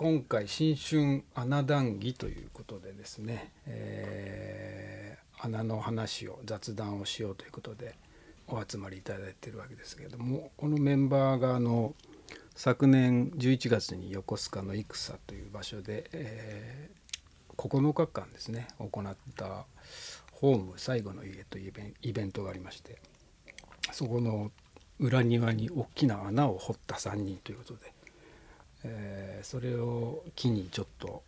[0.00, 7.96] 今回新春穴談義ということでですね、えー、穴の話を雑談をしようということで
[8.48, 11.92] お集まりいただいているわけですけれどもこのメンバーがあの
[12.54, 19.66] 昨年11月に横須賀の生草という場所で、えー、9日間ですね行った
[20.32, 22.96] ホーム最後の家というイベントがありまして
[23.92, 24.50] そこの
[24.98, 27.92] 裏庭に大きな穴を掘った3人ということで、
[28.84, 31.22] えー、それを機にちょっと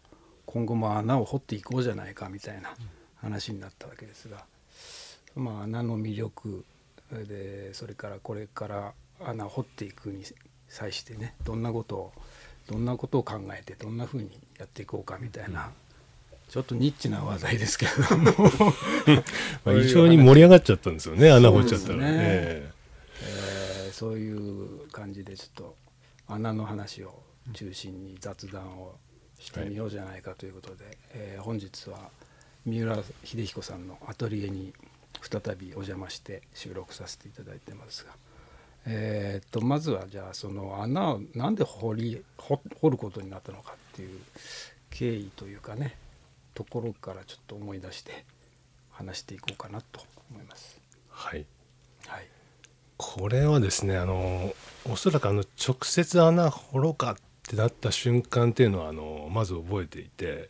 [0.47, 2.75] 今後も穴を掘っていこうじゃないかみたいな
[3.17, 4.45] 話になったわけですが、
[5.37, 6.65] まあ、穴の魅力
[7.11, 8.93] でそれからこれから
[9.25, 10.25] 穴を掘っていくに
[10.69, 12.13] 際してねどんなことを
[12.69, 15.73] どんなことを考えてどんなふうにやっていこうかみたいな、
[16.49, 18.33] ちょっとニッチな話題ですけれども。
[19.65, 22.03] まあ異常に盛り上がっちゃったんですよね穴掘っちゃったらね。
[22.05, 25.77] えー、えー、そういう感じでちょっと
[26.29, 27.21] 穴の話を
[27.53, 28.97] 中心に雑談を
[29.39, 32.11] してみようじゃないかということで、はい、えー、本日は
[32.65, 34.73] 三浦秀彦さんのアトリエに
[35.21, 38.13] 再びお邪魔して収録させていただいてますが、
[38.87, 44.21] えー、とまずはじゃあその穴をなんで掘り掘ることになったのかっていう
[44.91, 45.97] 経緯というかね
[46.55, 48.25] ところからちょっと思い出して
[48.91, 50.81] 話していこうかなと思います。
[51.09, 51.47] はい、
[52.07, 52.27] はい、
[52.97, 54.55] これはですねあの
[54.89, 57.17] おそらくあの直接穴掘ろうかっ
[57.53, 60.49] てなった瞬間っていうのはあのまず覚えていて、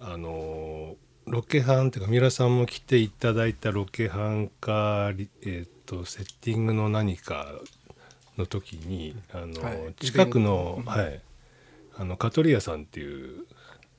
[0.00, 7.46] あのロケハンっていうか三浦さんも来ていただいたロケハンか、えーと、セッティングの何か
[8.36, 11.20] の時にあの、はい、近くの,、はい、
[11.96, 13.44] あのカトリアさんっていう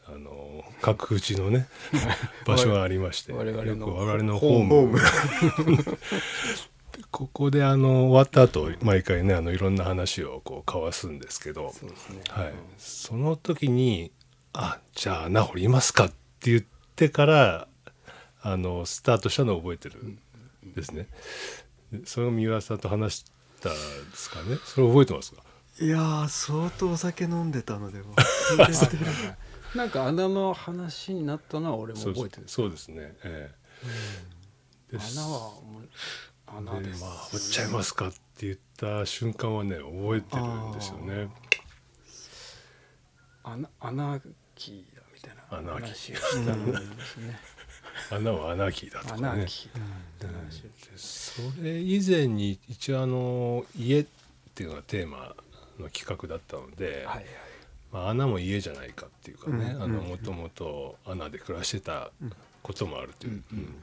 [0.05, 1.67] あの角打ちのね
[2.45, 4.99] 場所がありまして我々の我々のホーム
[7.11, 11.94] ここであの終わった後毎回ねあのいろんな話をこう交わすんですけどそ、ね、
[12.29, 14.11] はい、その時に
[14.53, 16.63] 「あじゃあ穴掘りますか」って言っ
[16.95, 17.67] てから
[18.41, 20.19] あのスタートしたのを覚えてるん
[20.73, 21.07] ですね。
[22.06, 23.25] それを三浦さんと話し
[23.62, 23.77] たんで
[24.16, 24.57] すかね？
[24.63, 25.41] それ覚えてますか？
[25.81, 28.00] いや相当お酒飲んでたので
[29.75, 32.88] なんか穴の話になったのは俺も覚えてるそうです。
[32.89, 33.51] ね、え
[34.94, 35.53] え、穴は
[36.57, 41.29] 穴です、まあ掘っちゃいますかって言った瞬間はね覚えてるんですよね。
[43.43, 44.21] 穴穴
[44.55, 47.38] キーだみたいな話をしたんですね。
[48.11, 49.47] 穴はアナーキーだとかね。
[50.95, 54.05] それ以前に一応あの家っ
[54.53, 55.35] ていうのがテーマ
[55.79, 57.25] の企画だったので、はいはい、
[57.91, 62.11] まあ、穴も家じゃないかっていうかね、あのもともと穴で暮らしてた
[62.61, 63.75] こともあるという、うん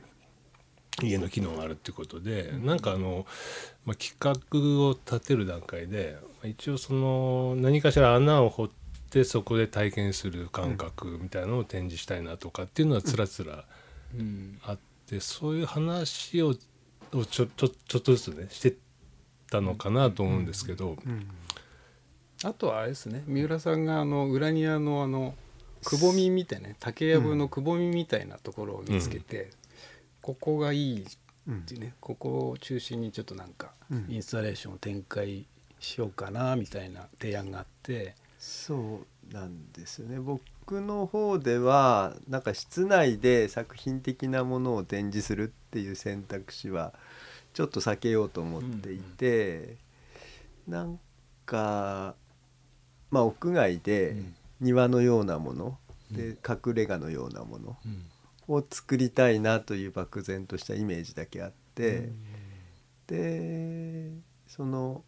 [1.02, 3.26] 家の機能があるっていうことで、うん、なんかあの、
[3.84, 8.70] まあ、企画を立てる段階で一応その何かしら穴を掘っ
[9.10, 13.64] てそこで体験する感覚みたいなのを展示したいなとかっていうのはつらつら
[14.64, 16.54] あって、そういう話を
[17.14, 18.74] をちょちょちょっとずつねして
[19.50, 20.96] たのかなと思うんですけど、
[22.42, 25.34] あとはあれですね三浦さんがあの裏庭のあの
[25.84, 29.50] くぼみ見てね竹やぶのくぼみみたいなところを見つけて、うん、
[30.22, 31.06] ここがいいっ
[31.66, 33.72] てね、ここを中心にちょっとなんか
[34.08, 35.44] インスタレーションを展開
[35.80, 40.18] しようかなみたいな提案があって、そうなんですよね。
[40.20, 46.94] 僕僕の方ではなんか室内で作品的なものを展示するっていう選択肢は
[47.52, 49.76] ちょっと避けようと思っていて、
[50.68, 51.00] うん、なん
[51.44, 52.14] か
[53.10, 54.16] まあ屋外で
[54.60, 55.78] 庭のようなもの、
[56.12, 57.76] うん、で隠れ家のようなもの
[58.48, 62.16] を作りたいなという漠然としたイメージだけあって、うん、
[63.06, 64.10] で
[64.46, 65.04] その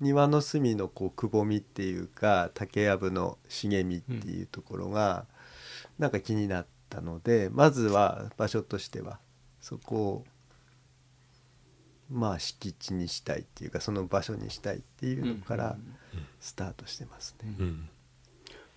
[0.00, 5.26] 庭の隅のこうくぼみっていうか竹やぶの茂みっていうところが
[5.98, 9.18] なんか気になったので、まずは場所としては
[9.60, 10.24] そこを
[12.10, 15.76] まあ敷地にしたいっていうかその場所にしたいっていうのから
[16.40, 17.54] スタートしてますね。
[17.58, 17.88] うんうん、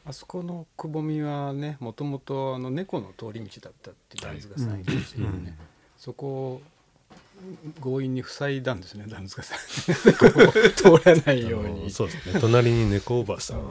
[0.05, 5.55] あそこのくぼみはねもともと猫の通り道だったってダンズがさん言ってね、うん、
[5.97, 6.61] そこを
[7.81, 9.57] 強引に塞いだんですね段塚さん。
[10.75, 11.91] 通らないように。
[11.91, 12.39] そうですね。
[12.39, 13.61] 隣に猫おばさんっ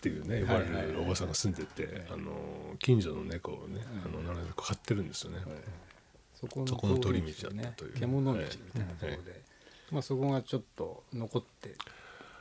[0.00, 2.32] ていうね呼ばれるおばさんが住んでて、あの
[2.78, 5.38] 近所の猫をね、あのなるべく飼ってるんですよね、
[6.34, 7.92] そこの通り道だったという。
[7.94, 9.40] 獣道みたいなところで、
[9.90, 11.74] まあ、そこがちょっと残って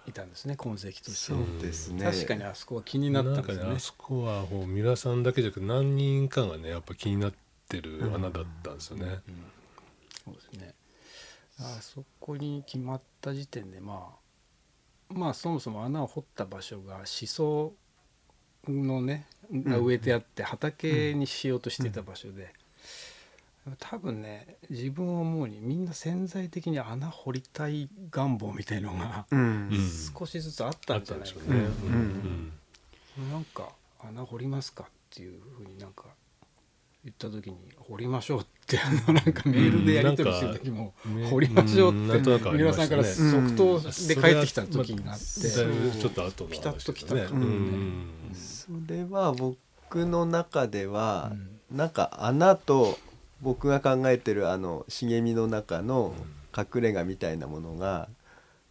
[0.07, 1.12] いたんですね痕跡として。
[1.12, 2.03] そうですね。
[2.03, 3.74] 確かにあそこは気になったんですね。
[3.75, 7.33] あそこはもう皆さんだけじゃなく何人かがねやっぱ気になっ
[7.69, 9.21] てる穴だったんですよね、うんうん
[10.25, 10.74] そうですね。
[11.59, 14.15] あそこに決まった時点でま
[15.09, 17.74] あまあそもそも穴を掘った場所が思想
[18.68, 22.54] のねが植えてあって畑にしようとしてた場所で、
[23.80, 29.25] 多分ね自分は思うにみんな潜在的に穴掘りたい願望みたいのが、
[30.18, 31.62] 少しずつあったんじゃないかな、ね
[33.31, 33.69] なんか
[34.00, 36.06] 穴掘りますかっていうふうになんか
[37.04, 40.94] 言った時に掘りましょうってあのなんかメールでやり取りしてる時も
[41.30, 45.24] 掘りましょうって三浦さんから即答で帰ってきた時があって
[46.00, 51.34] ちょっと後ピタッときたそれは僕の中では
[51.72, 52.98] なんか穴と
[53.42, 56.14] 僕が考えてるあの茂みの中の
[56.56, 58.08] 隠れ家みたいなものが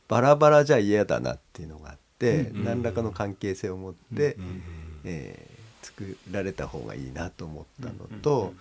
[0.09, 4.37] バラバラじゃ嫌だなっていうのがあって何らかの関係性を持って
[5.05, 5.47] え
[5.83, 8.55] 作られた方がいいなと思ったのと、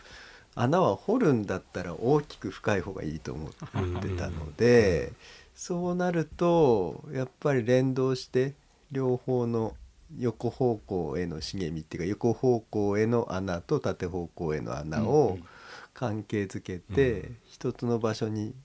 [0.55, 5.11] 穴は掘るんだったら大きく深い方がいいと思ってたので、
[5.55, 8.53] そうなるとやっぱり連動して
[8.91, 9.75] 両方の
[10.17, 15.37] 横方向への茂みっていうか横方向への穴と縦方向への穴を
[15.99, 18.55] 関係づけて一つの場所に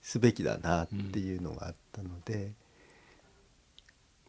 [0.00, 2.52] すべきだなっていうのがあったので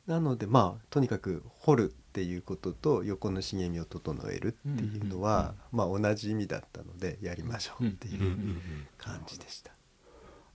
[0.07, 8.57] なのでまあとにかく掘るっていうことと横の茂みを整えるっていうのは、まあ、同じ意味だったのでやりましょうっていう
[8.97, 9.71] 感じでした。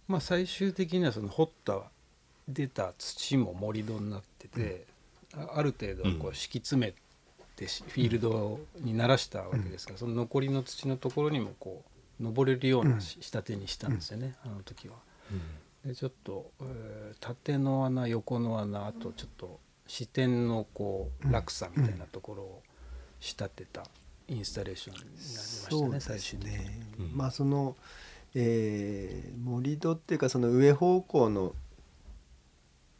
[0.09, 1.81] まあ、最終的にはその掘った
[2.49, 4.87] 出た土も盛り土になってて、
[5.55, 6.94] ある程度こう敷き詰め
[7.67, 11.82] てフィールドにならしたわけですが、その残りの土のところにもこ
[12.20, 14.97] う登れるような仕立てにしたんですよね、あの時は。
[15.85, 22.62] でちょっと、えー、縦の穴横の穴あとちょっと視点のこう落差みたいなところを
[23.19, 23.85] 仕立てた
[24.29, 26.00] インスタレーションになりましたね、ね。
[26.00, 26.56] 最終的に。
[26.99, 27.76] うん、まあその、
[28.35, 31.55] えー、盛り土っていうかその上方向の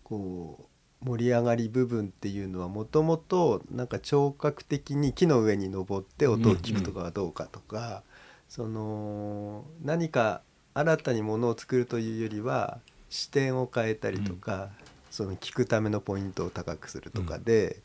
[0.03, 0.64] こう
[1.04, 8.00] 盛り上がり部分っていうのはもともとなんか聴覚的に木の上に登って音を聞くとかはどうかとか、うんうん、
[8.49, 10.43] その何か
[10.75, 12.78] 新たにものを作るというよりは
[13.10, 14.70] 視点を変えたりとか、
[15.10, 17.76] その聞くためのポイントを高くするとかで、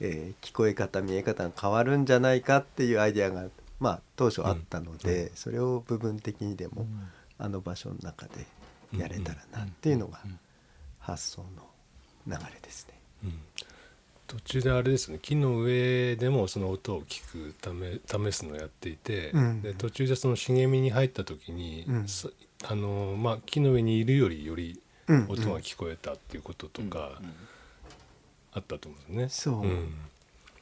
[0.00, 3.44] うん、えー、聞こえ方見え方が変わるんじゃないかっていうアイデアが、
[3.78, 6.86] まあ、当初あったので、うん、それを部分的にでも、
[7.36, 8.46] あの場所の中で
[8.98, 10.20] やれたらなっていうのが
[10.98, 11.73] 発想の
[12.26, 12.94] 流れですね。
[14.26, 22.06] 途中であれですね木の上でもその音を聞くため試すのをやっていて、うん、で途中でその茂みに入った時に、うん、
[22.66, 24.80] あのまあ、木の上にいるよりより
[25.28, 27.20] 音が聞こえたっていうこととか
[28.52, 29.52] あったと思うんですね。
[29.52, 29.94] そう、うん、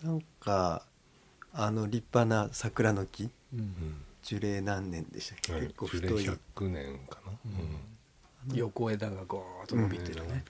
[0.03, 0.83] なんか
[1.55, 3.75] あの立派な桜の木、うん、
[4.23, 6.29] 樹齢何年でしたっけ、結構太い。
[6.57, 7.33] 100年かな、
[8.51, 10.45] うん、横枝がゴーッと伸びてるね。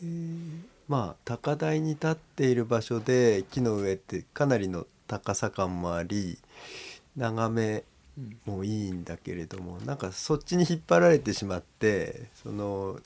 [0.00, 0.06] で
[0.88, 6.38] まあ高台に立っている場所で木の上ってかなりの高さ感もあり
[7.16, 7.84] 眺め
[8.44, 12.98] もいいんだけれどもなんかそっちに引っ張られてしまってその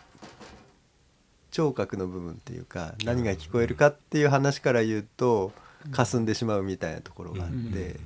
[1.51, 5.53] 聴覚の部分っていうか何が聞こえるかっていう話から言うと
[5.91, 7.99] 霞んでしまうみたいなところがあって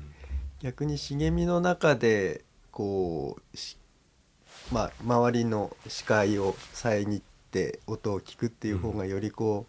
[0.60, 7.22] 逆に茂みの中でこうまあ周りの視界を遮っ
[7.54, 9.66] て音を聞くっていう方がよりこ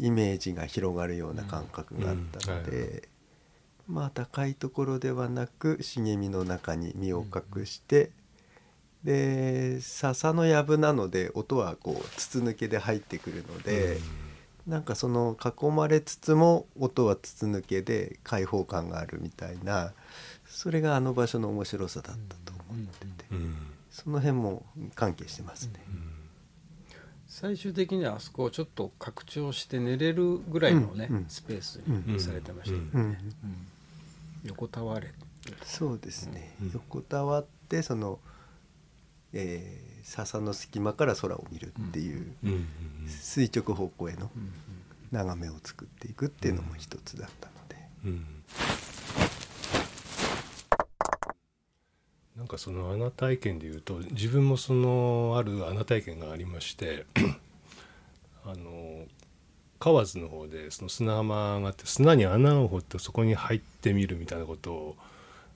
[0.00, 3.08] うイメージが広がるような感覚があったので。
[3.88, 8.10] まあ高いところではなく茂みの中に身を隠して、
[9.02, 13.98] で笹の藪なので音はこう筒抜けで入ってくるので、
[14.66, 19.94] うなんかその囲まれつつも音は筒抜けで開放感があるみたいな
[20.46, 23.08] それがあの場所の面白さだったと思ってて、
[23.90, 25.72] その辺も関係してますね。
[27.40, 32.90] 最終的にはあそこをちょっと拡張して寝れるぐらいのね、うん、スペースにされてましたよね。
[32.94, 33.16] うん
[34.44, 35.12] 横たわれ
[35.64, 38.18] そうですね、うん、横たわってその、
[39.32, 42.32] えー、笹の隙間から空を見るっていう、
[43.08, 44.30] 垂直方向への
[45.10, 47.76] 眺めを作っていくっていうのも一つだったので。
[48.04, 48.26] うん
[52.48, 57.04] なんかその穴体験でいうと自分もそのある穴体験がありまして
[58.42, 59.04] あの
[59.78, 64.96] 河津の方でその砂浜があって砂に穴を掘ってそこに入ってみるみたいなことを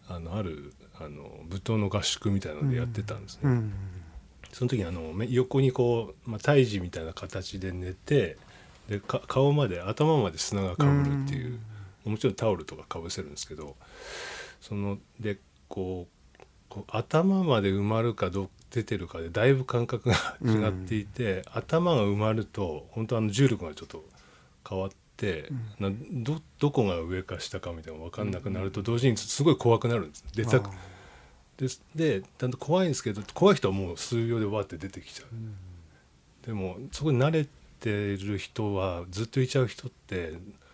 [0.06, 3.40] あのあるあの舞踏の合宿みたいなのでやってたんですね。
[3.44, 3.72] うんうん、
[4.52, 8.36] その時にあの横にこう、まあ、胎児みたいな形で寝て
[8.90, 11.58] で顔まで頭まで砂がかぶるっていう、
[12.04, 13.76] うん、もちろんタオルとかかぶせるんですけど
[14.60, 16.21] そのでこう
[16.72, 24.02] こう頭まで埋まるかど出てるかでだいぶ感覚が違っていて、頭が埋まると本当あの重力がちょっと
[24.66, 30.70] 変わってて、などどこが上か下かみたいなの分かんなくなると同時にすごい怖くなるんです出たく
[31.58, 37.46] ででだんだん怖いんですけど怖い人はもう数秒でわって出てきちゃう、でもそこに慣れ
[37.78, 40.32] てる人はずっといちゃう人って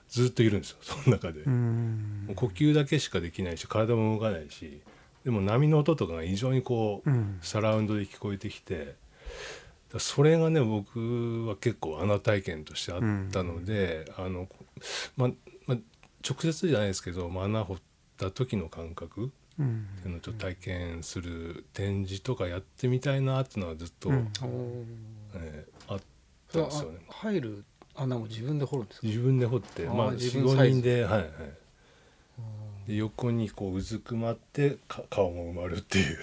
[0.09, 0.77] ずっといるんですよ。
[0.83, 4.81] その中で、もう呼吸だけしかできないし体も動かないし
[5.29, 7.11] でも波の音とかが異常にこう、
[7.43, 8.95] サラウンドで聞こえてきて
[9.99, 14.49] それがね僕は結構穴体験としてあったので、あの
[15.19, 15.29] ま
[15.67, 15.77] ま
[16.27, 17.77] 直接じゃないですけど、まあ、穴掘っ
[18.17, 24.11] た時の感覚っていうのをちょっと体験する展示とかやってみたいなっていうのはずっと、
[25.35, 26.01] えー、あっ
[26.51, 27.01] たんですよね。
[27.11, 29.07] 入る穴も自分で掘るんですか？
[29.07, 31.31] 自分で掘ってまあ45人ではいはい
[32.89, 36.19] で横にこううずくまってか顔も埋まるっていう、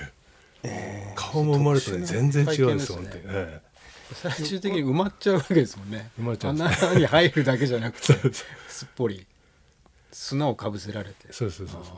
[0.63, 6.09] えー、顔も埋まるとね全然違うんですよ、ね、本当に、えー、最終的に埋まっちゃうわけですもんね。
[6.19, 8.13] 埋まっちゃう穴に入るだけじゃなくて
[8.67, 9.27] すっぽり
[10.11, 11.31] 砂をかぶせられて。
[11.31, 11.93] そうそうそうそう。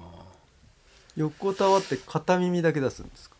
[1.15, 3.36] 横たわって片耳だけ出すんですか？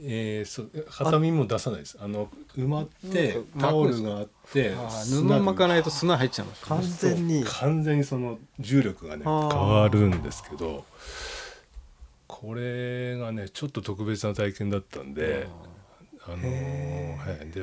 [0.00, 1.98] えー、そ片耳も出さないです。
[2.00, 4.74] あの埋まってタオルがあって
[5.10, 7.44] 布巻かないと砂入っちゃう完全に。
[7.44, 10.84] 完全にその重力がね変わるんですけど
[12.26, 15.46] これがねちょっと特別な体験だったんで
[16.26, 17.50] あのはい。
[17.50, 17.62] で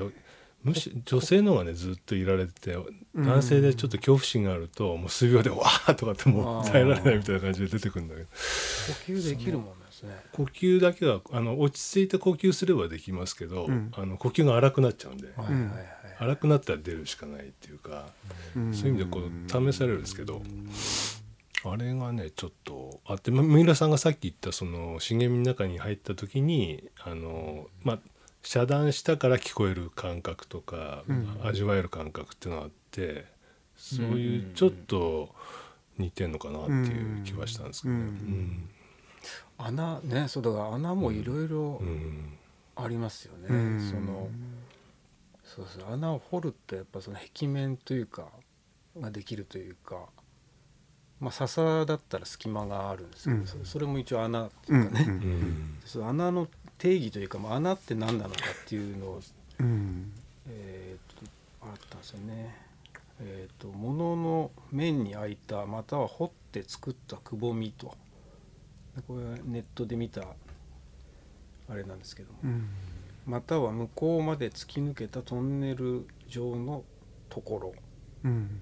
[0.63, 2.77] むし女性の方がねずっといられてて
[3.15, 8.27] 男性でちょっと恐怖心があるともう数秒でわーとかってもう耐えられないみたいな感じで出てくるんだけど。
[8.27, 10.15] 呼吸できるもんですね。
[10.31, 15.71] 呼吸だけはあの落ち着いて呼吸すればできますけど、うん、あの呼吸が荒くなっちゃうんで、はいはいはい、
[16.19, 18.07] 荒くなったら出るしかないっていうか、
[18.55, 20.41] うん、そういう意味でこう試されるんですけど。
[21.65, 27.99] あれがねちょっとあって三浦さんがさっき言ったその茂みの中に入った時にあのまあ
[28.43, 33.25] 遮断したから聞こえる感覚とか、うん、味わえる感覚っていうのがあって
[33.75, 35.35] そういうちょっと
[35.97, 37.99] 似てんのかなっていう気はしたんですけどね。
[37.99, 38.69] うん
[39.59, 41.81] 穴ねそうだから穴もいろいろ
[42.75, 44.29] ありますよね、うん、その
[45.43, 48.27] そうそう穴を掘るとやっぱその壁面というか
[48.99, 50.05] ができるというか
[51.19, 56.47] まあ笹だったら隙間があるんですけど、うん、それも一応穴っていうかね、うん、その穴の
[56.77, 59.21] 定義というか、まあ、穴って何なのかっていうのを、
[60.47, 62.55] えー、とあったんですよね。
[63.21, 67.97] えーと、と物の面に開いたまたは掘って作ったくぼみと。
[69.07, 70.23] これはネットで見た
[71.69, 72.69] あれなんですけども、うん、
[73.25, 76.83] または向こうまで突き抜けたトンネル状の
[77.29, 77.73] ところ、
[78.23, 78.59] うん、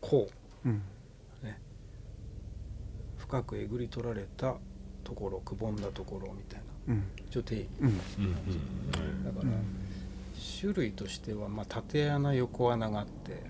[0.00, 0.28] こ
[0.64, 0.82] う、うん、
[1.42, 1.60] ね、
[3.18, 4.54] 深くえぐり取られた
[5.02, 7.68] ところくぼんだところみたいな、うん、一応定義。
[7.80, 9.24] なん。
[9.24, 9.52] だから、
[10.60, 13.42] 種類としては、まあ、縦穴横穴があって、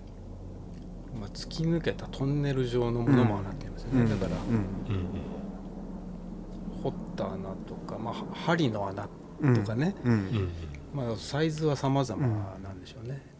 [1.19, 4.31] まあ、突き抜けたトンネル状のものもあってますね、だから、
[6.83, 9.07] 掘った穴とか、まあ、針の穴
[9.55, 9.95] とかね、
[10.93, 12.27] まあ、サイズは様々
[12.61, 13.33] なんでしょうね。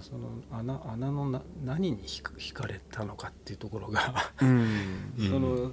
[0.00, 4.32] その穴穴のな何に引かれたのかっていうところが。
[4.38, 5.70] その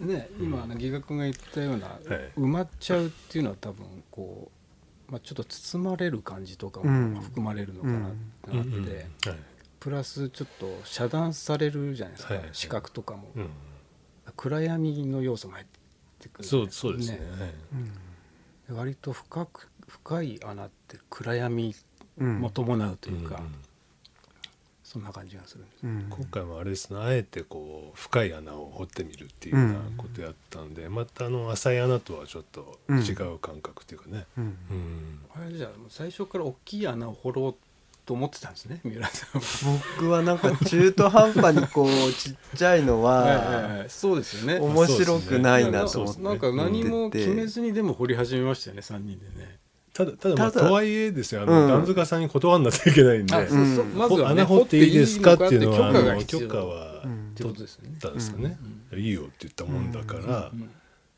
[0.00, 0.28] ね。
[0.38, 1.98] 今ギガ君が言ったような、
[2.36, 4.50] 埋まっちゃうっていうのは多分こ
[5.08, 8.12] う、まあ、ちょっと包まれる感じとかも含まれるのかなっ
[8.42, 9.06] てなって、
[9.80, 13.30] プラスちょっと遮断されるじゃないですか、視覚とかも。
[14.36, 15.66] 暗闇の要素が入っ
[16.18, 17.20] てくる、ね、そうそうですね、
[18.68, 21.74] うん、割と深く深い穴って暗闇
[22.18, 23.52] も伴うというか、うんうん、
[24.84, 34.56] そんな感じがするんです、うん、今回もあれですねあえてこう深い穴を掘ってみるっていうようなことやったんで、またあの浅い穴とはちょっと違う感覚っていうかね、うん。
[35.34, 37.67] あれじゃあ最初から大きい穴を掘ろう
[38.08, 39.42] と思ってたんですね三浦さん
[39.98, 44.58] 僕はなんか中途半端にこうちっちゃいのは はい、そうですよね。
[44.58, 49.58] 面白くないなと思って、なんか何も決めずにでも掘り始めましたよね3人でね。
[49.92, 57.02] ただただまあとはいえですよあの、うん、段塚さんに断らなきゃいけないんで、うん、まずは、ね、穴掘っていいですかっていうのは許可が許可は
[57.36, 57.54] 取っ
[58.00, 58.58] たんですかね、
[58.90, 60.50] うん、いいよって言ったもんだから、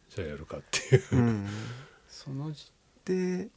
[0.09, 1.03] じゃあやるかっていう、
[2.09, 2.73] その時
[3.11, 3.49] で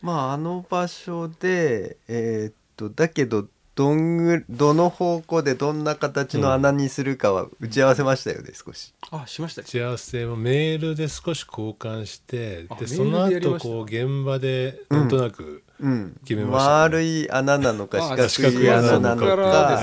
[0.00, 8.92] まああの場所でえー、っとだけどどんぐどの方向でどんな形の穴にするかは打ち合わせましたよね、うん、少し。
[9.12, 16.42] あしました打ち合わせをメールで少し交換してでその後こう現場でなんとなく決めました、ね。
[16.42, 19.80] うん、丸い穴なのか四角い穴なのか。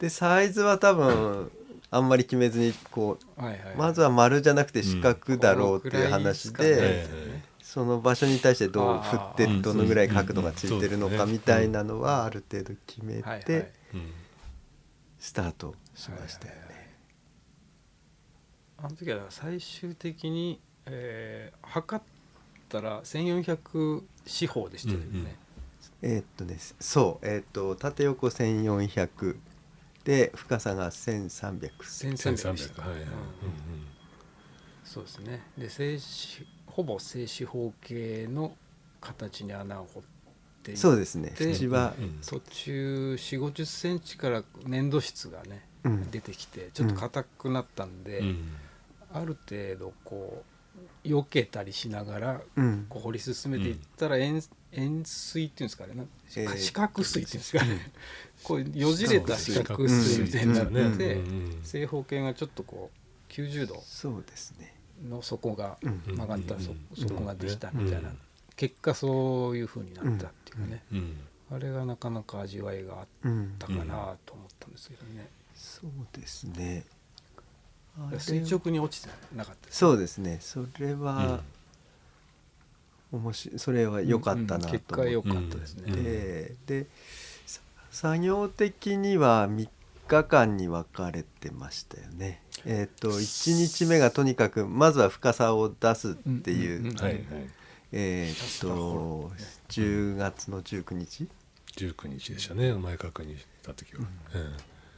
[0.00, 1.52] でサイズは多分
[1.90, 7.38] あんまり決めずにこう、はいはい、まずは丸じゃなくて四角だろうっていう話で。
[7.68, 13.72] その場所に対してどう振ってどのぐらい角度がついてるのかみたいなのはある程度決めて
[15.18, 16.96] スタートしましたよね。
[18.78, 22.04] あの時は最終的に、えー、測っ
[22.70, 25.04] たら1400四方でしたよね。
[25.12, 25.28] うんうん、
[26.00, 27.26] えー、っとねそう。
[27.26, 29.36] えー、っと縦横1400
[30.04, 31.70] で深さが1300。
[31.80, 33.08] 1300はい、うんうん、
[34.84, 35.42] そうですね。
[35.58, 36.46] で静止
[36.78, 38.52] ほぼ正四方形の
[39.00, 40.02] 形に穴を掘っ
[40.62, 41.34] てそうですね。
[41.40, 41.92] 縁は、
[42.24, 48.52] 途中4 5 0センチから粘土質がね、うん、出てきてちょっと硬くなったんで、うん、
[49.12, 50.44] ある程度こ
[51.04, 52.40] う避けたりしながら、
[52.88, 56.06] こう掘り進めていったら円,、円錐っていうんですかね、
[56.36, 57.90] えー、四角錐っていうんですかね、
[58.44, 61.20] こうよじれた四角錐みたいになって、
[61.64, 63.82] 正方形がちょっとこう90度。
[63.84, 68.10] そうですねの底が曲がった底ができたみたいな。
[68.56, 70.82] 結果そういうふうになったっていうね。
[71.50, 73.06] あれがなかなか味わいがあっ
[73.58, 75.28] たかなと思ったんですけどね。
[75.54, 76.84] そうですね。
[78.18, 80.38] 垂直に落ちてなかった、そうですね。
[80.40, 81.42] それは、
[83.10, 86.56] 面白それは良かったなと思って、結果良かったですね。
[86.66, 86.86] で
[87.90, 89.68] 作業的には3
[90.08, 92.42] 日間に分かれてましたよね。
[92.64, 96.94] えっ、ー、と1日目がとにかくまずは深さを出すっていう
[97.92, 99.30] えっと
[99.68, 101.28] 10月の19日
[101.76, 104.00] ？19日でしたね前確認した時は。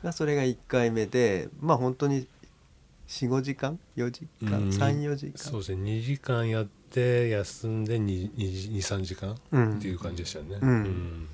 [0.04, 2.26] うん、それが1回目でまあ本当に
[3.08, 5.32] 45時間？4時間、うん、34時間？
[5.36, 5.90] そうですね。
[5.90, 9.32] 2時間やって休んで23時間？
[9.34, 10.58] っていう感じでしたね。
[10.60, 11.28] うん、うん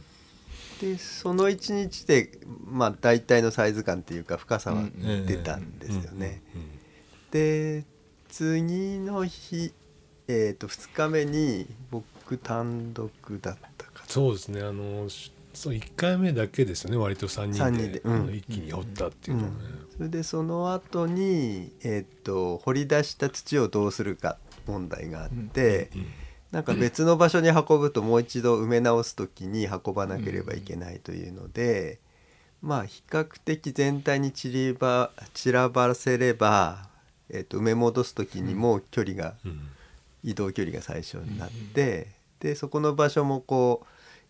[0.81, 4.83] でその1日でまあ大体のサイズ感っていうか深さは
[5.27, 6.43] 出たんですよね。
[7.31, 7.85] で
[8.29, 9.73] 次の日、
[10.29, 13.11] えー、と2日目に僕単独
[13.41, 14.63] だったかそうですね。
[14.63, 15.09] あの
[15.55, 16.97] そう1回目だけですよね。
[16.99, 17.83] 割と3人で。
[17.83, 19.57] 人で、うん、一気に掘ったっていうのはね。
[19.97, 24.37] それでその後にえっ、ー、と掘り出した土をどうするか
[24.67, 25.91] 問題があって。
[25.95, 26.07] うんうん
[26.57, 31.99] なんか別の場所に運ぶともう一度埋め直す時に運ばなければいけないというので、
[32.63, 36.89] まあ比較的全体に散りば散らばせれば、
[37.29, 39.35] えー、と埋め戻す時にも距離が、
[40.25, 42.07] 移動距離が最初になって、
[42.41, 43.87] でそこの場所もこう、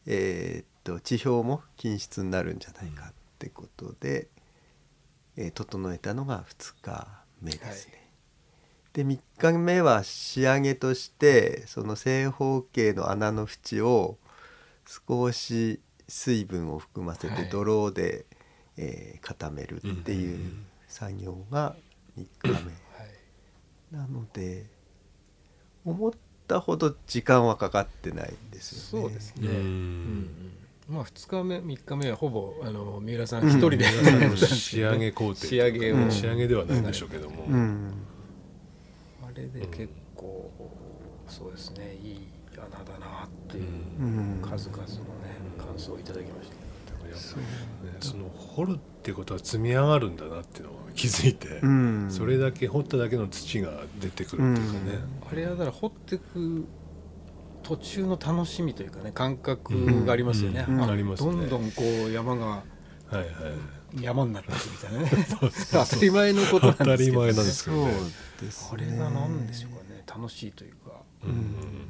[0.08, 4.26] えー、と地表も均質になるんじゃないかってことで、
[5.36, 7.06] えー、整えたのが2日
[7.40, 7.95] 目ですね。
[8.96, 14.16] はいで3日目は仕上げとしてその正方形の穴の縁を
[14.86, 18.24] 少し水分を含ませて泥で、はい、
[18.78, 20.54] えー、固めるっていう
[20.88, 21.76] 作業が
[22.18, 22.64] 3日目、はい、
[23.92, 24.64] なので
[25.84, 26.12] 思っ
[26.48, 29.08] たほど時間はかかってないんですよね。
[29.08, 30.30] そうですね、うん、
[30.88, 37.44] まあ2日目3日目はほぼあの三浦さん一人で、うん、仕上げ工程仕上げを、仕上げではないんでしょうけども。
[37.44, 38.05] うん
[39.36, 40.50] れで結構、
[41.28, 43.64] そうですねいい穴だなっていう
[44.42, 44.96] 数々のね、
[45.58, 46.66] 感想をいただきました。
[47.14, 47.44] そね、
[48.00, 54.80] その掘るってことは積み上がるんだなっていうのを気づいて、うん、それだけ掘っただけの土が出てくるっていうかね、
[55.22, 56.66] うん、あれはだから掘ってく
[57.62, 62.62] 途中の楽しみというかね感覚がありますよね、うん、どんどんこう山が、は
[63.12, 63.26] いはい、
[64.00, 65.26] 山になっていくみたいなね。
[65.72, 67.92] 当たり前のことなんですけど、当たり前なんですけどね。
[68.68, 70.02] これが何でしょうかね。
[70.06, 71.88] 楽しいというか、うん、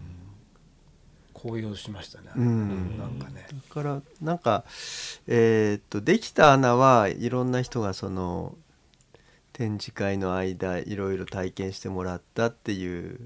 [1.33, 3.47] 高揚しましたね、うん、なんかね。
[3.53, 4.65] だからなんか
[5.27, 8.57] えー、っとできた穴はいろんな人がその
[9.53, 13.19] 展示会の間いろいろ体験してもらったっていう、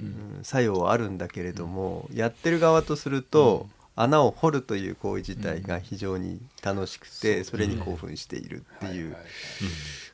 [0.00, 3.66] うん、作用はあるんだけれども、やってる側とすると、
[4.02, 9.16] 穴を掘るという行為自体が非常に楽しくて、それに興奮しているっていう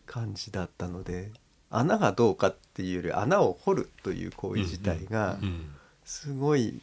[0.06, 1.30] 感じだったので
[1.70, 5.38] 穴がどうかっていうより穴を掘るという行為自体が
[6.04, 6.80] すごい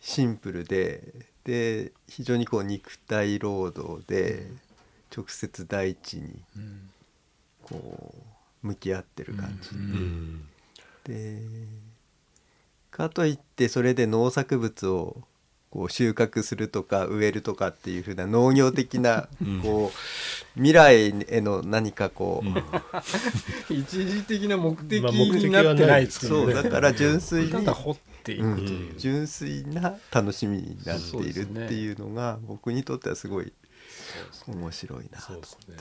[0.00, 1.02] シンプルで
[1.44, 4.46] で非常にこう肉体労働で
[5.14, 6.42] 直接大地に
[7.62, 8.14] こ
[8.62, 9.58] う向き合ってる感
[11.06, 11.40] じで
[12.90, 15.22] かといってそれで農作物を
[15.70, 19.28] こう収穫するとか植えるとかっていうふうな農業的な
[19.62, 19.98] こう
[20.54, 22.42] 未来への何かこ
[23.70, 33.52] う一時的な目的になってないですそうだから純粋に掘っていく純粋な楽しみになっているっていうのが僕にとってはすごい
[34.46, 35.20] 面白いな。
[35.20, 35.76] そうですね。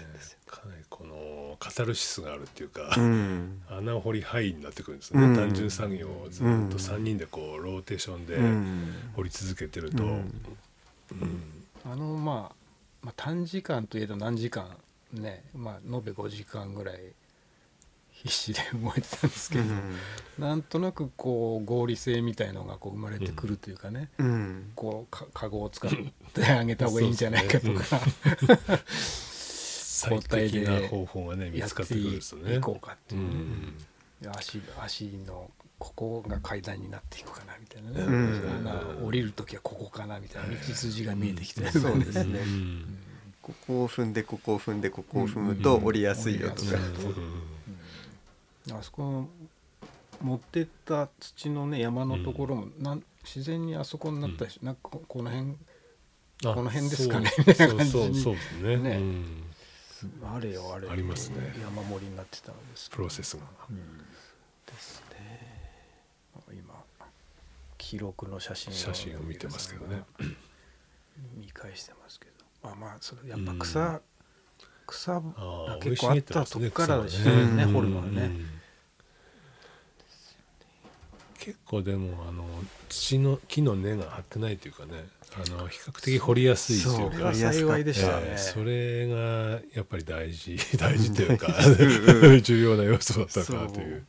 [0.46, 3.62] かなりこのカタルシスがあるっていうか、うん。
[3.70, 5.36] 穴掘り範囲になってくるんですね、うん。
[5.36, 8.94] 単純作業をずっと3人でこうローテーションでうん。
[9.16, 10.12] 掘り続けてると、うん。
[10.12, 11.64] うん。
[11.86, 12.56] あのまあ、
[13.02, 14.68] まあ短時間といえど何時間
[15.14, 17.00] ね、まあ、延べ5時間ぐらい
[18.12, 19.64] 必死で動いてたんですけど、
[20.38, 24.72] なんとなくこう合理性みたいのがこう生まれてくるというかね、うん。
[24.76, 25.92] こうかカゴを使っ
[26.30, 27.84] てあげた方がいいんじゃないかとか、
[28.96, 32.60] 最適な方法がね見やつかってくるんですよね。
[32.60, 33.74] こうかってういう、ん
[34.38, 38.64] 足足のここが階段になっていくかなみたいなね、うん。
[38.64, 38.74] な
[39.06, 40.50] 降りる時はここかなみたいな。
[40.50, 42.40] 道筋が見えてきて、そうですね。
[42.40, 42.98] うん。
[43.42, 46.72] ここを踏んでここを踏んでここを踏むと降りやすいよとか。
[48.68, 48.78] うん。
[48.78, 49.30] あそこの
[50.22, 55.54] 持ってった土のね山のところも、なん自然にあそこになったでしょ、なんかここの辺あ
[56.44, 58.22] この辺ですかねみたいな感じに。
[58.22, 58.78] そうですね。
[58.78, 58.96] ね。
[58.98, 59.44] うん。
[60.34, 61.54] あれよあれありますね。
[61.62, 63.44] 山盛りになってたんですプロセスが。
[64.66, 65.72] ですね。
[66.54, 66.74] 今
[67.78, 70.04] 記録の写真写真を見てますけどね。
[71.36, 72.32] 見返してますけど。
[72.72, 74.02] あまあそれやっぱ草、
[74.88, 78.59] 草あがー結構あったとこからでしょうねね掘るのはね、うん
[81.40, 82.46] 結構でもあの
[82.90, 87.14] 土の木の根が張ってないというかねあの比較的掘りやすいというか。
[87.14, 88.08] それは幸いでした。
[88.20, 90.58] ね、えーそれがやっぱり大事。
[90.78, 91.54] 大事というか
[92.24, 94.06] うん重要な要素だったかなという。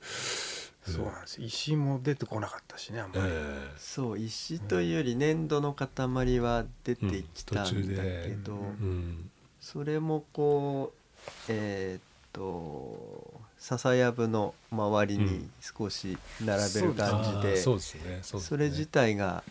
[0.87, 1.05] そう。
[1.07, 1.43] なんです。
[1.43, 8.59] 石も出てこなかったしねあんまり、えそう石というより粘土の塊は出てきたんだけうん。
[8.59, 9.31] うん。
[9.61, 18.01] それもこうえーっと笹やぶの周りに少し並べる感じで、そうですね。
[18.01, 18.41] そうですね。
[18.41, 19.45] それ自体が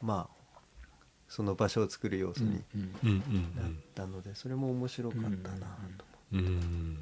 [0.00, 0.58] まあ
[1.28, 3.10] その場所を作る要素にうんうん。
[3.10, 5.66] うんなったので、それも面白かったな
[5.98, 6.98] と、うんうん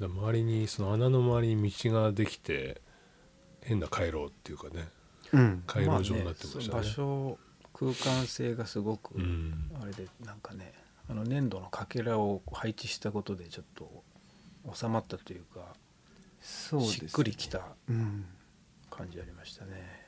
[0.00, 2.80] だから周りにその穴の周りに道ができて
[3.60, 4.88] 変な回廊っていうかね。
[5.32, 5.62] うん。
[5.66, 6.82] 回廊状になってままあねしたね。
[6.82, 7.38] 場所
[7.74, 9.70] 空間性がすごく、うん。
[9.82, 10.72] あれでなんかね
[11.10, 14.04] あの粘土のかけらを配置したことでちょっと
[14.74, 15.60] 収まったというか
[16.40, 18.24] そうですしっくりきたうん。
[18.90, 20.06] 感じありましたね。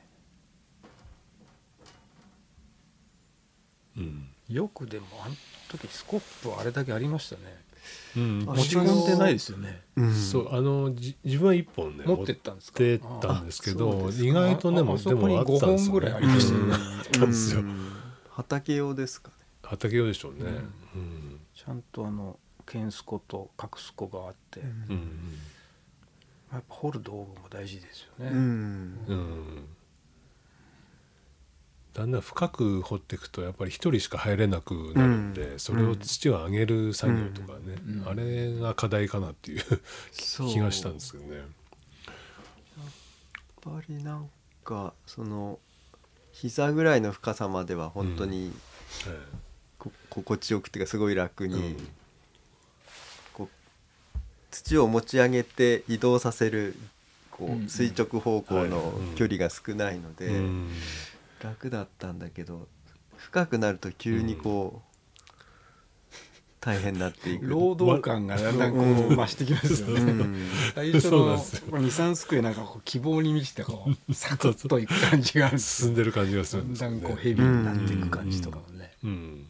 [3.97, 4.27] うん。
[4.49, 5.35] よくでもあの
[5.69, 7.41] 時スコップあれだけありましたね。
[8.17, 8.45] うん。
[8.49, 9.81] あ持ち込んでないですよね。
[9.95, 10.13] うん。
[10.13, 12.83] そうあのじ自分は一本ね持ってったんですか？
[12.83, 16.39] 持ってったんですけあど意外とねあもであそこにもあったんです5本ぐらいよねありま
[17.33, 17.63] したよ。
[17.63, 17.73] ね
[18.29, 19.33] 畑用ですかね。
[19.63, 20.39] 畑用でしょうね。
[20.41, 20.73] うんうん
[21.53, 25.37] ちゃんとあのケンスコとカクスコがあって、うん。
[26.51, 29.05] やっぱ掘る道具も大事ですよね、うん。
[29.07, 29.65] うん。
[31.93, 35.59] だんだん深く掘っていくとやっぱり一人しか入れなくなるんで、うん。
[35.59, 38.07] それを土を上げる作業とかね、うん。
[38.07, 39.61] あれが課題かなっていう
[40.11, 41.37] 気がしたんですけどね。
[41.37, 41.47] やっ
[43.61, 44.29] ぱりなん
[44.63, 45.59] かその
[46.31, 48.51] 膝ぐらいの深さまでは本当に
[49.07, 49.50] えこ
[50.09, 51.75] 心地よくっていうかすごい楽えに、
[53.33, 54.17] こう
[54.51, 56.75] 土を持ち上げて移動させる
[57.31, 57.65] こうんうん。
[57.65, 60.69] う垂直方向の距離が少ないのでうん。
[61.43, 62.67] 楽だったんだけど
[63.17, 64.91] 深くなると急にこう
[66.59, 67.47] 大変になっていく。
[67.47, 70.47] 労働感がだんだんこう増してきますようね、ん。
[70.75, 71.77] 最初のそうなんですよ。
[71.79, 76.97] 23すくいなんかこう希望に満ちてこうサクッといく感じが進んでる感じがすだるんですよね。
[76.97, 79.47] んだんこうヘビーになっていく感じとかもね、うん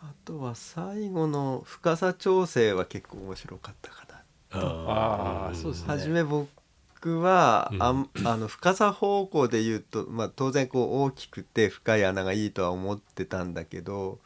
[0.00, 4.22] あとは最後の深さ調整は結構面白かったかな。
[4.52, 5.86] あーそうですね。
[5.86, 7.82] 初め僕は、うん。
[7.82, 14.18] あん あの深さ方向で言うと、まあ、当然こう大きくて深い穴がいいとは思ってたんだけど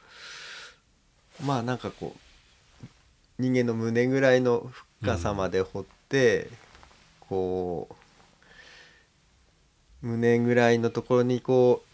[1.44, 2.18] まあなんかこう
[3.38, 6.48] 人間の胸ぐらいの深さまで掘って、
[7.20, 7.88] こ
[10.02, 11.93] う胸ぐらいのところにこう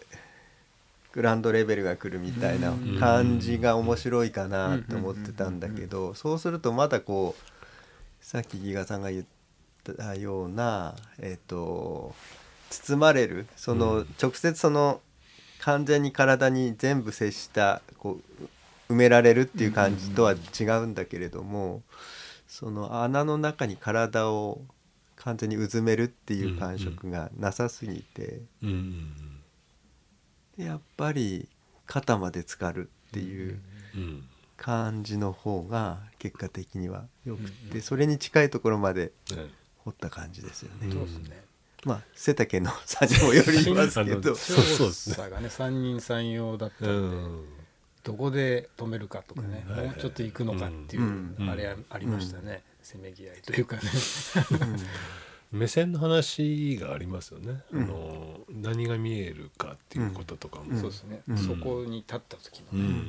[1.21, 2.99] グランドレベルが来るみたいなうん。
[2.99, 9.25] 感じが面白いかなって思ってたんだけどそうするとまだこうさっきギガさんが言っ
[9.85, 12.15] たようなえっ、と
[12.71, 14.15] 包まれるその、うん。
[14.21, 15.03] 直接その
[15.61, 18.19] 完全に体に全部接したこ
[18.89, 21.83] う埋められるっていう感じとは違うんだけれども、
[22.49, 24.63] その穴の中に体を
[25.17, 29.30] 完全にうずめるっていう感触がなさすぎて、うんで
[30.65, 31.49] やっぱり
[31.87, 33.61] 肩まで浸かるっていう
[33.95, 34.25] うん。
[34.57, 37.71] 感じの方が結果的にはよくうん。
[37.71, 39.49] てそれに近いところまでね。
[39.79, 40.89] 掘った感じですよね。
[40.89, 41.43] うんそうですね。
[41.85, 44.35] まあ背丈の差にもよりますけど。
[44.35, 45.49] 調査がね。
[45.49, 47.45] 三人三様だったんで、うん、
[48.05, 51.05] どこで止めるかとかね、うん、もうちょっと行くのかっていう、う
[51.45, 53.83] ん、あれありましたね、せめぎ合いというかね。
[55.53, 62.79] 目線の話がありますよね、あの何が見えるかっていうこととかも、そうですね、そこに立った時の。
[62.79, 63.05] ね、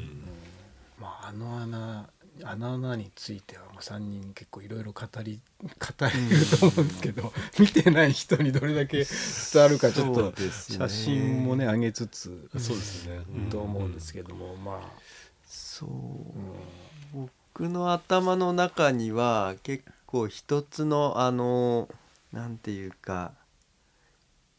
[1.00, 2.10] まああの穴
[2.44, 5.68] あの穴についてはもう3人結構いろいろ語り語
[6.00, 9.06] れると思うんですけど、見てない人にどれだけ
[9.54, 14.90] 伝わるかちょっと写真もね上げつつそうですね、と思うんですけども、まあ。
[15.46, 15.90] そう、
[17.14, 21.96] 僕の頭の中には結構一つのあのな
[22.48, 23.34] んていうか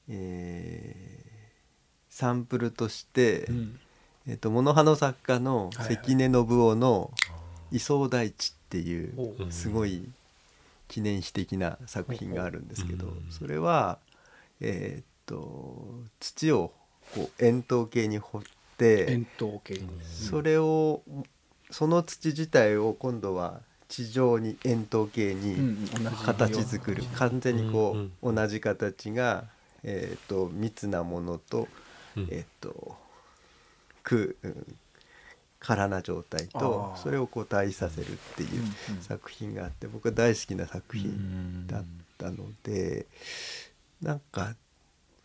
[0.09, 3.81] えー、サンプルとして、うん、
[4.27, 7.13] えーと、物葉の作家の関根信夫の
[7.71, 10.09] 「磯生大地」っていうすごい
[10.89, 13.99] 記念碑的な作品があるんですけど、それは、
[14.61, 16.75] えーと、土を
[17.15, 18.43] こう円筒形に掘っ
[18.77, 21.03] て円筒形に、それを
[21.71, 25.87] その土自体を今度は地上に円筒形に
[26.25, 29.45] 形作る、完全にこう、同じ形が、
[29.83, 31.69] えー、と密なものと,、
[32.17, 32.97] えっ、と
[34.03, 34.29] 空
[35.59, 38.49] 空な状態とそれをこう対比させるっていう
[39.03, 41.85] 作品があって僕は大好きな作品だっ
[42.17, 43.07] たので
[44.01, 44.55] なんか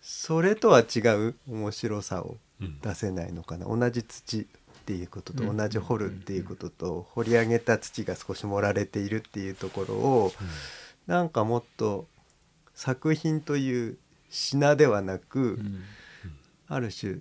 [0.01, 0.99] それとは違
[1.29, 2.35] う面白さを
[2.81, 3.65] 出せないのかな。
[3.65, 4.45] 同じ土
[4.87, 10.31] っていうことと同じ掘るっていうことと掘り上げた土が少し盛られているっていうところを
[11.07, 12.07] なんかもっと
[12.73, 13.97] 作品という
[14.29, 15.59] 品ではなく
[16.69, 17.17] ある種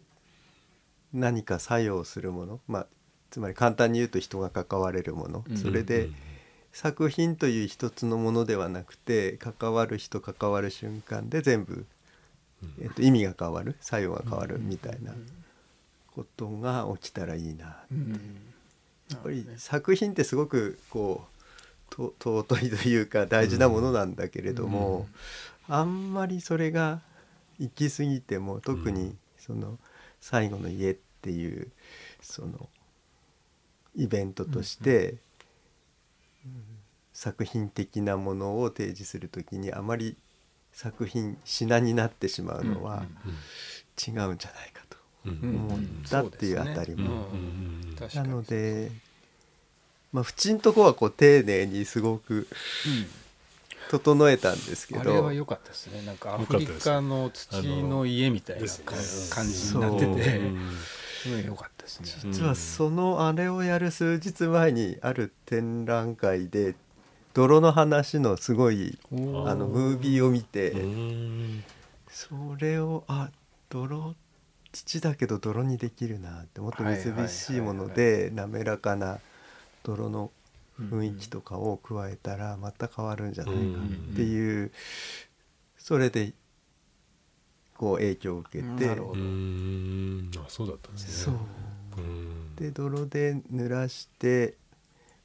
[1.12, 2.87] 何か作用するものまあ
[3.31, 6.09] つまり簡単に言うと人が関われるものそれで
[6.72, 11.85] 作品という一つのものではなくて関わる人関わる瞬間で全部、
[12.81, 15.14] えっと、意味が変わる作用が変わるみたいな
[16.16, 18.12] ことが起きたらいいなって、うん、
[19.11, 25.07] やっぱり作品ってすごくこう尊いというか大事なものなんだけれども、
[25.68, 27.00] うん、あんまりそれが
[27.59, 29.79] 行き過ぎても特にその
[30.20, 31.70] 「最後の家」っていう
[32.22, 32.70] その
[33.94, 35.16] イベントとして、
[37.14, 40.16] 作品的なものを提示する時にあまり
[40.72, 43.07] 作品品になってしまうのは
[43.96, 44.76] 違うんじゃないか
[45.27, 47.27] 思ったっていうあたりも。
[48.15, 48.91] なので、
[50.12, 52.47] まあ、縁のとこはこう丁寧にすごく、
[53.91, 54.55] 整えたん。
[54.55, 56.17] ですけどあれは良かったですねなん。
[56.17, 58.69] かアフリカの土の家みたいな
[59.31, 60.41] 感じになってて
[61.47, 66.75] 良かったですね実はそのあれをやる数日前にある展覧会で
[67.35, 69.17] 泥の話のすごいあ
[69.55, 70.73] のムービーを見て
[72.09, 73.31] それをあ
[73.69, 74.15] 泥っ
[74.77, 79.21] 土だけど泥にできるなってもっとみずみしいもので滑らかな
[79.83, 80.31] 泥の
[80.79, 83.61] 雰囲気とかを加えたらまた変わるんじゃないか
[84.12, 84.71] っていう
[85.79, 86.35] それで
[87.75, 88.65] こう影響を受けて
[90.45, 91.37] あそうだったんですね。
[92.57, 94.57] で泥で濡らして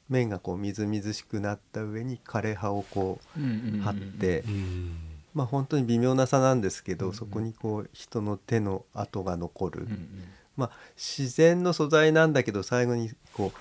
[0.08, 4.44] 面がこうみずみずしくなった上に枯葉をこう貼って
[5.34, 10.08] まあ本当に微妙な差なんですけど、うんうん、そこにこう人の手の跡が残る、うんうん、
[10.56, 13.58] まあ自然の素材なんだけど最後にこう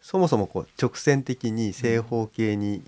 [0.00, 2.82] そもそもこう直線的に正方形に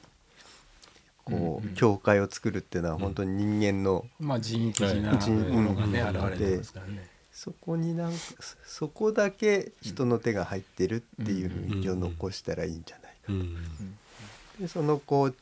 [1.24, 7.08] こう境界を作るっていうのは本当に人間の、まあ人為的なものがね現れてますからね。
[7.32, 8.18] そこになんか
[8.64, 13.32] そこだけ人の手が入ってるっていう雰囲気を残したらいいんじゃないか
[14.58, 14.62] と。
[14.62, 15.34] でそのこう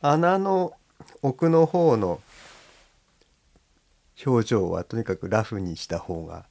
[0.00, 0.72] 穴の
[1.22, 2.20] 奥の方の
[4.24, 6.46] 表情はとにかくラフにした方が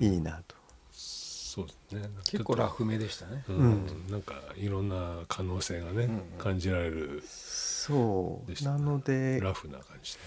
[0.00, 0.56] いいなと。
[0.92, 2.08] そうですね。
[2.30, 3.44] 結構ラフめでしたね。
[3.48, 10.20] うん、なんかいろんな可能性がね、うん、感じられる、そう、なのでラフな感じで。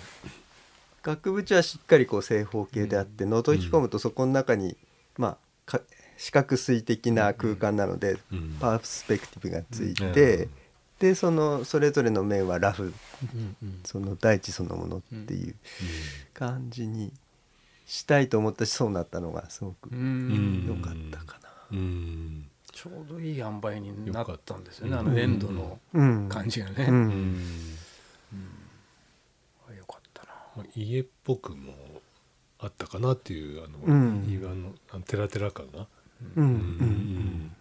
[1.04, 4.78] 額縁はしっかりこう正方形であって、覗き込むとそこの中に、
[5.18, 5.38] ま
[5.68, 5.80] あ
[6.18, 8.18] 四角錐的な空間なので、
[8.60, 10.50] パースペクティブがついて、
[11.02, 15.56] でそのそれぞれの面はラフ、うんうん、その大地そのものっていう
[16.32, 17.12] 感じに
[17.88, 21.50] したいと思ったしそうなったのがすごく良かったかな。
[22.72, 25.80] ちょうどいい塩梅になったんですよねあの粘土の
[26.30, 26.86] 感じがね。
[26.88, 27.34] うん、
[29.76, 30.30] よかったな。
[30.76, 31.74] 家っぽくも
[32.60, 34.74] あったかなっていうあの、岩の
[35.08, 35.88] テラテラ感が。
[36.36, 36.46] うん。
[36.46, 36.52] うん。
[36.54, 37.61] あの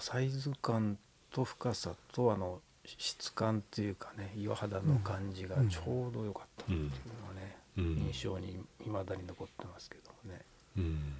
[0.00, 0.98] サイズ感
[1.30, 6.88] と深さとあの質感っていうかね岩肌の感じがちょうど良かったっていうの
[7.28, 7.84] はね、うん。
[8.12, 10.40] 印象に未だに残ってますけどもね。
[10.76, 11.16] うん。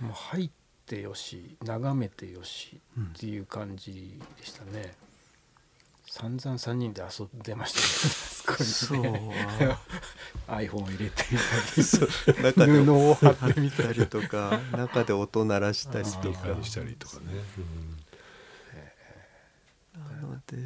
[0.00, 0.50] もう入っ
[0.86, 4.94] てよし眺めてよしっていう感じでしたね、
[6.18, 7.74] 散々3人で遊んでまし
[8.46, 9.02] たけどそこに。
[9.02, 9.76] ね
[10.48, 11.24] iPhone 入れて。
[11.76, 14.58] みた中でり布を貼ってみ見たりとか。
[14.72, 16.56] 中で音鳴らしたりとか。
[16.62, 17.26] したりとかね。
[19.94, 20.56] なので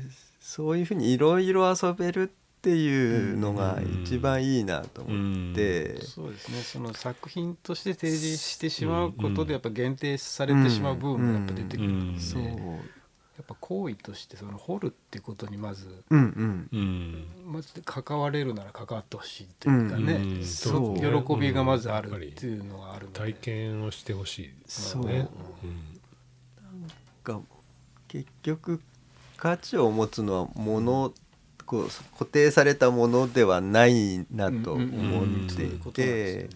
[0.40, 6.60] そういうふうにいろいろ遊べるっていうのが一番いいなと思って、そうですね。
[6.62, 12.42] その作品として提示してしまうことでやっぱ限定されてしまう部分がやっぱ出てくるんで、そう
[13.40, 16.68] やっぱ行為としてその掘るっていうことにまずうんうん。
[16.72, 17.52] うん。
[17.52, 20.44] まず関われるなら関わってほしいというかね、うん。
[20.44, 21.24] そう。
[21.24, 25.28] 喜びがまずあるっていうのがあるので、体験をしてほしいですそう、よね。
[27.24, 27.40] が
[28.08, 28.80] 結局
[29.38, 31.14] 価値を持つのはもの
[31.64, 31.88] こう。
[32.18, 36.50] 固定されたものではないなと思っていて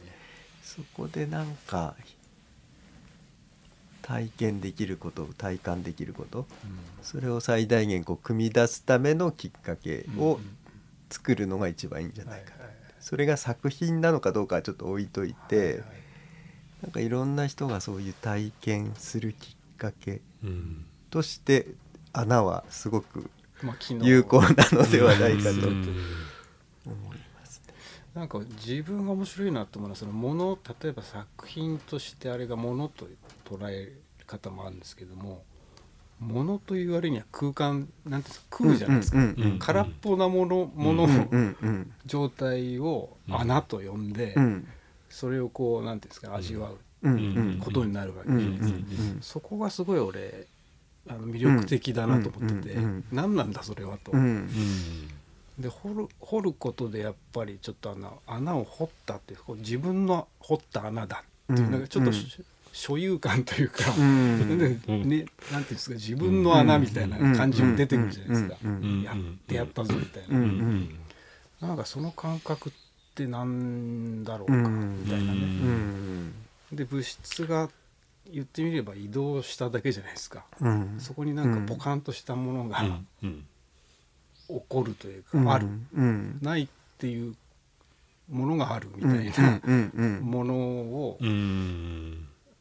[0.62, 1.94] そこでなんか
[4.06, 6.46] 体験できること体感できること。
[7.02, 10.38] それを最大限こう組み出すためのきっかけを
[11.10, 12.64] 作るのが一番いいんじゃないかな。
[13.00, 15.82] それが作品なのかどうかはちょっと置いといて
[16.82, 20.84] なんかいろんな人がそういう体験するきっかけうん。
[21.10, 21.66] として
[22.12, 23.30] 穴はすごく
[24.02, 26.28] 有効なのではないかとうん。
[26.86, 27.74] 思いますね。
[28.14, 33.06] なんか自分が面白いなと思うのはそのもの例えば作品としてあれがものと
[33.44, 33.92] 捉え
[34.26, 35.42] 方もあるんですけども
[36.20, 41.08] ものという割には空間なんていうんですか空じゃないですか、うんうんうん空っぽなものもの
[42.06, 44.68] 状態を穴と呼んで、うん。
[45.08, 46.78] それをこうなんていうんですか味わう
[47.60, 50.46] ことになるわけうんで、うんそこがすごい俺
[51.08, 52.76] あの魅力的だなと思ってて、
[53.12, 54.12] 何なんだそれはと。
[55.58, 62.44] で掘る掘ることでやっぱりちょっと穴穴を掘ったってこう自分の掘った穴だっていうなんかちょっとし、
[62.74, 64.58] 所有感というか、うん。
[64.58, 65.26] ね、なんていう
[65.60, 68.56] んですか自分の穴みたいな感じも出てくるじゃないですか、
[69.04, 70.44] やってやったぞみたいな、うん。
[70.44, 70.98] うん。
[71.60, 72.72] なんかその感覚っ
[73.14, 75.04] てなんだろうかうん。
[75.04, 76.32] みたいなね、うん。
[76.72, 77.70] で物質が
[78.32, 80.44] 言ってみれば移動しただけじゃないですか。
[80.60, 80.96] うん。
[80.98, 82.82] そこになんかポカンとしたものが
[84.48, 85.48] 起こるというか、うん。
[85.48, 85.68] ある。
[85.94, 86.38] うん。
[86.42, 87.36] ないっていう
[88.28, 89.60] ものがあるみたいな
[90.20, 91.18] ものを、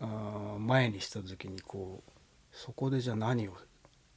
[0.06, 2.12] 前にした時にこう
[2.52, 3.54] そこでじゃあ何を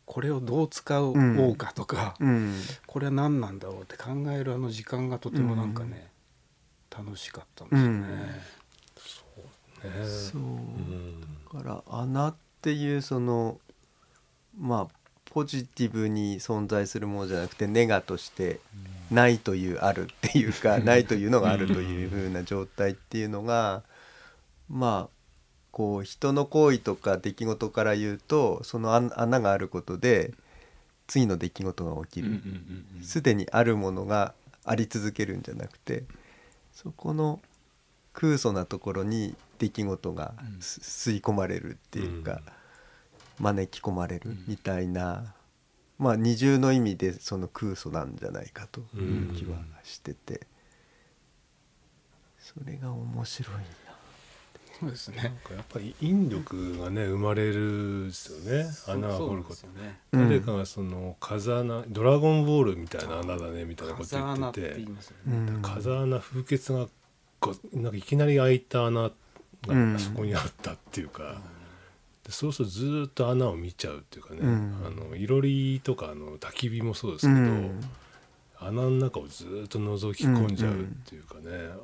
[0.05, 2.55] これをどう使おうかとか、うん。
[2.87, 6.13] これは何なんだろうって考えるあの時間がとてもなんかね、
[6.97, 7.99] 楽しかったんですよね。
[7.99, 8.07] ね
[10.07, 10.45] そうう。
[10.45, 11.21] ん
[11.53, 13.59] だから穴っていうその
[14.59, 14.95] まあ
[15.27, 18.61] ポジティブに存在するものじゃなくてネガとして
[19.11, 23.83] ないというあるっていうか ないというのがあるというふうな状態っていうのが
[24.69, 25.16] まあ
[25.77, 30.33] こう人の行為とか出来事から言うとその穴穴があることで
[31.07, 32.41] 次の出来事が起きる。
[33.03, 34.33] すでにあるものが
[34.65, 36.05] あり続けるんじゃなくて
[36.73, 37.41] そこの
[38.15, 42.41] 空想なところに出来事が吸い込まれるっていうか、
[43.39, 43.45] うん。
[43.45, 45.35] 招き込まれるうんみたいな、
[45.99, 50.47] まあ二重の意味でその空想なんじゃないかという気はしてて、
[52.39, 53.57] それが面白い。
[53.57, 53.86] な。
[54.79, 55.17] そうですね。
[55.23, 58.67] なんかやっぱり引力がね生まれるですよね。
[58.87, 59.55] 穴を掘ること。
[59.55, 60.01] そうですよね。
[60.13, 60.29] うん。
[60.29, 64.75] 誰かがその風穴ドラゴンボールみたいな穴だねみたいなこと言ってて。
[64.77, 65.37] 言いますよね。
[65.55, 65.63] うん。
[65.63, 66.89] 風穴風穴が
[67.41, 69.11] こうなんかいきなり開いた穴
[69.69, 69.93] うん。
[69.95, 71.41] がそこにあったっていうか、
[72.25, 74.75] でそうするとずーっと穴を見ちゃうっていうかね、うん。
[74.87, 77.81] あのいろりとかあの焚き火もそうですうけど、ん。
[78.59, 81.41] 穴の中をずーっと覗き込んじゃうっていうかね、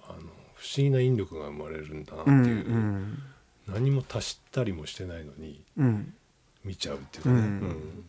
[0.09, 0.21] あの
[0.63, 2.35] 不思議な引力が生まれるんだなってう。
[2.35, 3.19] ん
[3.67, 5.85] いう、何も足したりもしてないのにうん。
[5.85, 6.15] うん
[6.65, 8.05] 見ちゃうっていうかね、うん。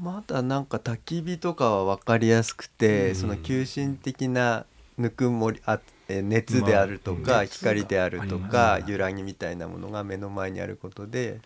[0.00, 3.14] まだなんか焚き火とかは分かりやすくて、うん。
[3.16, 4.66] その急進的な
[4.96, 11.40] ぬくもりあえ熱であるとか、まあ光であるとか揺らぎみたいなものが目の前にあることで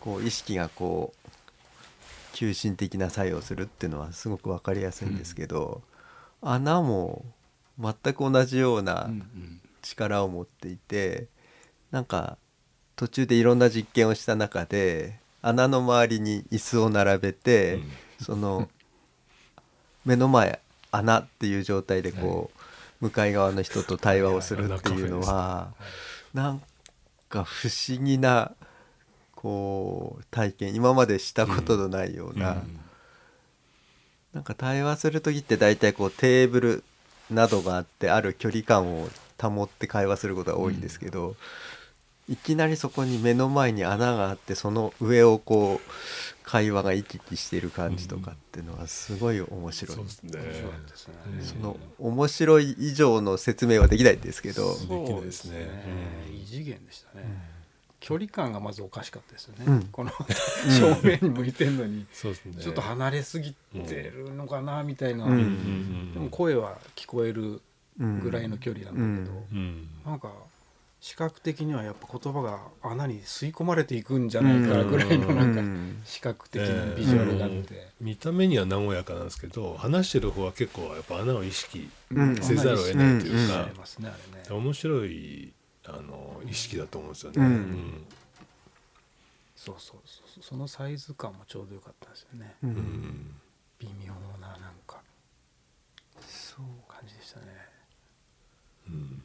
[0.00, 1.30] こう意識がこう
[2.32, 5.82] 急進的な作用するっていうのはすごく分かりやすいんですけど、
[6.40, 7.26] 穴も
[7.78, 9.10] 全く同じような
[9.82, 11.28] 力を持っていて
[11.90, 12.38] なんか
[12.96, 17.92] 途中でいろんな実験をした中で穴の周りに椅子を並べて、うん。
[18.20, 18.68] その
[20.04, 20.60] 目の前
[20.90, 22.50] 穴っていう状態でこ
[23.00, 25.72] う、向かい側の人と対話をするっていうのは
[26.34, 26.62] なん
[27.30, 28.52] か不思議な
[29.34, 30.74] こう体験。
[30.74, 32.80] 今までしたことのないような、うん。
[34.34, 36.84] なんか対話する時って大体こうテーブル
[37.30, 39.08] などがあってある距離感を
[39.40, 41.36] 保って会話することが多いんですけど、
[42.28, 45.90] いきなりそこに目の前に穴があってその上をこう
[46.44, 50.40] 会話が行き来してる感じとかっていうのはすごい面白い、そうですね。
[51.42, 55.84] その面白い以上の説明はできないんですけど、できないですね。
[56.28, 56.36] うん。
[56.36, 57.24] 異次元でしたね、
[58.00, 59.82] 距離感がまずおかしかったですよね、うん。
[59.92, 62.06] この正面に向いてるのに。
[62.12, 63.54] ちょっと離れすぎ
[63.86, 66.14] てるのかなみたいな、うん。
[66.14, 67.60] でも声は聞こえる
[68.00, 69.88] うんぐらいの距離なんだけど、うん。
[70.06, 70.32] なんか
[71.00, 83.68] 視覚的にはやっぱ言葉が穴に吸い込まれていくんじゃないかぐらいのなんかうん視覚的なビジュアルがあって、見た目には和やかなんですけど話してる方は結構やっぱ穴を意識うんせざるを得ないというか。
[84.54, 85.52] 面白い
[85.92, 87.38] あの意識だと思うんですよね。
[87.38, 88.04] うん。
[89.56, 90.42] そうそうそう。
[90.42, 92.54] そのサイズ感もちょうどよかったんですよね。
[92.62, 93.40] ううんん。
[93.78, 95.00] 微妙ななんか。
[96.26, 96.66] そう。
[96.88, 97.46] 感じでしたね。
[98.88, 99.22] うん。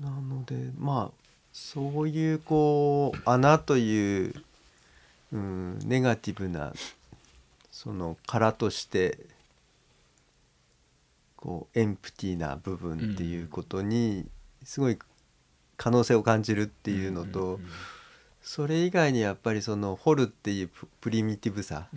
[0.00, 4.34] なのでまあそういうこう穴という、
[5.32, 6.72] うん、ネガティブな
[7.70, 9.18] その殻として
[11.40, 14.26] こうエンプティーな部分っていうことに
[14.62, 14.98] すごい
[15.76, 17.66] 可能性を感じるっていうのと、うん
[18.42, 21.88] それ以外にやっぱりその掘るっていうププリミティブさ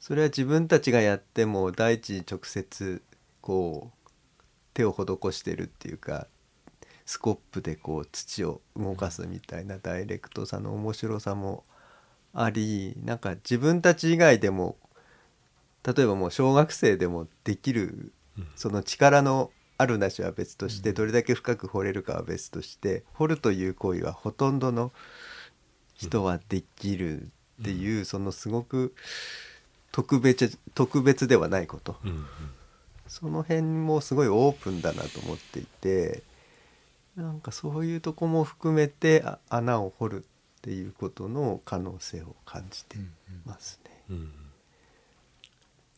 [0.00, 3.02] それは自分たちがやっても大地に直接
[3.40, 4.10] こう
[4.74, 6.26] 手を施してるっていうか
[7.04, 11.64] スコップでこう土を動かすみたいなダイレクトさの面白さも
[12.32, 14.76] ありなんか自分たち以外でも
[15.84, 18.12] 例えばもう小学生でもできるうん
[18.56, 20.94] その力のあるなしは別としてうん。
[20.94, 24.92] どれだけ深く掘れるかは別として掘るという行為はほとんどの
[25.94, 27.30] 人はできる
[27.60, 28.94] っていうそのすごく
[29.92, 31.96] 特別特別ではないこと。
[32.04, 32.26] うん
[33.08, 36.22] その辺もすごいオープンだなと思っていて
[37.14, 42.96] なんかそういうとこも含めてあ穴を掘るっていうことの可能性を感じて
[43.44, 43.90] ますね。
[44.08, 44.32] うん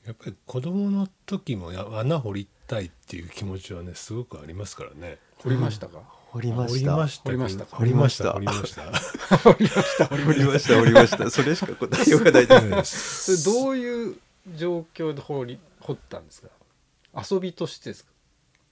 [0.07, 5.18] やっぱり子供の時もや穴掘りたいっていう気持ちはねすごくありますからね。
[5.38, 6.02] 掘りましたか？
[6.30, 6.94] 掘りました。
[6.96, 7.64] 掘りました。
[7.66, 8.92] 掘りました掘りました。
[9.38, 10.07] 掘りました。
[10.09, 10.78] 掘りました。
[10.78, 11.30] 掘りました。
[11.30, 13.36] それしか答えようがないです。
[13.44, 14.16] それどういう
[14.57, 16.48] 状況で掘り掘ったんですか？
[17.30, 18.11] 遊びとしてですか？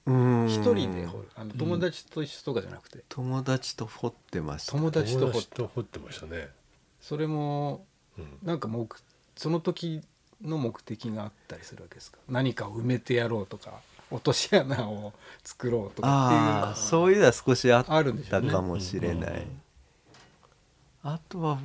[0.07, 0.47] うん。
[0.49, 1.29] 一人で掘る。
[1.37, 4.73] あの友達と一緒とかじゃなくて、友達と掘ってました。
[4.73, 6.51] 友達と友掘ってましたね。
[7.01, 7.87] それも
[8.19, 8.39] うん。
[8.43, 8.89] なんか目
[9.37, 10.03] その時
[10.45, 12.19] の目的があったりするわけですか？
[12.29, 13.81] 何かを埋めてやろうとか
[14.11, 15.13] 落とし穴を
[15.43, 19.63] 作ろうとかっていうそういうのは少しあったかもしれない、うん。
[21.05, 21.59] あとは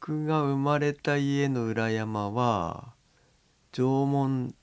[0.00, 2.94] 僕が生まれた家の裏山は
[3.72, 4.54] 縄文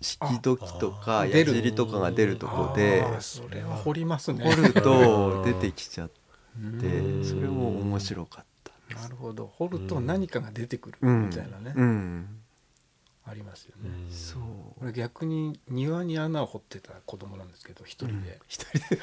[0.00, 4.44] 式土器とあか矢尻とかが出るとこでそれは掘りますね。
[4.44, 6.10] 掘ると出てきちゃっ
[6.60, 9.50] うんてそれも面白かったなるほど。
[9.56, 12.37] 掘ると何かが出てくるうんみたいなね、うん
[13.28, 14.12] ありますよね、うん。
[14.12, 14.42] そう。
[14.82, 19.00] 俺逆に庭に穴を掘ってた子供なんですけど一人で、一人で。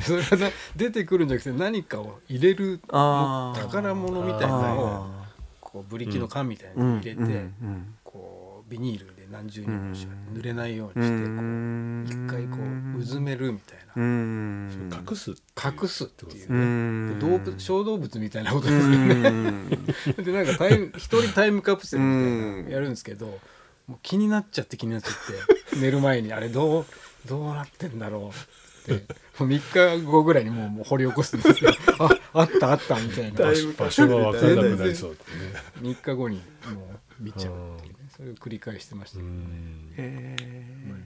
[0.00, 5.26] それがね出てくるんじゃなくて何かを入れる宝物みたいなのをあ
[5.60, 9.94] こうブリキの缶みたいに入れて、うんうんこうビニールで何重にも
[10.34, 12.56] 濡れないよううにしてこんう一回こ
[12.96, 13.92] ううずめるみたいな。
[13.96, 14.90] うん。
[14.92, 17.16] 隠す隠すっていううね。
[17.16, 19.30] ん動物小動物みたいなことうですよね。
[19.30, 19.68] ん。
[20.18, 23.26] でなんかタイム一人タイムカプセルみたいなのやるんですけど
[23.86, 25.12] もう気になっちゃって気になっちゃっ
[25.72, 26.86] て寝る前にあれどう
[27.28, 28.32] どうなってんだろ
[28.88, 29.14] うって。
[29.38, 31.72] もう3日後ぐらいにもうもう掘り起こすんですよ。
[31.98, 33.44] ああったあったみたいな。
[33.76, 35.92] 場所が分からなくなりそうってね。
[35.94, 36.36] 3日後に
[36.72, 37.92] もう見ちゃうっていう。
[37.92, 39.36] ねそれを繰り返してましたうけどね。
[39.36, 39.92] ん。
[39.96, 40.36] へ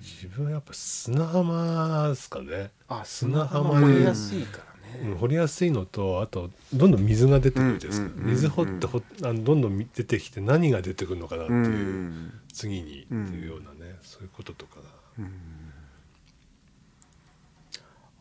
[0.00, 2.70] 自分はやっぱ砂浜ですかね。
[2.88, 5.10] あ砂砂浜掘りやすいからね。
[5.10, 8.30] うん掘りやすいのとあとどんどん水が出てくるじゃないですか、うんうんうんうん。
[8.30, 14.82] 水掘って掘っあのどんどん出てきて何が出てくるのかなってういう、ん次にっていうようなね、そういうこととかが。
[15.18, 15.32] うん。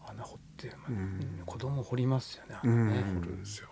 [0.08, 1.44] 穴掘って、まあうん。
[1.46, 2.88] 子供掘りますよね穴うん。
[2.90, 3.68] ねあるんですよ。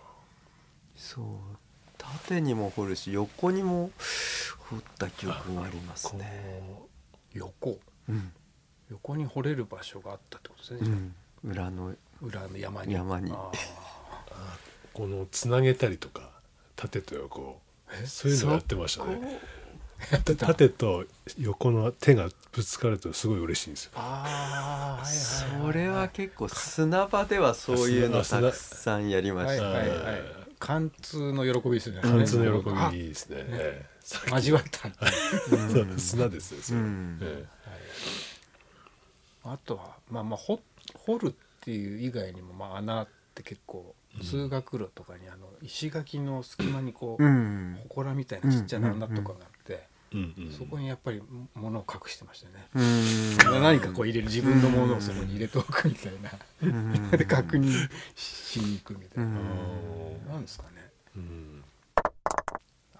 [0.96, 1.56] そう。
[1.96, 3.90] 縦にも掘るし横にも
[4.70, 6.62] 掘った記憶がありますね。
[6.62, 6.88] こ
[7.34, 7.78] 横。
[8.08, 8.32] うん。
[8.90, 10.90] 横に掘れる場所があったってことですね、
[11.44, 12.94] うん、裏のあ裏の山に。
[12.94, 13.32] 山に。
[14.92, 16.30] このつなげたりとか
[16.74, 17.60] 縦と横
[18.04, 19.40] そういうのやってましたね。
[20.24, 21.04] 縦と
[21.38, 23.92] 横の手がぶつかるとすごい嬉しいんですよ。
[23.96, 30.22] ああ、はいそれは結構砂場ではそういうのたくさんやりました、はいはいはい。
[30.58, 32.00] 貫通の喜びですね。
[32.00, 33.88] 貫通の喜あびいいですね。
[34.32, 34.90] 味わった。
[35.98, 36.62] 砂ですよ。
[36.62, 36.80] それ。
[36.80, 37.18] うん。
[37.22, 37.44] え
[39.44, 40.60] あとはまあまあ掘
[40.94, 47.78] 掘るっていう以外にもまあ穴って結構通学路とかにあの石垣の隙間にこううん。
[47.88, 50.52] 祠みたいなちっちゃな穴とかがあって、えうんうん。
[50.52, 51.22] そこにやっぱり
[51.54, 52.68] 物を隠してましたね。
[52.74, 53.62] うん。
[53.62, 56.30] 何かこう入れる自分のものをそこに入れておくみたいな、
[56.62, 57.10] うん。
[57.16, 60.28] で確認しに行くみたいな、うん。
[60.28, 60.90] なんですかね。
[61.16, 61.57] うん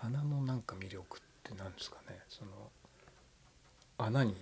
[0.02, 2.18] 穴のなんか魅力ってなんですかね？
[2.28, 2.50] その
[3.98, 4.34] 穴に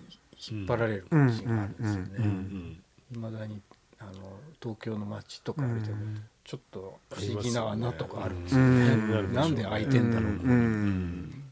[0.51, 2.81] 引っ張られる感じがあるんですよね。
[3.15, 3.61] いまだに
[3.99, 4.13] あの
[4.61, 5.97] 東京の街とか歩いても
[6.45, 8.67] ちょっと不思議な穴とかあるんですよね。
[8.67, 9.33] うん。
[9.33, 11.43] なんで開いてんだろう、うんうん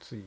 [0.00, 0.24] ついね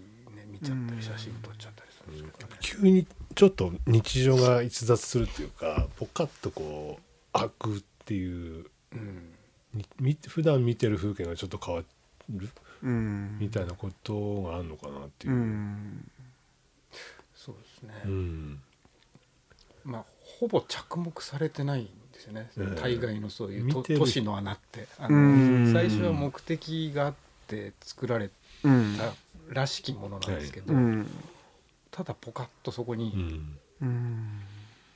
[0.52, 2.58] 見ちゃったり写真撮っちゃったりするんですけどね。
[2.62, 9.34] 急にちょっと日常が逸脱するっていうかポカッとこう開くっていううん。
[10.28, 11.88] 普段見てる風景がちょっと変わる？
[12.30, 12.50] うん
[12.82, 15.34] みたいなことがあるのかなっていう。
[15.34, 15.36] う。
[15.38, 16.12] ん。
[17.36, 17.94] そうですね。
[18.06, 18.62] うん。
[19.84, 20.06] まあ
[20.40, 22.82] ほぼ着目されてないんですよね、ええ。
[22.82, 24.88] 大概のそういう都市の穴って。
[25.00, 25.66] あうん。
[25.66, 27.14] の最初は目的があっ
[27.48, 28.30] て作られ
[28.64, 29.14] うんた
[29.54, 31.08] らしきものなんですけど、うん。
[31.92, 33.42] ただポカッとそこうに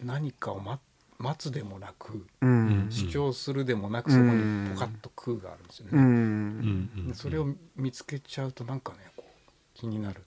[0.04, 0.80] 何かを待
[1.22, 2.88] 待つでもなく、うん。
[2.90, 7.14] 主張するでもなくそこにポカッと空があるんですよね。
[7.14, 9.32] それを見つけちゃうとなんかねこう
[9.74, 10.24] 気になる。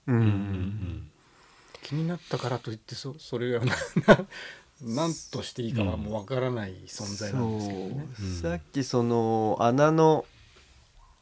[1.82, 3.74] 気になったからといってそそれがな
[4.82, 8.08] 何としていいかはもうわからない存在なんですけどね。
[8.42, 10.24] さっきその穴の、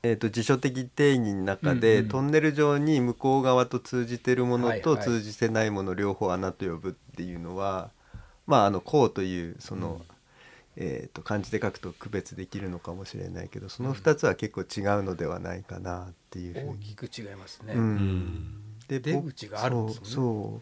[0.02, 2.08] えー、と辞書的定義の中で、うんうん。
[2.08, 7.90] トンネル上に向こう側と通じてるものと通じてないもの両方穴と呼ぶっていうのは、
[8.46, 10.00] まああの「こう」というその、
[10.76, 16.68] えー、と漢字で書くと区別できるのかもしれないけどその2つは結構違うのではないかなっていうふうに。
[16.70, 17.74] 大きく違いますね。
[17.74, 17.80] うん。
[17.80, 18.62] うん。
[18.88, 20.06] で出口があるんですね。
[20.06, 20.60] そうそ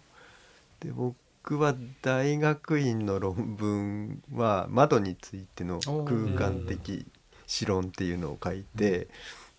[0.82, 0.84] う。
[0.84, 7.06] で僕は大学院の論文は窓についての空間的
[7.46, 9.08] 史論っていうのを書いて、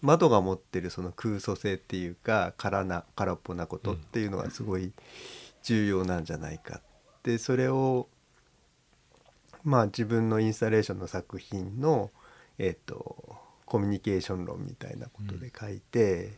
[0.01, 4.91] 窓が持ってるその空素性っていうか空な空っぽなことっていうのがすごい
[5.63, 6.81] 重要なんじゃないか
[7.23, 8.07] でそれを
[9.63, 12.09] まあ自分のインスタレーションの作品の
[12.57, 16.33] えっ、とコミュニケーション論みたいなことで書いて、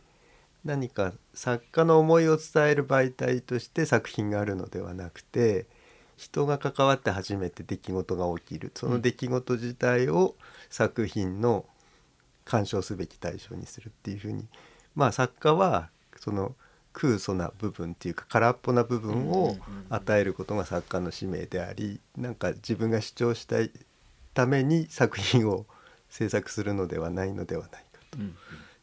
[0.64, 5.66] 何か作家の思いを伝える媒体として作品があるのではなくて
[6.16, 8.72] 人が関わって初めて出来事が起きる。
[8.74, 10.34] その出来事自体を
[10.70, 11.66] 作品の
[12.44, 14.46] 鑑賞すべき対象にするっていうふうに。
[14.94, 16.54] まあ作家はその
[16.94, 19.56] 空疎な部分っていうか空っぽな部分を
[19.90, 23.70] 与えることが作家の使命でありなんか自分が主張したい
[24.32, 25.66] ために作品を
[26.08, 28.18] 制作するのではないのではないかと。
[28.18, 28.34] うん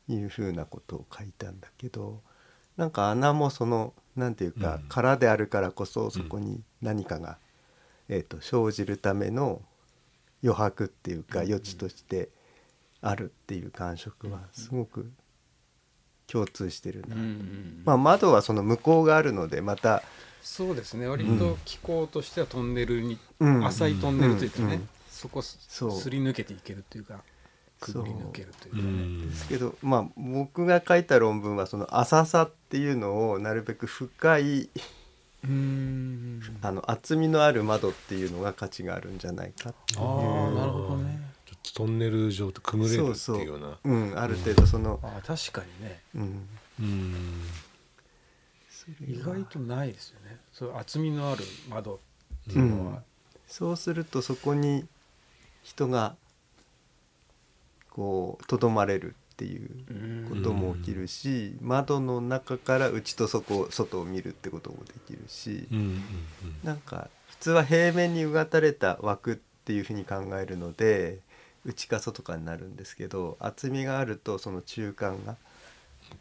[0.07, 2.22] いうふうなことを書いたんだけど
[2.78, 4.86] なんか穴もそのなんていうか、うん。
[4.89, 7.38] 空であるからこそそこに何かが、
[8.09, 9.62] えー、と生じるための
[10.43, 12.30] 余白っていうかうん余地として
[13.01, 15.09] あるっていう感触はすごく
[16.32, 17.16] 共通してるな。
[17.16, 20.04] うんうんまあ、窓はその向こうがあるのでまた、
[20.42, 21.08] そうですね。
[21.08, 23.66] 割と気候としてはトンネルに、うん。
[23.66, 24.90] 浅いトンネルというかね、うんうん
[25.22, 25.92] そこすそう。
[25.92, 27.20] すり抜けていけるというか
[27.80, 34.70] くぐり抜けるというですけどまあ僕が書いた論文はその浅さっていうのをなるべく深い
[35.44, 36.42] うん。
[36.62, 40.02] あの厚みのある窓っていうのが価値があるんじゃないかっていう。
[40.02, 41.11] ああなるほどね。
[41.76, 43.78] トンネル上とくぐれるっていうような。
[43.84, 46.01] うん、ある程度その、ああ確かにね。
[46.16, 46.47] うん、
[46.80, 47.16] うん。
[48.70, 50.38] それが意外とないですよね。
[50.51, 51.99] そう厚みのある窓
[52.49, 53.03] っていうのは、
[53.47, 54.86] そうするとそこに
[55.64, 56.16] 人が
[57.89, 66.03] こうとどまれるっていうことも起きるし、窓の中から内と外外を見るってこともできるし、うんうん
[66.64, 71.18] なんか普通は平面にうがたれた枠っていうふうに考えるので
[71.66, 75.36] 内か外かになるんですけど厚みがあるとその中間が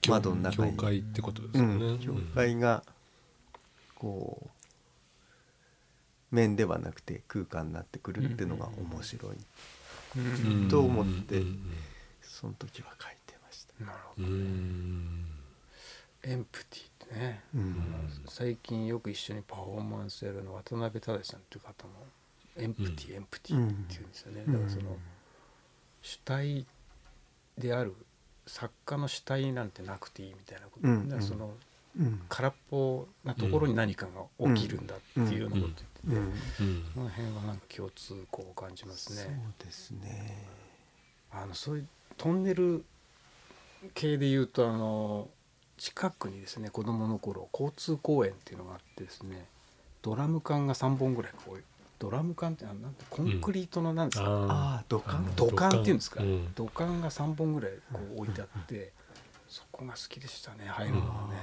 [0.01, 1.93] 境窓の中に境界ってことですね。
[1.95, 2.83] ん、境界が
[3.95, 4.49] こ
[6.33, 9.33] う面ではなくて空間になってくるっていうのが面白い、
[10.17, 10.63] うん。
[10.63, 11.59] うんと思ってうん。
[12.23, 13.85] その時は書いてました。
[13.85, 14.29] なるほど
[16.23, 17.85] エンプティってね、うん。
[18.27, 22.07] 最近よく一緒にパフォーマンスやるの渡辺忠さんという方も
[22.57, 24.97] エンプティ、エンプティっていうんですよね、だからその
[26.03, 26.67] 主体
[27.59, 27.95] である
[28.47, 31.09] 作家の主体なんてなくていいみたいなこと、うん。
[31.09, 31.53] だからその
[32.29, 34.07] 空っぽなところに何か
[34.39, 35.89] が起きるんだっていうようなこと言ってて、
[36.95, 39.23] その辺はなんか共通項を感じますね。
[39.23, 40.47] そうですね。
[41.33, 41.87] あのそういう
[42.17, 42.85] トンネル
[43.95, 45.29] 系でいうとあの
[45.79, 49.47] 近くにですね子供の頃交通公園っていうのがあってですね
[50.03, 51.63] ドラム缶が3本ぐらいこう
[52.01, 55.33] ドラム缶ってなんてコンクリートのなんですか、うん、ああ土管？
[55.37, 58.93] 土管っていうんですか、うん、土管が3本ぐらいこう置いてあって、
[59.47, 61.37] そこが好きでしたね入るのがね、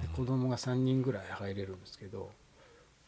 [0.00, 2.30] で子供が3人ぐらい入れるんですけど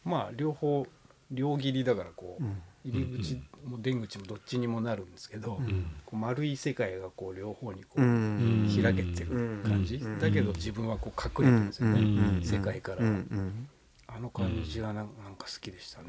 [0.03, 0.85] まあ両方
[1.31, 2.43] 両切りだからこう、
[2.87, 5.59] 入り口も出口もどっちにもなるんですけど、
[6.05, 8.01] こう丸い世界がこう両方にこう
[8.81, 13.01] 開けてる感じ、だけど自分はこう隠れてるんですよね、世界から。
[14.17, 15.07] あの感じはなん
[15.37, 16.05] か好きでしたね。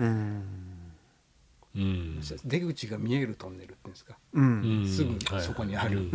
[1.77, 6.11] うん、出口が見えるトンネルっていうんですか、うん、すぐそこにある、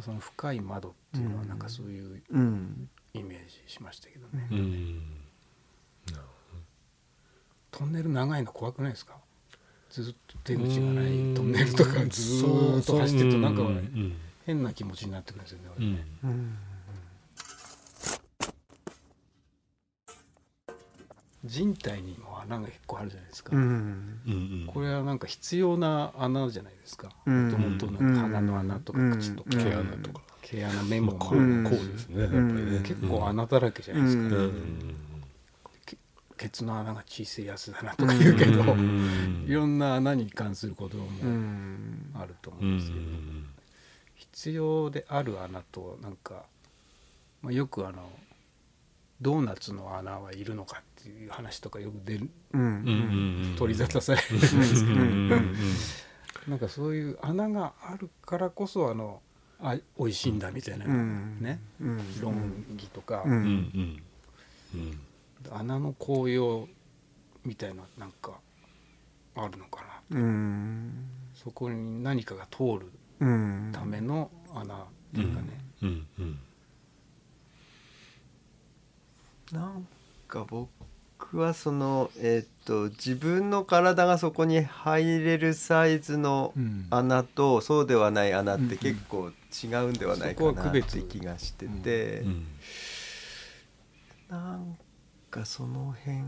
[0.00, 2.22] その深い窓っていうのはなんかそういう
[3.14, 4.48] イメージしましたけどね。
[7.70, 9.16] トンネル長いの怖くないですか？
[9.90, 13.62] ずっと出口がないトンネルとかずっと走ってるとなんか
[14.46, 15.86] 変な気持ちになってくるんですよね。
[15.86, 16.04] ね
[21.44, 24.64] 人体にも穴が結構あるじゃないですか、うん。
[24.66, 27.10] これはなんか必要な穴じゃないですか。
[27.26, 29.50] もともとの鼻の穴とか口とか。
[29.50, 30.22] 毛穴とか。
[30.42, 31.38] 毛穴目もこう
[31.68, 32.80] ですねやっぱりね。
[32.82, 34.36] 結構穴だらけじゃないですか、
[36.36, 38.62] ケツの穴が小さいやつだなとか言うけど
[39.46, 41.04] いろんな穴に関することも
[42.14, 43.02] あると思うんですけど。
[44.14, 46.46] 必要である穴となんか、
[47.40, 48.10] まあ、よくあの
[49.20, 52.30] ドーナツの穴はいるのかっていう話とかよく出る、
[53.56, 55.00] 取り沙汰されるんですけど。
[56.48, 59.22] なんかそういう穴があるからこそあの
[59.60, 61.58] あ美味しいんだみたいなね、
[62.20, 63.24] 論議とか、
[65.50, 66.68] 穴の紅葉
[67.44, 68.38] みたいななんか
[69.36, 70.18] あるのかな。
[71.34, 72.92] そこに何かが通る
[73.72, 75.60] ための穴っていうかね。
[79.52, 79.86] なん
[80.26, 80.68] か僕
[81.32, 86.52] はそのえっ、と自分の体がそこに入れるサイズの
[86.90, 89.30] 穴と、そうではない穴って結構
[89.62, 92.46] 違うんではないかなって気がしてて、うん、
[94.28, 94.78] なん
[95.30, 96.22] かその辺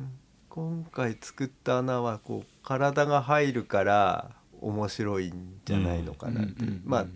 [0.49, 4.31] 今回作った穴はこう体が入るから
[4.61, 7.07] 面白いんじゃないのかなって、まあ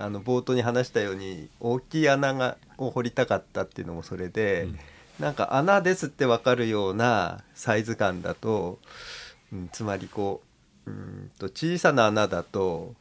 [0.00, 4.64] あの冒頭に話したように大きい穴がを掘りたかったっていうのもそれで。
[4.64, 4.78] うん
[5.18, 8.78] なんか穴ですって分かるようなサイズ感だと、
[9.52, 10.42] うん、つまりこ
[10.86, 12.94] ううんと小さな穴だと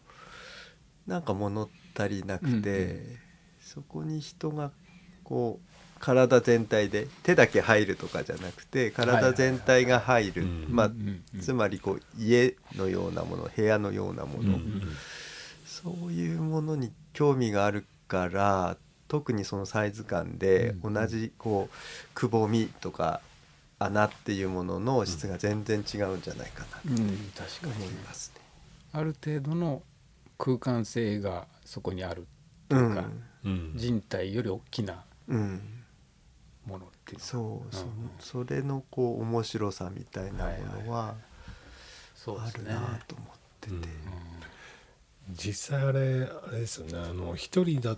[1.05, 3.17] なんか物足りなくて、うんうん、
[3.61, 4.71] そこに人が
[5.23, 5.67] こう
[5.99, 10.91] 体全体で手だけ入るとかじゃなくて体全体が入る、まあ、
[11.41, 14.59] つまりこう家のようなもの部屋のようなもの、
[15.65, 18.77] そういうものに興味があるから
[19.07, 21.75] 特にそのサイズ感で同じこう
[22.13, 23.21] くぼみとか
[23.79, 28.41] 穴っていうものの質が全然違うんじゃないかなと思いますね。
[28.93, 29.83] ある程度の
[30.37, 32.27] 空間性がそこにある
[32.69, 33.05] というか、
[33.45, 35.03] うん、人体より大きな
[36.65, 37.79] ものっていう、そう、う。
[37.79, 41.15] ん、それのこう面白さみたいなものは
[42.25, 43.75] あるなと思ってて。
[45.29, 46.97] 実際あれあれですよね。
[46.97, 47.97] あの一人だ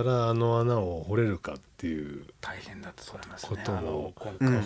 [0.00, 4.12] ったらあの穴を掘れるかっていう大変だと思いますことも、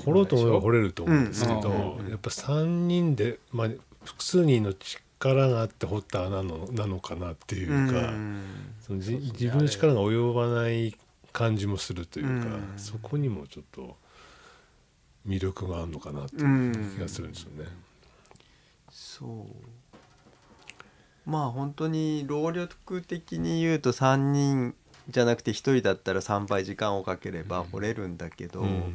[0.04, 3.68] 掘ろうと思えば掘れると思うんですけど、やっぱ3人で、まあ、
[4.04, 8.14] 複数人の力があって掘った穴のなのかなっていうか、
[8.80, 10.96] そのじ自分の力が及ばない
[11.32, 12.46] 感じもするというか、
[12.78, 13.96] そこにもちょっと
[15.26, 17.68] 魅力があるのかなっていう気がするんですよね。
[18.90, 19.46] そう。
[21.26, 24.74] まあ本当に労力的に言うと3人
[25.08, 28.94] じゃなくて1人だったら3倍時間をかければ掘れるんだけど、うん、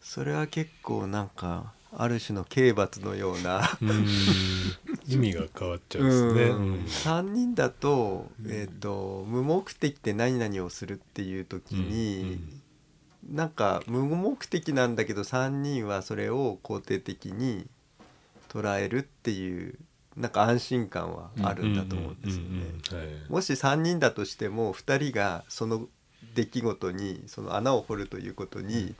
[0.00, 3.62] それは結構なんかある種の刑罰のような
[5.08, 6.42] 意味が変わっちゃうんですね。
[6.50, 12.38] うん、3人だと,、えーと、無目的で何々をするっていう時に、
[13.28, 17.66] うん、なんか無目的なんだけど3人はそれを肯定的に
[18.48, 19.76] 捉えるっていう
[20.16, 22.64] なんか安心感はあるんだと思うんですよね。
[23.28, 25.88] もし3人だとしても2人がその
[26.34, 28.94] 出来事にその穴を掘るということに、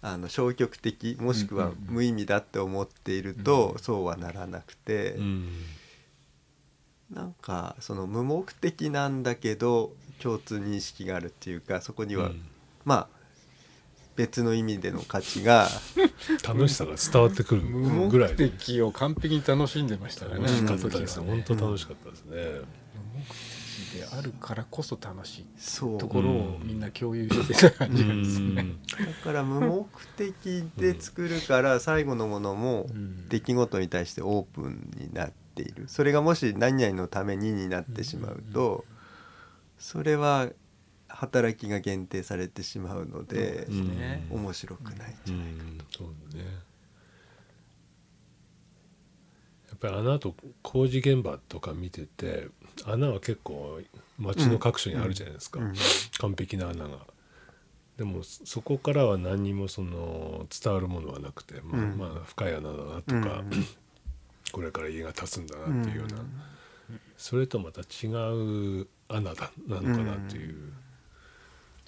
[0.00, 5.16] あの消極的もしくは無意味だって思っていると、そうはならなくて、
[7.10, 12.30] なんかその無目的なんだけど共通認識があるっていうかそこには、
[12.84, 13.17] まあ
[14.18, 15.68] 別の意味での価値が
[16.46, 22.40] 楽しさが伝わってくる無ぐらい目的を完璧に楽しんでましたね楽しかったです本当楽しかったですね、無
[23.14, 25.98] 目的であるからこそ楽しい。
[25.98, 28.66] ところをみんな共有してた感じですね。
[28.98, 33.28] だから無目的で作るから最後のものもうん。
[33.28, 35.84] 出来事に対してオープンになっている。
[35.86, 38.84] それがもし何々のためにになってしまうと
[39.78, 40.48] それは
[41.08, 45.78] 働きが限定されてしまうのでね面白くないんじうゃないかん。
[45.96, 46.44] そうね。
[49.68, 52.48] やっぱり穴と工事現場とか見てて
[52.84, 53.80] 穴は結構
[54.18, 55.74] 街の各所にあるじゃないですか、うん。
[56.18, 56.98] 完璧な穴が。
[57.96, 61.98] でもそそこからは何にもその伝わるものはなくて、まあうん。
[61.98, 63.66] まあ深い穴だなとか、うん。
[64.52, 66.24] これから家が建つんだなっていうような、
[67.16, 68.08] それとまた違
[68.82, 70.72] う穴だなのかなっていう。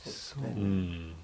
[0.09, 1.15] そううん。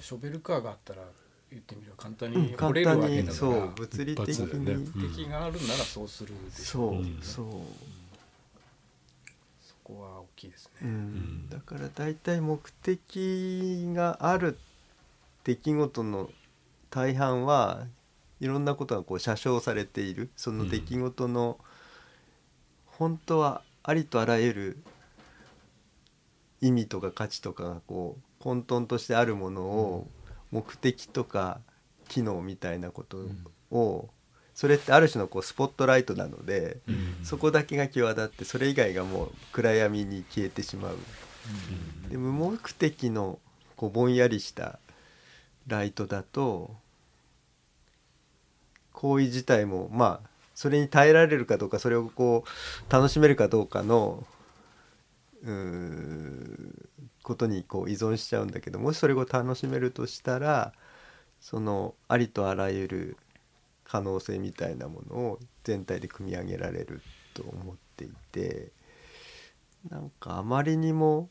[0.00, 1.02] ショベルカーがあったら
[1.50, 6.64] 言ってみれば簡単うんに掘れるわけだかにそうら物理的一発だよねに敵があるならそうするでしょ。
[6.64, 7.18] そううん。
[7.22, 7.46] そう。
[9.62, 10.90] そこは大きいですうね。
[10.90, 11.48] ん。
[11.48, 14.58] だから大体目的がある
[15.44, 16.30] 出来事の
[16.90, 17.86] 大半は
[18.40, 20.30] いろんなことがこう写生されている。
[20.36, 21.58] その出来事の
[22.86, 24.76] 本当はありとあらゆる
[26.60, 30.06] 意味とか価値とかがこう混沌としてあるものを
[30.50, 31.60] 目的とか
[32.08, 33.18] 機能みたいなこと
[33.70, 34.08] を
[34.54, 36.78] それってある種のこうスポットライトなので
[37.22, 40.96] そこだけが際立ってそれ以外がもう暗闇に消えてしまう。
[42.10, 43.38] で無目的の
[43.76, 44.78] こうぼんやりした
[45.66, 46.74] ライトだと
[48.92, 54.24] 行為自体もまあそれに耐えられるかどうかそれをこう楽しめるかどうかの
[57.22, 60.72] ことにこう依存しちゃうんだけどもしそれを楽しめるとしたら
[61.40, 63.16] そのありとあらゆる
[63.84, 67.02] 可能性みたいなものを全体で組み上げられる
[67.34, 68.72] と思っていて
[69.88, 71.28] なんかあまりにも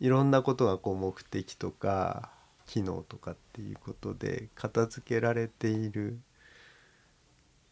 [0.00, 2.30] いろんなことがこう目的とか
[2.66, 6.18] 機能とかっていうことで片付けられている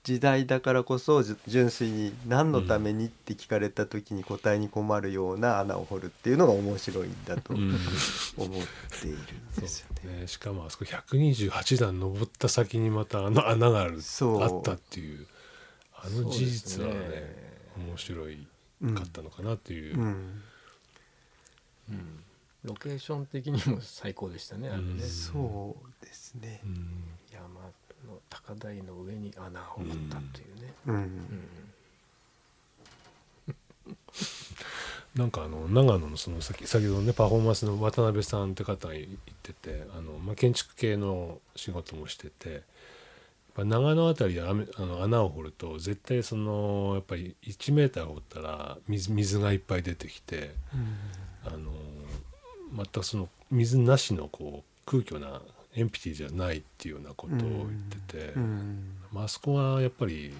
[0.02, 7.76] 時代だからこそ純粋に何のためにって聞かれた時に答えに困るような穴を掘るっていうのが面白いんだとうん。
[8.38, 8.50] 思っ
[9.00, 10.20] ているんですよね。
[10.22, 15.26] ね、しかもあそこ128段登った先にまたあの穴があるそうあったっていう。
[16.02, 18.46] あの事実はねね面白い
[18.94, 20.42] かったのかなっていう、うん。
[21.90, 22.24] うん。
[22.64, 25.08] ロケーション的にも最高でしたねあれね、うん。
[25.08, 26.60] そうですね。
[26.64, 26.68] う。
[26.68, 27.04] ん。
[27.32, 27.72] 山の
[28.30, 30.94] 高台の上に穴を掘ったというね、うん。
[30.94, 31.10] うん。
[35.16, 39.06] なんかあの長野のその先先ほどねパフォーマンスの渡辺さんって方が言っ
[39.42, 42.62] ててあの、まあ、建築系の仕事もしててやっ
[43.56, 50.54] ぱ長野辺りで雨あの穴を掘ると絶対そのやっぱり1メーター掘ったら水水がいっぱい出てきて
[51.44, 51.72] あの
[52.76, 55.42] 全くその水なしのこう空虚な
[55.74, 57.70] エンピティじゃないっていうようなことを言っ
[58.06, 58.96] てて、うん。
[59.12, 60.34] まああそこはやっぱり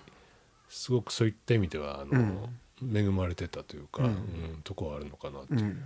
[0.69, 2.49] すごくそういった意味ではあの、
[2.83, 4.09] 恵まれてたというか、うん。
[4.09, 4.17] うん
[4.65, 5.61] とこはあるのかなっていう。
[5.61, 5.83] うん。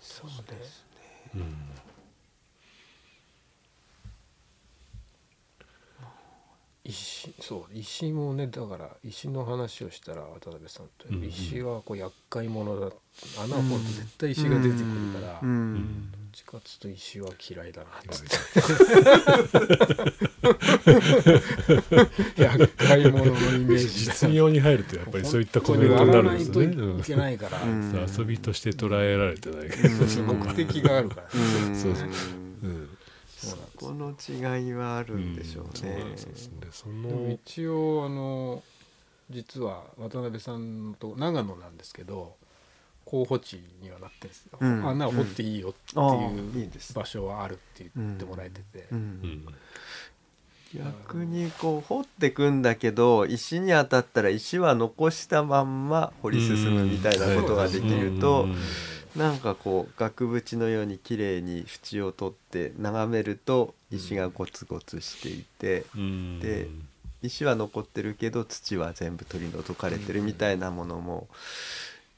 [0.00, 0.84] そうです
[1.34, 1.56] うん。
[6.84, 12.90] 石そう石もねだから石の話をしたら渡辺さんと、うんうん石はこう厄介者だ
[13.38, 15.40] 穴を掘ると絶対石が出てくるから、
[16.30, 18.24] うどっんちかつと石は嫌いだなっつっ
[22.34, 23.30] て厄介者のイ
[23.64, 27.00] メージ実妙に入るとやっぱりそういったコメントになるんですね。
[27.00, 31.30] いけないから、うん遊びとして捉えられてないけど、うんそこ目的があるから、う
[31.76, 32.08] そうそう
[32.62, 32.88] うん
[33.36, 36.32] そこの違いはあるんでしょうそうなねんですね
[36.70, 38.62] そで一応あの
[39.30, 42.34] 実は渡辺さんと長野なんですけど
[43.10, 44.88] 候補地にはなってるんですよ、うん。
[44.88, 48.98] 穴を掘っていいよっていう場所はあるって言ってもらえてて、うん。
[48.98, 49.46] うん。
[50.72, 58.56] 逆にこう掘ってくんだけど石に当たったら石は残したまんま掘り進むみたいなことができるとうん。
[59.16, 66.38] なんかこう額縁のように綺麗に縁を取って眺めると石がゴツゴツしていてうん。
[66.38, 66.68] で
[67.22, 71.26] 石は残ってるけど土は全部取り除かれてるみたいなものも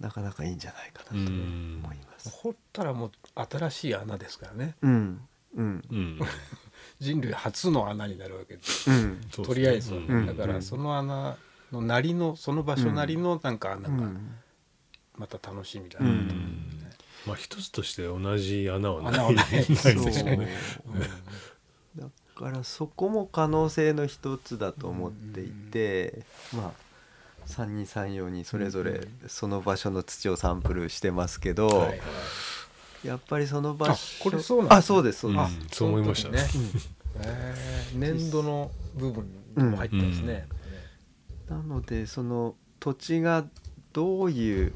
[0.02, 2.30] なかなかいいんじゃないかなと思います。
[2.30, 3.10] 掘ったらもう
[3.48, 4.74] 新しい穴ですからね。
[4.82, 5.20] うん。
[5.54, 5.84] うん。
[5.90, 6.20] うん。
[6.98, 8.90] 人類初の穴になるわけです。
[8.90, 9.20] うん。
[9.30, 10.26] とりあえずうん。
[10.26, 11.36] だからその穴
[11.70, 14.34] のなりのその場所なりのなんか穴がうん。
[15.16, 16.90] また楽しみだなと思ってね、
[17.26, 19.14] まあ一つとして同じ穴はない。
[19.14, 20.24] 穴はないないでしょうそう。
[20.24, 20.48] ね。
[21.96, 26.81] だからそこも可能性の一つだと思っていて、まあ
[27.46, 32.00] 三人三様にそれぞれその場所の土をサンプルしてますけど、はいはい。
[33.06, 34.78] やっぱりその場所あこれそうなんですね。
[34.78, 36.38] あそうですそうです、うんそう思いましたね。
[37.20, 40.48] えー粘土の部分にも入ってますね。
[41.48, 43.44] なのでその土地が
[43.92, 44.72] どういう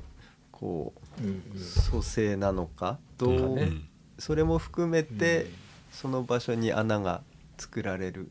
[0.52, 1.42] こううん
[1.90, 3.70] 組成なのかどう、ね
[4.18, 5.52] それも含めて、うん。
[5.92, 7.22] その場所に穴が
[7.58, 8.30] 作られる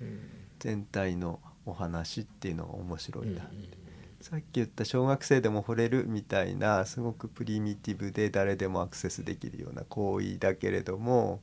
[0.00, 0.20] うん。
[0.58, 3.86] 全体のお話っていうのが面白いな、うん
[4.20, 11.40] さっき言った小学生でも掘れるみたいなすごくプリミティブで誰でもアクセスできるような行為だけれども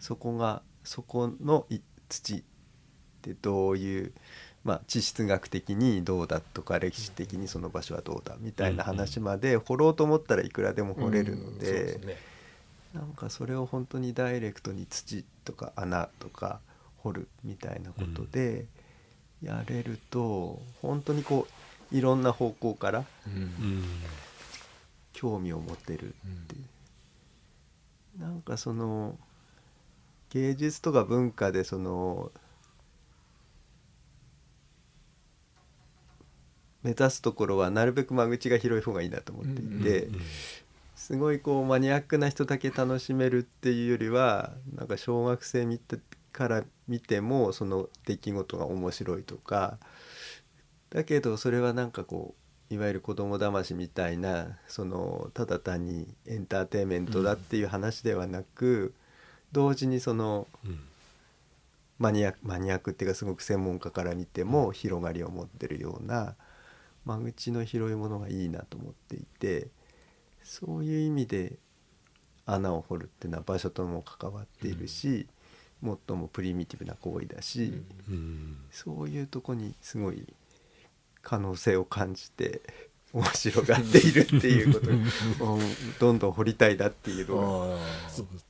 [0.00, 2.42] そこがそこのい土っ
[3.22, 4.12] てどういう、
[4.64, 12.16] まあ、地質学的にどうだとか歴史的にその場所はどうだみたいな話まで掘ろうと思ったらいくらでも掘れるのうんそうで
[12.92, 16.60] なんかそれを本当にダイレクトに土とか穴とか
[16.98, 18.66] 掘るみたいなことで
[19.42, 21.46] やれると本当にこ
[21.92, 23.04] ういろんな方向から
[25.12, 26.58] 興味を持てるってい
[28.18, 29.16] う、なんかその
[30.30, 32.32] 芸術とか文化でその
[36.82, 40.20] 目指すところはなるべく間口が広い方がいいなと思っていて、うん
[40.96, 45.98] すごいこうマニアックな人だけ楽しめるっていうよりはなんか小学生見て
[46.36, 49.78] から見てもその出来事が面白いとか。
[50.90, 52.34] だけどそれはなんかこ
[52.70, 58.92] ういわゆる子供騙しみたいなそのただ単にエンターテインメントだっていう話ではなく、
[59.52, 60.78] 同時にそのうん。
[61.98, 66.34] マニアマニアックっていうかすごく専門家から見ても広がりを持ってるような
[67.06, 69.68] 間口の広いものがいいなと思っていて
[70.42, 71.58] そういう意味で
[72.44, 75.26] 穴を掘るっていうのは場所とも関わっているし、
[75.82, 77.72] 最もプリミティブな行為だし、
[78.08, 78.56] うん。
[78.70, 80.26] そういうとこにすごい
[81.22, 82.62] 可能性を感じて
[83.12, 84.90] 面白がっているっていうこと
[85.44, 85.58] を
[85.98, 87.78] どんどん掘りたいなっていうの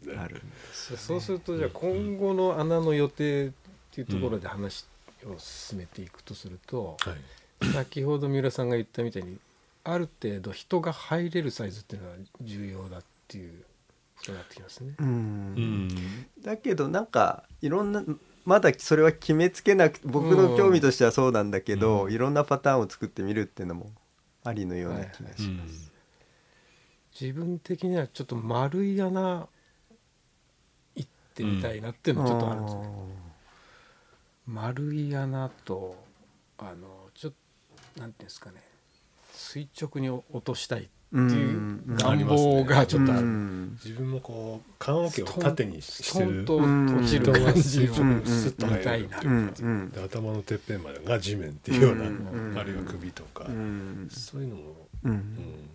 [0.07, 1.03] があるんですよね。
[1.03, 3.51] そうするとじゃあ今後の穴の予定っ
[3.93, 4.87] ていうところで話
[5.24, 7.72] を進めていくとすると、はい。
[7.72, 9.39] 先ほど三浦さんが言ったみたいに
[9.85, 13.64] ある程度人が入れるサイズっていうのは重要だっていう
[14.19, 14.95] ことになってきますね。
[14.99, 15.07] うん。
[15.07, 16.43] うん。
[16.43, 18.05] だけどなんかいろんな
[18.45, 22.12] まだそれは決めつけなく僕の興味としてはそうなんだけど、うん。
[22.12, 23.91] いろんなパターンを作ってみるっていうのも
[24.45, 25.93] ありのような気がします。
[27.19, 29.49] 自分的にはちょっと丸い穴
[30.95, 32.89] 行ってみたいなっていうのはちょっとあるんですね。
[34.47, 35.97] 丸い穴と
[36.59, 37.33] あのちょっ
[37.95, 38.62] となんていうんですかね。
[39.33, 41.96] 垂直に落としたいっていううん。
[41.96, 43.22] 願望がちょっとある。
[43.22, 43.78] うん。
[43.84, 52.54] 自分もこう棺桶を縦にしてると落ちる感じスッと入る見たいなっていうで頭のてっぺんまでが地面っていうような、うん。
[52.59, 54.09] あるいは首とか、うん。
[54.11, 54.62] そういうのも、
[55.04, 55.11] うん。
[55.12, 55.68] うん。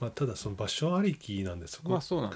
[0.00, 2.30] まあ、ただその場所ありきなんでそこまあそうなん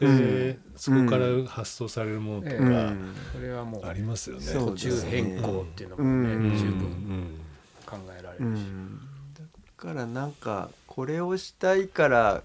[0.77, 3.15] そこから発想されるものとえかうん。
[3.33, 4.47] これはもうありますよね。
[4.53, 6.57] 途中変更っていうのもねうん。
[6.57, 7.39] 十分うん。
[7.85, 8.61] 考えられうるし。
[8.61, 8.99] ん。
[9.35, 9.45] だ
[9.77, 10.71] からなんか
[11.01, 12.43] これをしたいから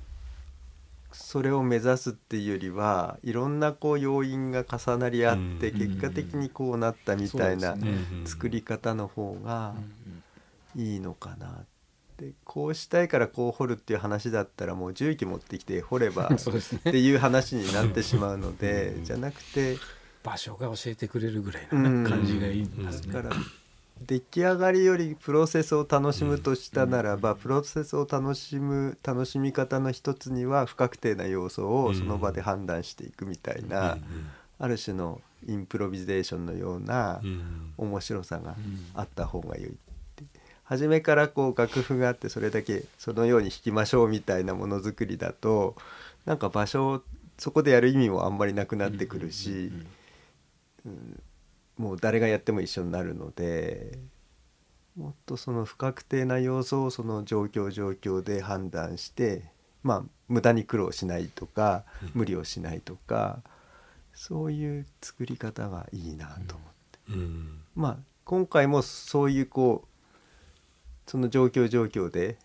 [1.12, 7.76] それを目指すっていうよりはいろんなこう要因が重なり合ってうん結果的にこうなったみたいな
[8.24, 9.76] 作り方の方が
[10.76, 11.50] うんいいのかなっ
[12.16, 12.32] て。
[12.46, 19.76] こうしたいからこう掘るっていう話だったらもう重機持ってきて掘れば っていう話になってしまうのでじゃなくて
[20.24, 23.12] 場所が教えてくれるぐらいのね感じがいいんですね。
[23.12, 23.36] だから
[24.02, 33.98] 出来上がりよりプロセスを楽しむとしたならば、プロセスを楽しむ楽しみ方の一つには不確定な要素をその場で判断していくみたいな、
[34.60, 37.30] ある種のインプロビゼーションのようなうん。
[37.30, 38.88] うん面白さがうん。
[38.94, 39.74] あった方が良いっ
[40.16, 40.24] て。
[40.64, 45.76] 初めからこう楽譜があってそれだけそのように弾きましょうみたいなものづくりだと
[46.26, 47.02] なんか場所を
[47.38, 49.72] そこでやる意味もあんまりなくなってくるし。
[51.78, 54.00] もう誰がやっても一緒になるので
[54.96, 59.44] もっとその不確定な要素をその状況状況で判断して
[59.84, 62.12] まあ無駄に苦労しないとかうん。
[62.16, 63.42] 無理をしないとか
[64.14, 67.60] そういう作り方がいいなと思って、うん。
[67.76, 72.38] まあ今回もそういうこうその状況状況で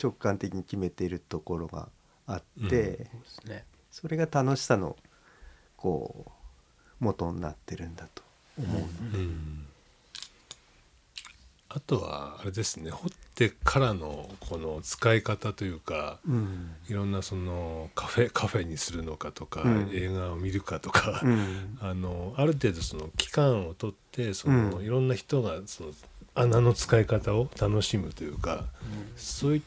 [0.00, 1.88] 直感的に決めているところが
[2.26, 3.06] あって、うん。
[3.26, 3.64] そね。
[3.90, 4.96] それが楽しさの
[5.76, 6.30] こう
[7.00, 8.22] 元になってるんだと
[8.58, 8.88] 思うの
[11.70, 25.90] あとはあれですね掘ってからのこの使い方というか、うん、いろんなそのカフェカフェにするのかとか、うん、映画を見るかとか、うん、あのある程度その期間をとってその、いろんな人がその
[26.34, 28.64] 穴の使い方を楽しむというか、
[29.16, 29.62] そういっ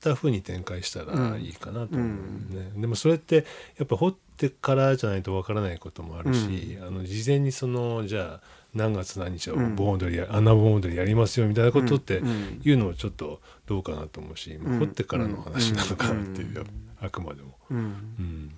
[0.00, 2.06] たふうに展開したらいいかなと思う
[2.54, 3.46] ね、でもそれって
[3.78, 12.22] やっぱ掘ってからじゃないとわからないこともあるし、あの事前にそのじゃあ何月何日は盆踊りや、穴盆踊りやりますよみたいなことって
[12.62, 16.64] いうのもちょっとどうかなと思うし、まあ、掘ってからの話なのかなっていう、
[17.00, 17.56] あくまでも。
[17.70, 18.52] うん。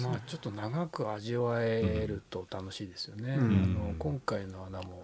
[0.00, 3.34] まあちょっと長く味わえると楽しいですよね。
[3.34, 5.02] あの今回の穴も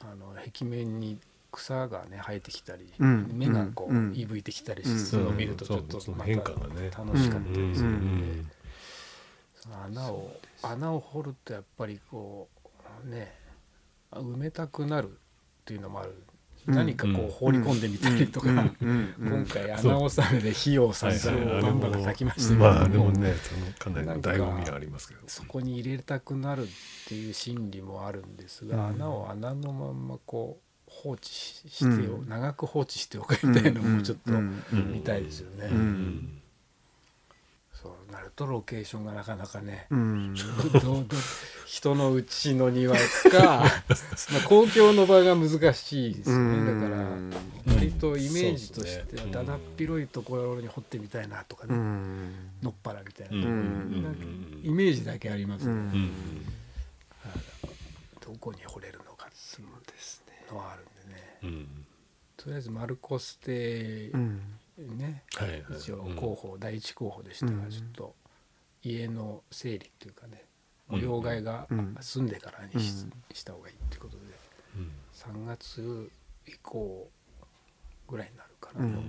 [0.00, 1.18] あの壁面に
[1.52, 7.74] 草がね生えてきたり、うん、芽がこう、いぶいてきたりするのを見るとちょっとまた楽しかったで。
[7.74, 8.55] すよね。
[9.84, 10.30] 穴を
[10.62, 12.48] 穴を掘るとやっぱりこ
[13.04, 13.32] うね
[14.12, 15.12] 埋めたくなるっ
[15.64, 16.14] ていうのもある。
[16.66, 18.48] 何かこう放り込んでみたりとか、
[18.82, 23.34] 今回穴納めで費用させをバンバン炊きましたけどまあでもね
[23.78, 25.20] かなり醍醐味がありますけど。
[25.28, 26.66] そこに入れたくなるっ
[27.06, 34.32] ていう心理もあるんですが、穴を穴のまんまこう放置してお、長く放置しておくみたいなのもちょっと
[34.72, 35.70] 見たいですよね。
[37.86, 40.34] そうなるとロケーションがなかなかね、うん、
[41.66, 43.00] 人のうちの庭か。
[44.32, 51.74] まあ公共の場が難しいですよね、だから割とイメージとしてはだだっ広いところに掘ってみたいなとかね、
[52.62, 56.10] のっぱらみたいな,、イメージだけありますね、
[58.20, 61.66] どこに掘れるのかっていうのはあるんでね、
[62.36, 64.10] とりあえずマルコス邸、
[64.78, 68.14] ね、はい、一応候補、うん、第一候補でしたが、ちょっと
[68.82, 70.44] 家の整理っていうかね
[70.90, 71.66] 両替が
[72.00, 72.28] 住ん。
[72.28, 74.22] でからにし,、した方がいいっていうことで、
[74.76, 74.90] うん、
[75.44, 76.10] 3月
[76.46, 77.08] 以降
[78.08, 79.02] ぐらいになるかなと。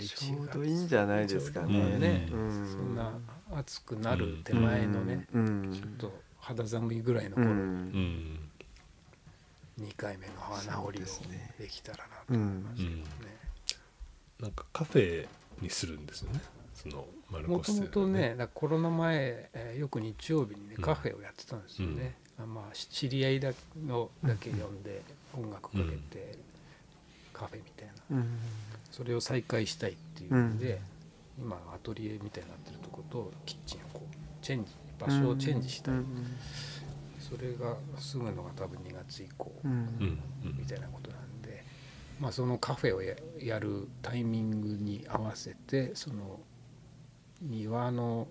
[0.00, 1.98] ちょうどいいんじゃないですかね。
[1.98, 2.26] ね。
[2.30, 3.12] そんな
[3.52, 8.40] 暑くなる手前のね、ちょっと肌寒いぐらいの頃に
[9.78, 11.04] 2回目の花掘りを
[11.58, 13.33] できたらなと思いますけどね。
[14.44, 15.26] なんかカフェ
[15.62, 16.40] にするんですよね。
[16.74, 17.06] その
[17.48, 18.36] もともとね。
[18.52, 23.52] コロナ前、えー、よく日曜日にねカフェをやってたんですよね、うん、まあ知り合いだ
[23.86, 25.00] のだけ呼んで
[25.32, 25.82] 音楽かけ
[26.14, 26.38] て、
[27.32, 28.38] カフェみたいな、うん、
[28.92, 30.78] それを再開したいっていうので、
[31.38, 34.14] 今アトリエみたいになってるとことキッチンをこう
[34.44, 35.94] チェンジ場所をチェンジしたい、
[37.18, 41.23] それが済むのが多分2月以降、みたいなことなん
[42.20, 46.40] まあ、そのカフェをやるタイミングに合わせてその
[47.42, 48.28] 庭の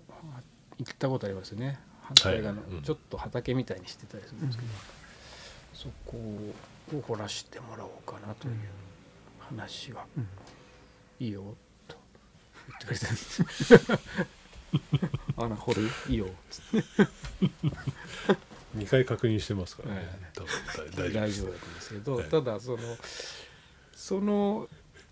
[0.78, 1.78] 行ったことありますよね。
[2.02, 4.68] 反対側の、ちょっと畑みたいにしてたりするんですけど、
[5.72, 6.18] そこ
[6.96, 8.54] を掘らしてもらおうかなという
[9.38, 10.04] 話が、
[11.20, 11.56] いいよ
[11.88, 11.96] と
[12.68, 13.06] 言ってくれて。
[13.06, 13.44] るんです
[15.36, 15.88] 穴掘る？
[16.08, 16.26] いいよ。
[16.26, 16.84] っつって
[18.76, 21.90] 2回確認してますからね、多分大丈夫です。
[21.90, 22.78] けど、ただその
[23.94, 24.68] その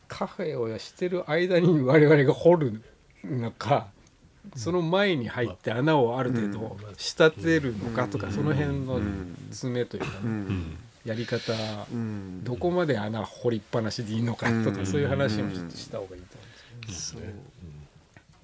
[0.09, 2.83] カフェをしてる間に我々が掘る
[3.25, 3.89] のか
[4.57, 9.01] その前に入って穴をある程度仕立てるのかとかその辺の
[9.51, 10.09] 詰めというか
[11.05, 11.53] やり方
[12.43, 16.45] どこまで穴掘りっぱなしでいいのかとかそういう話もした方がいいと思
[16.83, 17.35] うんですよね。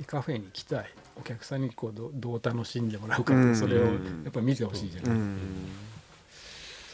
[0.07, 0.86] カフェに行きたい。
[1.18, 3.91] お客さんにこうどどう楽しんでもらうかそれをや
[4.28, 5.18] っぱ見てほしいじゃない。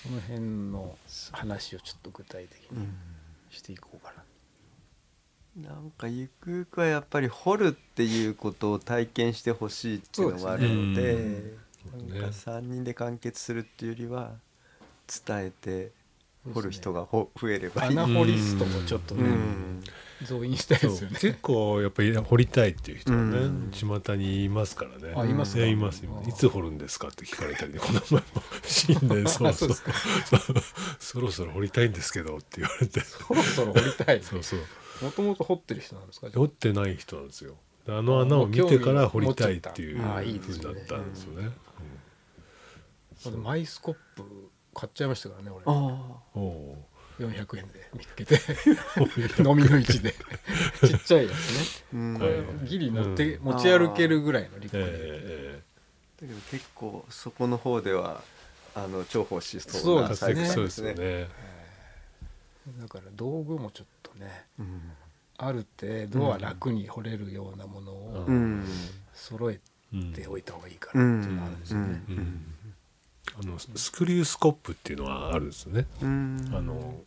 [0.03, 0.40] その辺
[0.70, 0.97] の
[1.32, 2.88] 話をちょっと具体的に。
[3.55, 4.25] していこうかな。
[5.57, 11.43] なんかゆくゆくはやっぱり掘るっていうことを体験してほしいっていうのがあるので、ね、
[12.09, 14.33] なんか3人で完結するっていうよりは
[15.27, 15.93] 伝えて
[16.53, 17.91] 掘る人がほ、増えればいい。
[17.93, 19.23] 穴掘リストもちょっとね、
[20.23, 21.19] 増員したいですよね。
[21.21, 25.12] 結構やっぱり掘りたいっていう人はね、巷にいますからね。
[25.17, 29.71] あいますいますいつ掘るんですかって聞かれたりね、この前も新年 そうそう
[30.99, 33.01] そろそろ掘りたいんですけどって言われて。
[33.01, 34.23] そろそろ掘りたい。
[34.23, 34.61] そうそう。
[35.03, 36.29] もともと掘ってる人なんですか？
[36.33, 37.57] 掘ってない人なんですよ。
[37.87, 41.51] あの穴を見てから掘りたいっていうあいいですだったんですよね。
[43.43, 44.23] マイスコップ
[44.75, 45.62] 買っちゃいましたからね俺。
[45.67, 46.93] ああ。
[47.19, 48.41] 400円で見つけて
[49.43, 50.15] 飲みの市で。
[50.85, 52.19] ちっちゃいやつね。
[52.19, 58.23] これギリ持って、持ち歩けるぐらいのリュックで、えー、だけど結構そこの方では
[58.75, 61.29] あの重宝しそうなサイズですね、ね、
[62.81, 64.81] だから道具もちょっとね、うん、
[65.39, 68.27] ある程度は楽に掘れるようなものを
[69.12, 69.61] 揃え
[70.15, 72.03] ておいた方がいいかなっていうのがあるんですよね、
[73.37, 75.87] あのスクリュースコップっていうのはあるんですね。
[76.03, 76.51] うん。
[76.53, 77.01] あの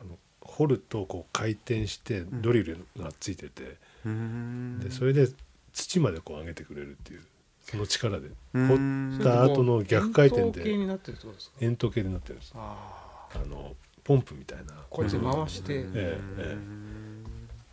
[0.00, 4.80] あの掘るとこう回転してドリルがついてて、うん。
[4.80, 5.28] でそれで
[5.72, 7.22] 土までこう上げてくれるっていう
[7.62, 8.28] その力で。
[8.54, 9.18] うん。
[9.18, 11.56] 掘った後の逆回転円筒形にでなってるってことですか？
[11.60, 12.52] 円筒形になってるんです。
[12.56, 14.74] ああのポンプみたいな。
[14.90, 15.74] こうやって回して。
[15.74, 16.56] ええええ。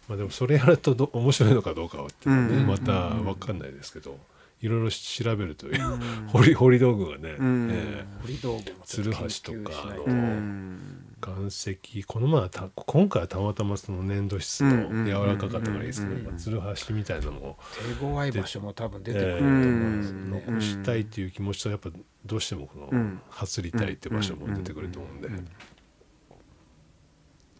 [0.07, 2.67] まあでもそれやるとど面白いのかどうかはっていうのはね、うん。
[2.67, 4.19] また分かんないですけど
[4.61, 5.67] いろいろ調べると
[6.29, 7.69] 掘り掘り道具がね、うん。
[7.71, 8.05] ええ。
[8.19, 10.05] あ掘り道具もちょっ鶴研橋とか究しないと。
[10.07, 20.43] あの岩石この前はた今回はたまたまその粘土質の柔らかかったからいいですけど、うんうんまあ、鶴橋みたいなのも手強い場所も多分出てくるえと思うんですようんね。
[20.47, 21.89] 残したいっていう気持ちとやっぱ
[22.25, 23.21] どうしてもこのうん。
[23.29, 25.29] はりたいって場所も出てくると思うんで、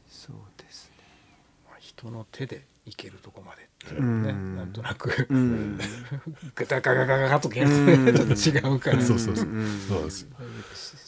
[0.08, 1.04] そうですね。
[1.68, 4.24] まあ人の手でいけるとこまでっていううん。
[4.24, 5.28] ね、なんとなく。
[5.30, 5.78] うん。
[6.56, 9.46] ガタガタガタガタとかやるとねちょっと違うから、そうそうそう。
[9.46, 10.22] うんそうです。
[10.22, 10.28] よ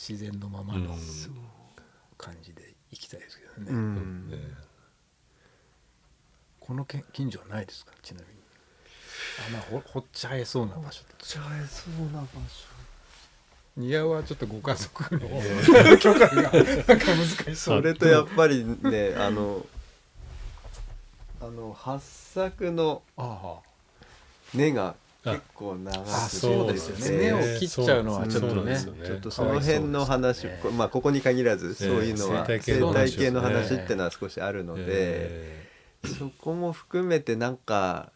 [0.10, 0.94] 自然のままの。
[0.94, 0.96] う。
[0.96, 1.00] ん
[2.18, 3.68] 感じでいきたいですけどね。
[3.70, 4.30] うん。
[4.30, 4.38] ね
[6.60, 7.92] このけ近所はないですか？
[8.02, 8.38] ちなみに。
[9.50, 11.04] 穴ほ掘っちゃえそうな場所。
[11.20, 12.68] ちゃえそうな場所。
[13.78, 19.64] 庭はちょっとご家族の許可がなんか難しそそうれとやっぱりねあの
[21.48, 23.60] あの八作のあ
[24.54, 27.18] 根が結構長くそうですよね。
[27.18, 28.52] 根を切っちゃうのはちょっとね。
[28.52, 35.64] そうなんですよちょっとその辺の話、ねこまあここに限らずそういうのは、生態系生の話態系の話ってのは少しあるので、え
[36.20, 38.12] そこも含めてなんか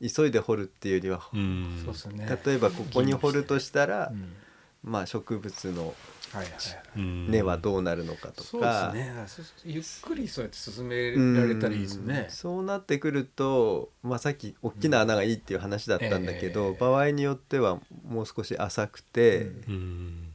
[0.00, 1.82] 急いで掘るっていうよりは、えうん。
[1.84, 2.38] そうですね。
[2.44, 4.36] 例えばここに掘るとしたら、うん。
[4.84, 5.94] まあ植物の
[6.36, 6.82] はいはいはい。
[6.96, 7.30] うん。
[7.30, 9.54] 根はどうなるのかとそうか、ですね。
[9.64, 12.26] ゆっくりそうやって進めうんられたらいいですね。
[12.28, 16.72] そうなってくると、まあ、さっき大きな穴がいいっていう話だったんだけど、うん。
[16.72, 20.32] ええ場合によってはもう少し浅くて、うんうん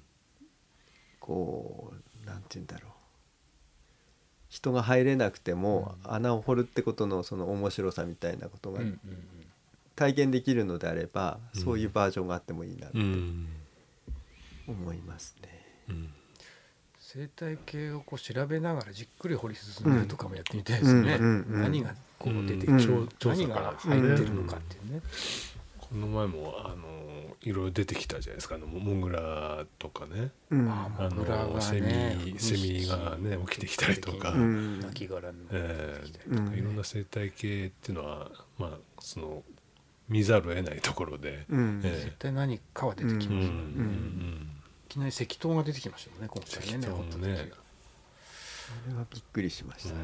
[1.19, 1.93] こ
[2.23, 2.91] うなんて言うんだろう。
[4.49, 8.99] 人が入れなくても穴を掘るってことのその面白さみたいなことがうんうんうん。
[9.95, 11.61] 体験できるのであれば、うん。
[11.61, 13.47] そういうバージョンがあってもいいなとうん。
[14.67, 15.60] 思いますね。
[15.89, 16.13] うん
[17.13, 21.17] 生態系をこう調べながらじっくり掘り進めるとかもやってみたいですね。
[21.19, 25.01] うんうんうん何がこう出てきうんて、調何査からが入ってるのかっていうね。
[25.77, 28.55] この前もあのいろいろ出てきたじゃないですか。
[28.55, 30.31] あのモグラとかね。
[30.51, 30.69] うん。
[30.69, 34.79] ああモグラがのセねミセミがね起きてきたりとか、うん。
[34.79, 39.43] 亡き殻にもえ出てきたりうんーいろんな生態系っていうのはまあその
[40.07, 41.81] 見ざるを得ないところで、うん。
[41.83, 44.50] え絶対何かは出てきうんうますよね。
[44.91, 47.41] きなり石灯が出てきましたもんね今回ね石灯掘った時ねが。
[47.41, 49.89] あれはびっくりしました。
[49.89, 49.95] ね。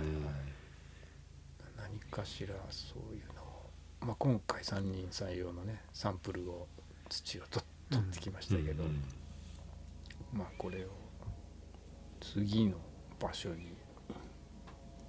[1.77, 3.69] 何かしらそういうのを、
[4.01, 6.67] まあ、今回3人採用のねサンプルを
[7.09, 9.03] 土をと取ってきましたけど、うん
[10.33, 10.89] まあこれを
[12.21, 12.77] 次の
[13.19, 13.73] 場所に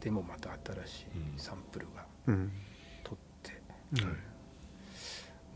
[0.01, 0.51] でもまた
[0.85, 1.07] 新しい
[1.37, 2.53] サンプルがうん。
[3.05, 3.63] 取って、
[4.03, 4.17] うん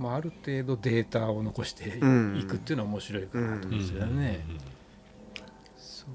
[0.02, 2.44] まあ、ある程度データを残していうん。
[2.48, 4.44] くっていうのは面白いかなと思うんですよね。
[4.48, 4.58] うん
[5.76, 6.08] そう。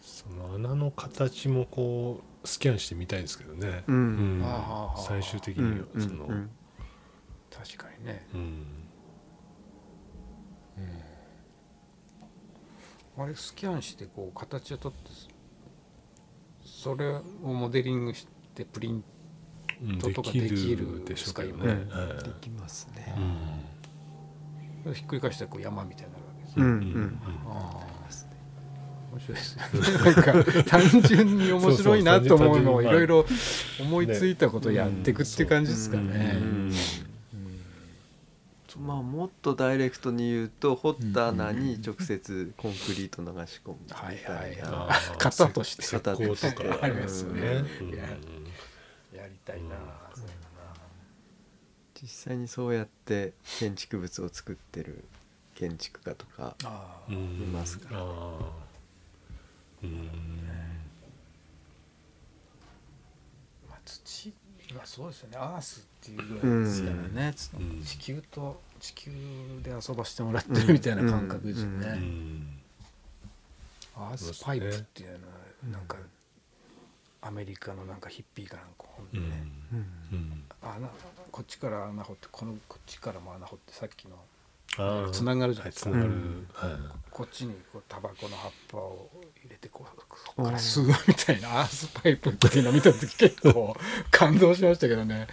[0.00, 3.96] その穴の形もこうスキャンしてみたいんですけどね、うん。
[3.96, 4.44] うん。
[4.96, 6.50] 最終的うんにはその、うん。
[7.50, 8.64] 確かにね、うん。
[13.18, 15.10] あれスキャンしてこう形を取って
[16.62, 19.02] それをモデリングしてプリン
[19.82, 23.14] うんととかできできるるでしょうけど使ね、うんはいできますね。
[24.84, 24.94] うん。
[24.94, 27.96] ひっくり返したらこう山みたいになるわけですよ、うんううんんああ
[29.12, 29.62] 面白いですね。
[30.04, 33.26] なんか単純に面白いなと思うのをいろいろ
[33.80, 36.38] 思いついたことをやっていくっていう感じですかね。
[36.40, 36.72] うん
[38.78, 44.52] まあもっとダイレクトに言うと掘った穴に直接コンクリート流し込むみはいたはい。
[44.52, 44.86] いな。
[44.88, 45.82] あー型として。
[45.82, 46.78] 石膏とか。
[46.82, 47.64] ありますね。
[47.80, 47.88] うん。
[47.88, 47.92] い
[49.26, 49.76] ややりたいな、
[50.14, 50.32] そういう
[52.00, 55.04] 実際にそうやって建築物を作ってる
[55.54, 56.54] 建築家とか
[57.08, 58.00] いますから。
[58.00, 60.10] あーうん。
[63.68, 64.32] まあ、土
[64.74, 65.36] はそうですよね。
[65.38, 67.82] アースっていうぐらいですからね、つうん。
[67.82, 69.10] 地球と地球
[69.62, 71.98] で遊ばしてもらってるみたいな感覚ですよね、
[73.96, 75.34] アースパイプっていうのは
[75.72, 75.96] なんか
[77.26, 79.36] アメリカのなんかヒッピーかなんか本でうんね、
[79.72, 79.78] うん。
[80.12, 80.44] うん。
[80.62, 80.88] 穴
[81.32, 84.16] こっちから穴掘ってこのこっちからも穴掘ってさっきの
[85.10, 85.90] つながるじゃないですか。
[85.90, 86.14] はつながる。
[86.14, 86.48] うん。
[86.52, 86.70] はい。
[87.10, 89.10] こっちにこうタバコの葉っぱを
[89.42, 93.76] 入れてこうそこから吸うみたいなアースパイプっていうの見た時結構
[94.10, 95.26] 感動しましたけどね。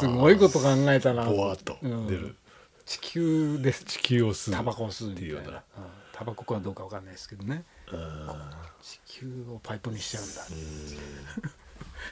[0.00, 2.06] すごいこと考えたなボワッとうん。
[2.06, 2.36] 出る。
[2.84, 5.38] 地球で地球を吸うタバコを吸うみたいな。
[5.40, 7.64] っていうようなうんタバコかどうかわかんないですけどね
[8.82, 10.42] 地球をパイプにしちゃうんだ。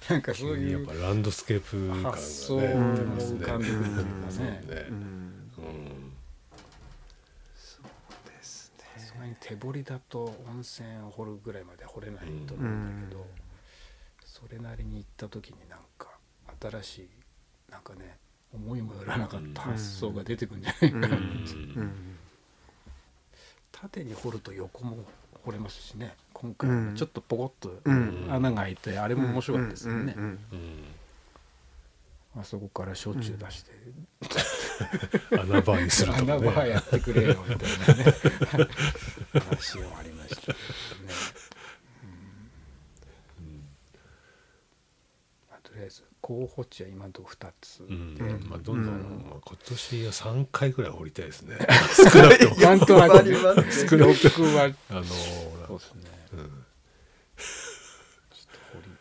[0.09, 4.87] なんかそういうやっぱランドスケープ感がね発想も浮かんでくるというかねね。
[4.89, 4.95] うん。
[4.95, 6.13] うん。
[7.57, 7.85] そう
[8.27, 13.27] ですねさすがに手掘りだと温泉を掘るぐらいまで掘れないと思うんだけど、
[14.25, 16.09] それなりに行った時になんか
[16.61, 17.09] 新しい
[17.71, 18.17] なんかね
[18.55, 22.17] 思いもよらなかった発想が出てくるんじゃないかな、うん。
[23.73, 25.05] 縦に掘ると横も
[25.45, 26.15] 掘れますしね。
[26.33, 28.27] 今回ちょっとポコッとうん。
[28.31, 30.39] 穴が開いてあれも面白かったですよね、うん。
[30.53, 30.85] うん。
[32.39, 33.73] あそこから焼酎出して、
[35.37, 38.15] 穴場にするとか穴場ねやってくれよみたいなね。
[39.51, 40.59] 話もありましたけどね、
[43.39, 43.65] うん
[45.51, 48.49] まあとりあえず候補地は今のところ2つで、うん。
[48.49, 49.27] まあどんどん、うん。
[49.29, 51.59] まあ、今年は3回ぐらい掘りたいですね。
[51.97, 52.57] 少なくとも。
[52.57, 53.89] なんとなくね欲張りますね。
[53.91, 56.11] 少なくはあのそうですね。
[56.35, 56.65] うん。
[58.31, 58.97] ちょっと掘り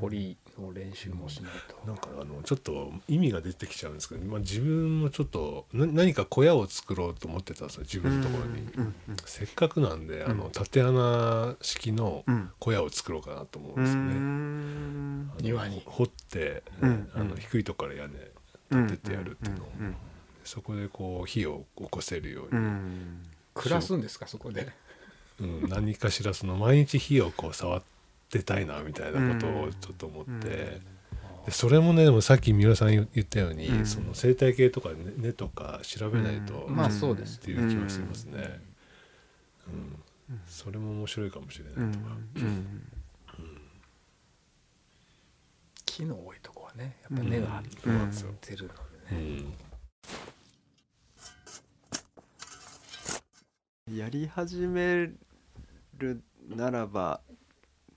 [0.00, 12.50] 掘りの練習もしないと、なんかあのちょっと意味が出てきちゃうんですけど、まあ、自分もちょっとな何か小屋を作ろうと思ってたんですよ自分のところに、うんせっかくなんであのうん縦穴式のうん。
[12.58, 15.82] 小屋を作ろうかなと思うんうですよね、庭に。
[15.86, 19.96] 掘って、うんあの低いところから屋根立ててやるっていうのを、うん
[20.42, 23.22] そこでこう火を起こせるよううに、ん。
[23.54, 24.68] 暮らすんですかそこで。
[25.38, 27.86] うん何かしらその毎日火をこう触って
[28.38, 30.40] たいなみたいなことをちょっと思って、うん。
[30.40, 30.80] で
[31.50, 33.86] それもねでもさっき三浦さん言言ったように、うん。
[33.86, 36.76] その生態系とか根根とか調べないと、うん。
[36.76, 37.38] まあそうです。
[37.38, 38.60] っていう気がしますね、
[39.66, 39.70] う
[40.32, 40.40] ん。
[40.46, 42.82] それも面白いかもしれうなんいとか、うん。
[45.84, 48.76] 木の多いとこはねやっぱ根が張ってそうなんですよるのう
[49.10, 49.42] でね、
[53.94, 53.98] ん。
[53.98, 55.10] やり始め
[55.98, 57.20] るならば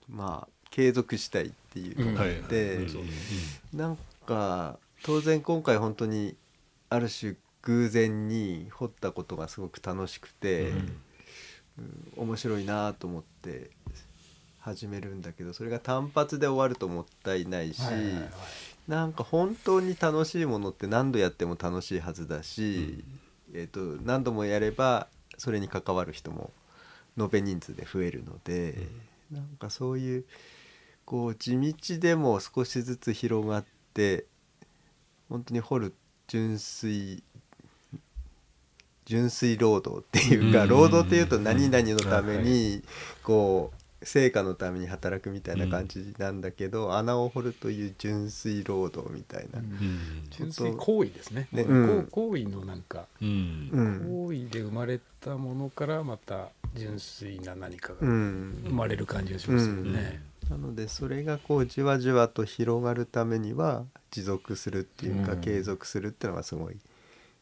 [0.08, 3.78] まあ継続したいっていうのがあはいって、うん。
[3.78, 6.36] なんか当然今回本当に
[6.88, 10.72] ある種偶然に掘ったことがすごく楽しくて、
[12.16, 13.70] 面白いなと思って
[14.60, 17.90] 始めるんだけどそれが単発で終わるともったいないし、は
[18.86, 23.02] なんか本当に楽しいものって何度やっても楽しいはずだし、
[23.54, 25.06] えー、と何度もやれば
[25.38, 26.50] それに関わる人も
[27.18, 28.88] 延べ人数で増えるので、
[29.34, 30.24] なんかそういう
[31.04, 34.26] こう地道でも少しずつ広がって
[35.28, 35.94] 本当に掘る
[36.28, 37.22] 純粋
[39.04, 40.68] 純粋労働っていうか、うん。
[40.68, 42.82] 労働っていうと何々のために
[43.22, 49.60] こう成果のために働くみたいな感じなんだけど、穴を掘るという純粋労働みたいな。
[49.60, 49.64] うん。
[49.64, 51.48] うん純粋行為ですね。
[51.52, 53.68] ねこううん行為のなんかうん。
[53.72, 58.62] うん行為で生まれたものからまた純粋な何かうがん。
[58.64, 60.22] 生まれる感じがしますよね。
[60.50, 65.40] なのでそれがこうじわじわと広がるためには持続するっていうか、うん。
[65.40, 66.76] 継続するっていうのがすごい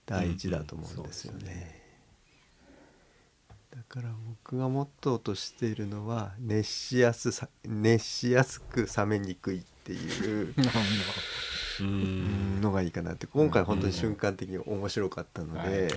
[0.06, 1.81] 大事だと思うんですよね。
[3.74, 4.10] だから
[4.44, 10.54] 僕がモットーとしているのは熱しやすさ熱しやすく冷めにくいっていう
[11.80, 13.26] うんのがいいかなって。
[13.26, 15.88] 今回本当に瞬間的に面白かったので、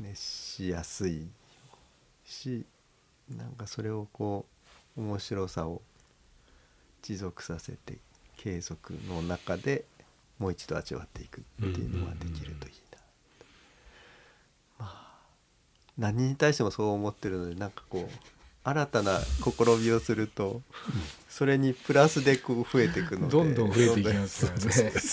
[0.00, 1.28] 熱しやすい
[2.24, 2.66] し
[3.28, 4.46] なんかそれをこ
[4.96, 5.82] う面白さを
[7.02, 7.98] 持続させて
[8.36, 9.84] 継続の中で
[10.38, 12.98] もう一度味わっていくっていうのができるといいな、
[14.78, 15.20] まあ
[16.00, 18.10] 何に対してもそう思ってるのでなんかこう
[18.64, 20.62] 新たな試みをすると
[21.28, 23.32] それにプラスでこう増えていくので。
[23.32, 24.44] どんどん増えていきます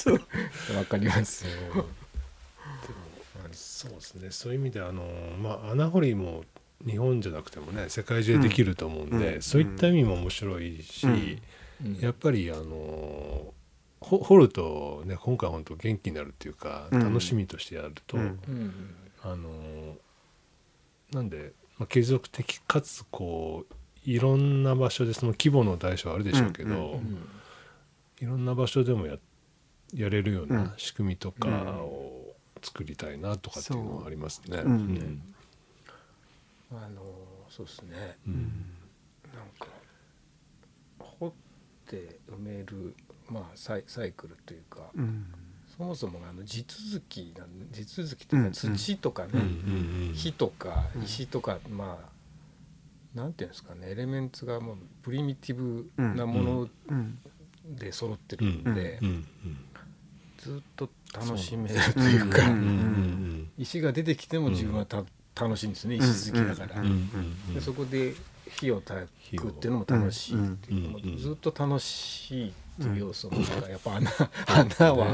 [0.09, 0.21] よね。
[0.77, 1.51] わかりますよ。
[1.73, 1.85] でも
[3.51, 4.31] そうですね。
[4.31, 5.03] そういう意味であの、
[5.41, 6.43] まあ、穴掘りも
[6.85, 9.41] 日本じゃなくてもね世界中でできると思うんで、うん。
[9.41, 11.07] そういった意味も面白いし、
[11.83, 11.97] うん。
[11.99, 13.53] やっぱりあの
[13.99, 16.99] ほ掘るとね今回本当元気になるっていうか、うん。
[16.99, 18.95] 楽しみとしてやると、うんうん。
[19.23, 19.95] あの
[21.11, 23.73] なんで、まあ、継続的かつこう
[24.09, 27.27] いろんな場所でその規模の大小はあるでしょうけど、うんうん
[28.19, 29.17] いろんな場所でもや
[29.93, 30.49] やれるよううん。
[30.49, 31.47] な仕組みとか
[31.83, 34.57] を作りたいなとかっていうのはありますね。
[34.57, 34.65] そう。
[34.65, 34.71] うん。
[34.71, 35.21] うん。
[36.71, 37.03] あの
[37.49, 38.17] そうですね。
[38.27, 38.33] うん。
[39.33, 39.67] なんか
[40.99, 41.31] 掘っ
[41.85, 42.95] て埋める
[43.29, 45.27] まあサイサイクルというか、うん
[45.77, 49.31] そもそもあの地続きなん地続きというかうん土とかね、
[50.13, 51.03] 火とかうん。
[51.03, 57.17] 石とか、まあなんていうんですかねエレメンツがもうプリミティブなものうん
[57.65, 58.99] で揃ってるんで、
[60.37, 62.43] ずっと楽しめるというか、
[63.57, 65.03] 石が出てきても自分はた、
[65.39, 66.81] 楽しいんですね石好きだから、
[67.53, 68.13] でそこで
[68.49, 74.11] 火を焚くっていうのも楽しいっていうのも、ずっと楽しいっていう要素もなんかやっぱ穴
[74.45, 75.07] 穴 は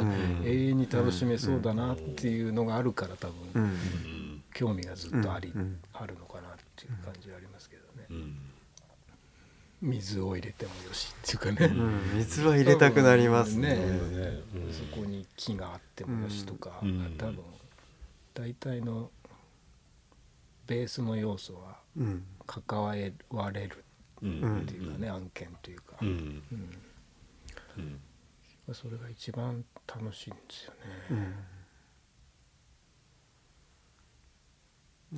[0.44, 5.54] 永遠に楽しめそうだなっていうのがあるから多分興味がずっとあり、
[5.94, 7.84] あるのかなっていう感じはありますけど
[8.16, 8.34] ね。
[9.82, 13.76] 水を入れてもよしっていうかね、うん、水は入れたくなりますね。
[13.76, 14.42] ね。
[14.72, 17.16] そこに木があってもよしとか、うん。
[17.18, 17.40] 多分
[18.34, 19.12] 大体の
[20.68, 22.24] ベースの要素はうん。
[22.46, 26.08] 関われるっていうかね、案件というか、うん。
[26.08, 26.44] うん
[28.74, 30.74] それが一番楽しいんですよ
[31.12, 31.20] うね。
[31.20, 31.54] ん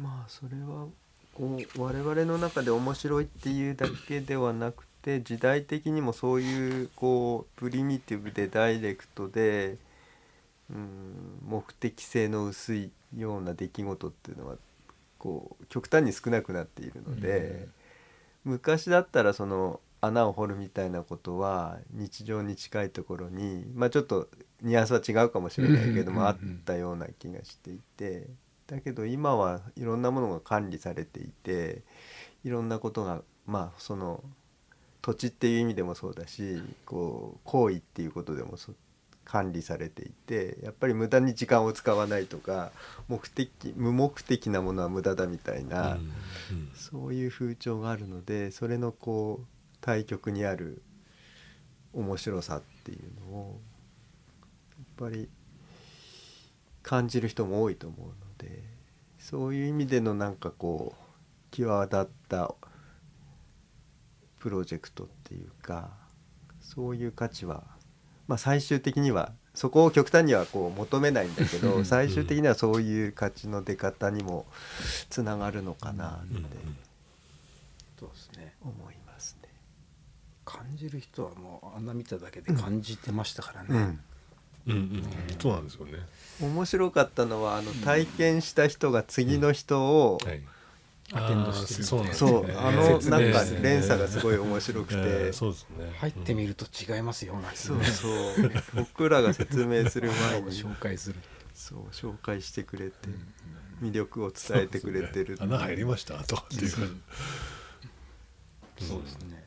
[0.02, 0.88] まあそれは
[1.34, 9.78] こう我々の中で面白いっていうだけではなくて時代的にもそういうこうプリミティブでダイレクトで、
[10.70, 14.56] うん、目的性の薄いような出来事っていうのは
[15.18, 17.68] こう極端に少なくなっているので、
[18.44, 24.30] 昔だったらその穴を掘るみたいなことは日常に近いところにまあちょっと
[24.62, 28.28] ニュアンスは違うかもしれないけどもあったような気がしていて。
[28.68, 31.84] だけど今はいろんなものが管理されていて
[32.44, 34.24] いろんなことがまあその
[35.02, 38.74] 土地っていう意味でもそうだしこう行為っていうことでもそ
[39.24, 42.72] 管理されていてやっぱり無駄に時間を使わないとか
[43.08, 45.98] 目的無目的なものは無駄だみたいな、
[46.76, 49.46] そういう風潮があるのでそれのこう
[49.86, 50.82] 対極にある
[51.94, 53.60] 面白さっていうのを
[54.80, 55.30] やっぱり
[56.82, 58.64] 感じる人も多いと思うので
[59.20, 62.56] そういう意味でのなんかこう際立った
[64.40, 65.92] プロジェクトっていうか
[66.62, 67.64] そういう価値は、
[68.28, 74.48] まあ、最終的にはそこを極端にはこう求めないんだけど最終的にはそういう価値の出方にも
[75.12, 76.42] つながるのかなって
[78.00, 78.54] そうですね。
[78.62, 78.96] 思います。
[78.96, 79.05] ね。
[80.56, 83.68] 感じる人はもう穴見ただけで感じてましたからね。
[83.70, 83.78] うん。
[83.78, 84.00] うん。
[84.68, 85.04] うん。
[85.42, 85.94] そうなんですよね。
[86.42, 90.42] 面白かったのはあの体験した人が次の人を、はい。
[91.14, 92.48] アテンドしてるそうそう。
[92.48, 95.92] ねあの説なんか連鎖がすごい面白くて、えーそうですね。
[96.00, 98.12] 入ってみると違いますよなんてそうねそう
[98.76, 100.48] 僕らが説明する前に。
[100.52, 101.20] 紹介する。
[101.54, 102.96] そう紹介してくれて
[103.82, 106.24] 魅力を伝えてくれてる穴入りました？
[106.24, 106.72] とかっていう。
[106.72, 107.02] 感
[108.80, 109.45] じそうですね。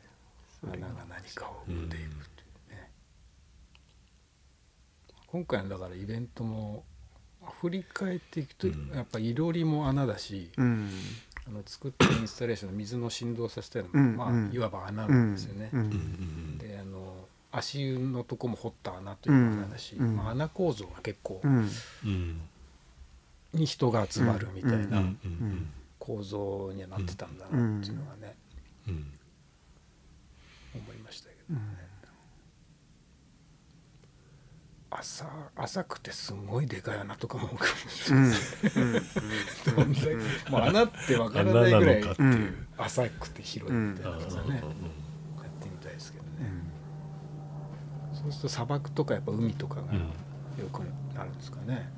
[0.63, 2.91] 穴が何かを生んでいくというね。
[5.27, 6.83] 今回のだからイベントも
[7.61, 8.91] 振り返っていくとうん。
[8.93, 10.89] やっぱいろりも穴だし、うん。
[11.47, 14.51] あの作ったインスタレーションの水の振動させたのも、うんまあうん。
[14.53, 15.69] いわば穴うんなんですよね。
[15.73, 16.57] うんうん。
[16.57, 20.15] であの足湯のとこも掘った穴という穴だし、うん。
[20.17, 21.41] まあ、穴構造が結構
[23.53, 25.17] に人が集まるみたいなん
[25.97, 28.35] 構造にはなってたんだなっていうのはね、
[28.87, 29.11] うん
[30.79, 31.61] 思いましたけどね。
[34.91, 35.25] 浅
[35.55, 37.67] 浅くてすごいでかい穴とかも多く
[38.11, 38.33] うん
[39.75, 40.15] どんだけ
[40.49, 42.03] もう穴ってわからないぐらい
[42.77, 44.61] 浅くて広いみたいなのがね、うんやっ
[45.61, 46.29] てみたいですけどね、
[48.13, 50.11] そうすると砂漠とかやっぱ海とかがうん。
[50.59, 50.81] よく
[51.15, 51.89] なるんですかね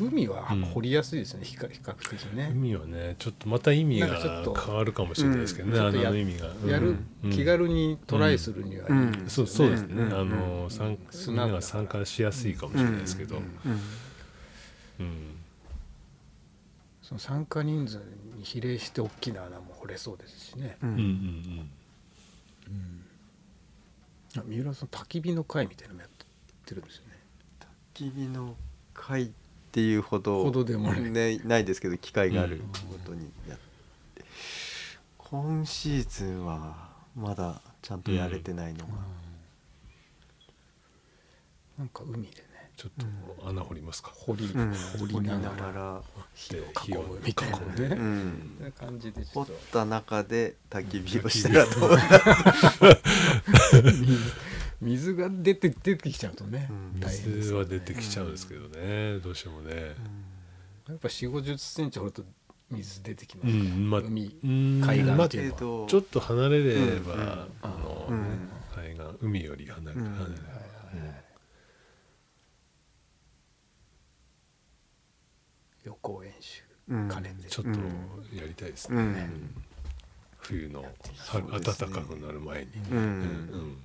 [0.00, 0.62] 海はうん。
[0.62, 2.50] 掘りやすいですね、比較比較的ね。
[2.50, 7.30] 意味はねちょっとまた意味がなんかちょっと変わるかもしれないですけどね、うんあの意味が、やる、うん。
[7.30, 8.94] 気軽にトライするにはいいう
[9.24, 10.12] んそうそうですね、うん。
[10.14, 10.98] あの参
[11.28, 13.42] みんなが参加しやすいかもしれないですけど、うん。
[13.42, 13.80] うん。
[15.00, 15.36] うん。
[17.02, 17.98] その参加人数
[18.36, 21.70] に比例して大きな穴も掘れそうですしね、ううんうんん。
[24.38, 26.10] あ三浦さん焚き火の会みたいなのもやっ
[26.64, 27.18] てるんですよね。
[27.92, 28.56] 君の
[28.94, 29.30] 会
[29.72, 31.00] っていうほどほどでもない。
[31.00, 33.58] ね、ないですけど機会があることにやっ
[34.14, 34.22] て、
[35.16, 38.92] 今シーズンはまだちゃんとやれてないのが、
[41.78, 42.34] なんか海でね。
[42.76, 42.92] ちょっ
[43.40, 44.74] と穴掘りますか、掘り,、うん。
[44.74, 46.02] 掘りながらら
[46.34, 46.62] 火を囲
[47.08, 52.02] むみたいなね、うそん感じでち掘っょっとた中で焚き火をしたらどうな
[54.82, 57.00] 水が出て出てきちゃうとね、うん。
[57.00, 59.94] 水は出てきちゃうんですけどね、どうしてもね、
[60.88, 62.24] やっぱ4 5 0センチ掘ると
[62.68, 64.80] 水出てきまうすね、んまあ海うん。
[64.84, 65.58] 海岸まあっていうのは。
[65.58, 67.20] けどちょっと離れれば、うん。
[67.62, 68.48] あの、うん。
[68.74, 70.04] 海岸海より離れ,、うん。
[70.14, 70.40] 離れる
[75.84, 77.70] 予行演習うん兼ねて、ちょっと
[78.34, 79.54] やりたいですね、うん。
[80.38, 80.84] 冬の
[81.32, 82.96] 暖かくなる前に、うん。
[82.96, 83.04] うん。
[83.04, 83.06] う
[83.58, 83.76] ん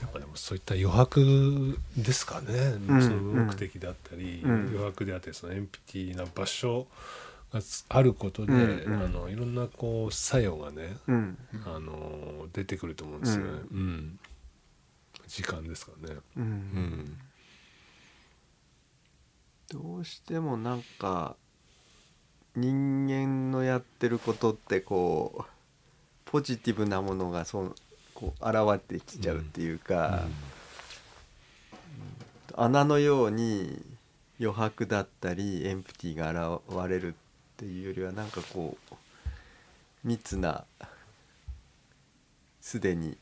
[0.00, 2.54] やっぱでもそういった余白ですかね、
[2.88, 6.86] うん、その目的だったり、うん、余白であったりそのエンプティーな場所
[7.52, 10.96] があることで、うん、あのいろんなこう作用がね、
[11.66, 13.50] あの出てくると思うんですよね。
[13.72, 14.18] うん。
[15.26, 16.16] 時間ですかね。
[16.36, 17.18] うん。
[19.72, 21.36] どうしてもなんか
[22.56, 25.44] 人間のやってることってこう
[26.24, 27.74] ポジティブなものがそう
[28.18, 30.24] こう現れてきちゃうっていうか、
[32.56, 33.80] うん、穴のように
[34.40, 37.16] 余白だったりエンプティが現れるっ
[37.58, 38.94] ていうよりはなんかこう
[40.02, 40.64] 密な
[42.60, 43.16] すでに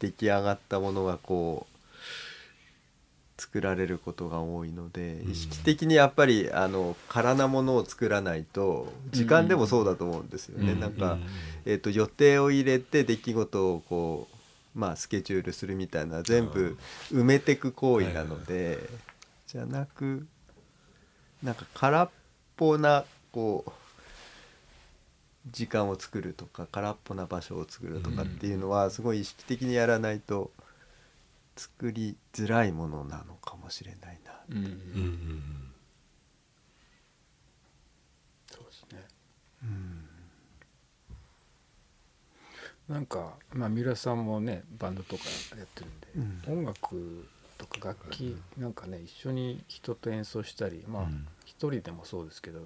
[0.00, 10.74] 出来上がったものがこう作られることが多いので、意識的にやっぱりあの空なものを作らないと時間でもそうだと思うんですよね。
[10.74, 11.18] なんか、
[11.64, 14.31] えー、と予定を入れて出来事をこう
[14.74, 16.78] まあ、スケジュールするみたいな全部
[17.12, 18.78] 埋めてく行為なので、
[19.46, 20.26] じゃなく
[21.42, 22.10] なんか空っ
[22.56, 23.72] ぽなこう
[25.50, 30.52] 時間を作るとか空っぽな場所を作るとかっていうのはすごい意識的にやらないと
[31.56, 35.72] 作りづらいものなのかもしれないなうんうん、
[38.50, 39.02] そうですね、
[39.62, 40.01] うん
[42.92, 45.22] なんか、まあ、三浦さんもねバンドとか
[45.56, 45.80] やって
[46.14, 51.06] るんで、うん、音楽とか楽器なんかね一緒に人と演奏したりまあ
[51.46, 52.60] 一人でもそうですけど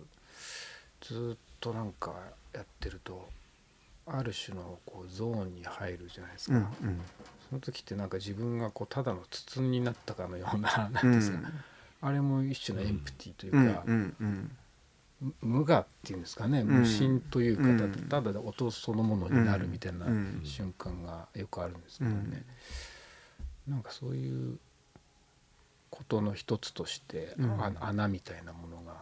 [1.01, 2.13] ずっとなんか
[2.53, 3.29] やってると
[4.09, 7.01] ある種のこうゾーンに入るじゃないですか、うんうん、
[7.49, 11.39] その時ってなんか自分がこうただの筒になったかのようななんですか、
[12.03, 14.57] うん、あれも一種のエンプティというか、うんうんうん
[15.41, 20.07] 無我っていうんですかね、無心というか、うん、ただ音そのものになるみたいな
[20.45, 22.45] 瞬間がよくあるんですけどね、
[23.67, 24.59] うん、なんかそういう
[25.91, 28.93] ことの一つとして、うん、穴みたいなものが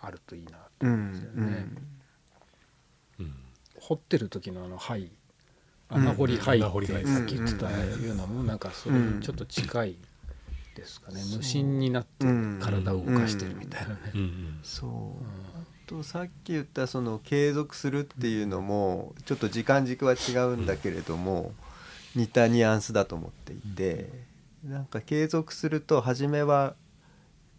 [0.00, 1.66] あるといいなと思うんですよね。
[3.80, 5.10] 掘ってる時のあの灰
[5.88, 8.58] 穴掘り灰ってさっき言ってたようなもなん。
[8.58, 9.96] かそれにちょっと近い
[10.78, 11.20] ですかね。
[11.36, 12.26] 無心になって
[12.60, 13.98] 体を動かしてるみたいなね。
[14.62, 14.90] そう、
[15.58, 21.52] あとさっき言ったその継続するっていうのもちょっと時間軸は違うんだけれども
[22.14, 24.10] 似たニュアンスだと思っていて
[24.64, 26.74] なんか継続すると初めは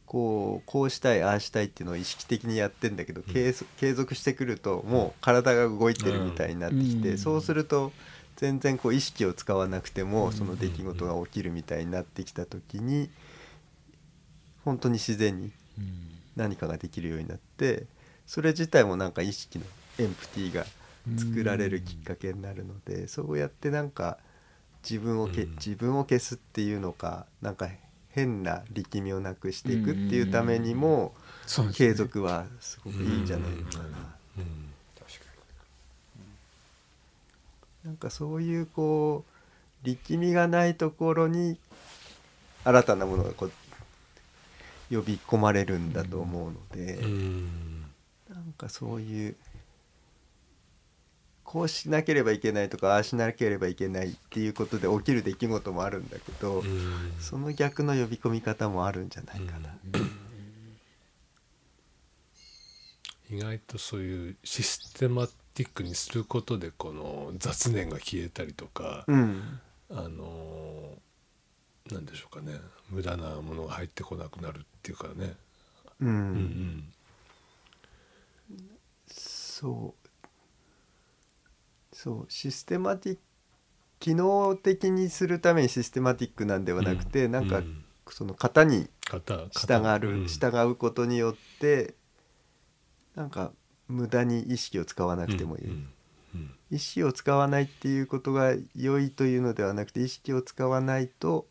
[0.05, 3.53] こうこうしたいああしたいっていうのを意識的にやってんだけど継
[3.93, 7.91] 続してくるともう体が動いてるみたいになってきてそうすると。
[8.39, 13.09] 全然こう意識を使わなくてもその出来事が起きるみたいになってきた時に
[14.63, 15.51] 本当に自然に
[16.37, 17.83] 何かができるようになって
[18.25, 19.65] それ自体もなんか意識の
[19.97, 20.65] エンプティーが
[21.17, 24.17] 作られるきっかけになるのでそうやってなんか
[24.89, 27.67] 自分をけ自分を消すっていうのかなんか
[28.11, 31.13] 変な力みをなくしていくっていうためにも
[31.73, 34.19] 継続はすごくいいんじゃないのかな。
[37.83, 39.23] なんかそういうこ
[39.83, 41.57] う力みがないところに
[42.63, 43.51] 新たなものがこう
[44.93, 47.81] 呼び込まれるんだと思うので、うん、
[48.29, 49.35] なんかそういう
[51.43, 59.69] こうしなければいけないとかああしなければいけないっていうことで起きる出来事もあるんだけど、うん、その逆の呼び込み方もあるんじゃないかな。
[63.31, 65.27] うん、意外とそういうシステマ
[65.59, 69.59] ティックにすることでこの雑念が消えたりとか、うん、
[69.89, 70.97] あの
[71.91, 72.57] なんでしょうかね。
[72.89, 75.35] 無駄なものが入ってこなくなるっていうかね。
[75.99, 76.93] うん、うんうん。
[79.07, 80.27] そう。
[81.91, 82.25] そう。
[82.29, 83.21] システマティック
[83.99, 87.61] 機能的にするためにシステマティックなんではなくて、うん、なんか、
[88.09, 91.95] その型に従う、従うことによって
[93.13, 93.51] なんか
[93.89, 95.89] 無駄に意識を使わなくてもいい、うん
[96.35, 101.47] うん、意識を使わないっていうことが良いというのではなくて意識を使わないと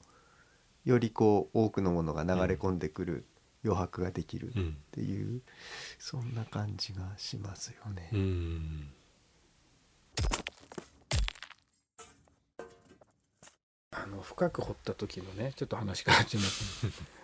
[0.85, 3.27] よりこう多くのものが流れ込んでくる
[3.65, 4.53] 余白ができるっ
[4.93, 5.43] ていう、
[5.99, 8.09] そんな感じがしますよね。
[13.91, 17.19] あの深く掘った時のねちょっと話が始まって。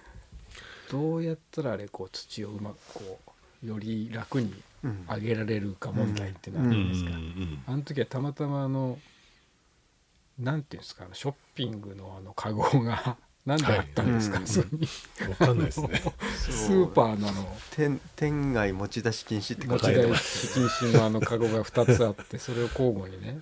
[0.91, 3.21] どうやったらあれこう土をうまくこ
[3.63, 4.63] うより楽に
[5.07, 7.11] あげられるか問題ってなるんですか、
[7.67, 8.99] あの時はたまたまあの
[10.39, 13.17] なんていうんですかショッピングのあのカゴが
[13.47, 14.79] 何であったんですか、はい、そ分
[15.37, 16.03] かんないですね。
[16.39, 23.41] スーパーのあの店店外持ち出し禁止って書いて持ち出し禁止のあのカゴが2つあってそれを交互にね。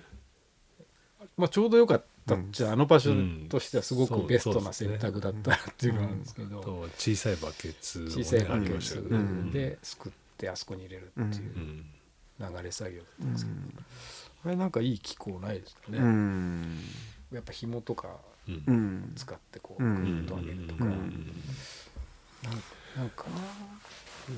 [1.37, 3.11] まあちょうどよかったっちゃ、あの場所
[3.49, 10.11] としてはすごくベストな選択だったっていうのなんですけど、小さいバケツを、ね、小さいバケツですくっ
[10.43, 11.53] てあそこに入れるっていう
[12.39, 13.57] 流れ作業だったんですけど、
[14.45, 15.99] あれなんかいい機構ないですかね、
[17.31, 18.17] やっぱ紐とか
[19.15, 20.95] 使ってこうグッと上げるとか、なん
[23.09, 23.25] か。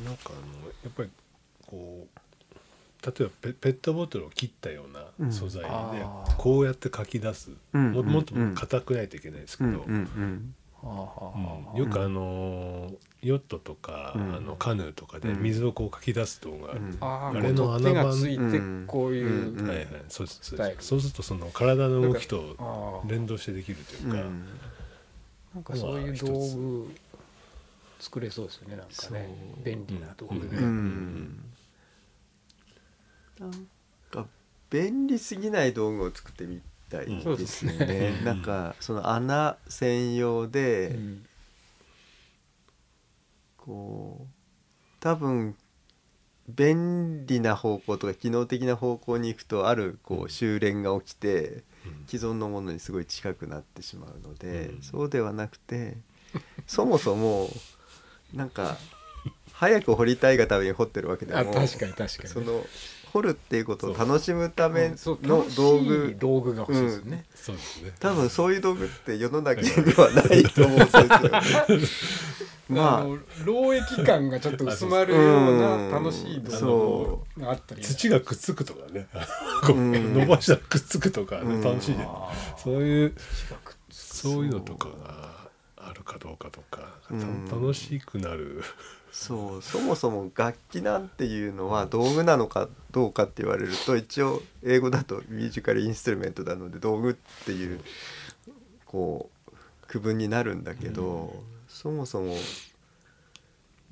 [0.03, 1.09] なんかあのやっぱり
[1.67, 5.69] こう例えばペペットボトルを切ったような素材で
[6.39, 9.85] こうやって書き出す、ももっと硬くないといけないですけど、よ
[11.85, 12.91] くあの
[13.25, 19.87] ヨットとか、あのカヌーとかで水をこう書き出す動画、あれの穴がついてこういう、はいはい。
[20.09, 20.95] そうそうす。
[21.07, 24.17] るとその体の動きと連動してできるというか、
[25.53, 26.93] なんかそういう道具
[27.99, 29.35] 作れそうですよねなんかね。
[29.63, 30.57] 便利な道具で。
[30.57, 30.67] な
[33.47, 33.67] ん
[34.11, 34.27] か
[34.69, 37.73] 便利すぎない道具を作ってみたいですね。
[37.85, 38.21] ね。
[38.23, 41.25] なんかその穴専用で、うん、
[43.65, 44.27] こう
[44.99, 45.55] 多分
[46.47, 51.63] 便利な方向とか機能的な方向に行くとあるこう修練が起きて、
[52.07, 55.97] 既存のものにすごい近くなってしまうので、うん、そうではなくて
[56.67, 57.49] そもそも
[58.33, 58.77] なんか
[59.53, 62.29] 早く掘りたいがために掘ってるわけでも確かに確かに。
[62.29, 62.63] その
[63.15, 64.93] 掘るっていうことを楽しむため
[65.23, 66.17] の道具。
[66.19, 67.91] 道具が欲しいですね、そうですね。
[67.97, 72.25] 多分そういう道具って世の中にはないと思うんですよ。
[72.67, 73.45] まあ。
[73.45, 79.07] 労役感がちょっと薄まるような楽しい道具があったり土がくっつくとかね。
[79.63, 82.05] 伸ばしたらくっつくとかね楽しいね
[82.57, 83.15] そういう
[83.91, 86.89] そういうのとかがあるかどうかとか
[87.49, 88.61] 楽しくなる
[89.15, 89.61] そう。
[89.61, 97.13] そもそも楽器なんていうのは道具なのかどうかって言われると一応英語だとミュージカルインストゥルメントなので道具っ
[97.45, 97.79] ていう
[98.85, 99.51] こう
[99.87, 101.33] 区分になるんだけど、
[101.69, 102.35] そもそも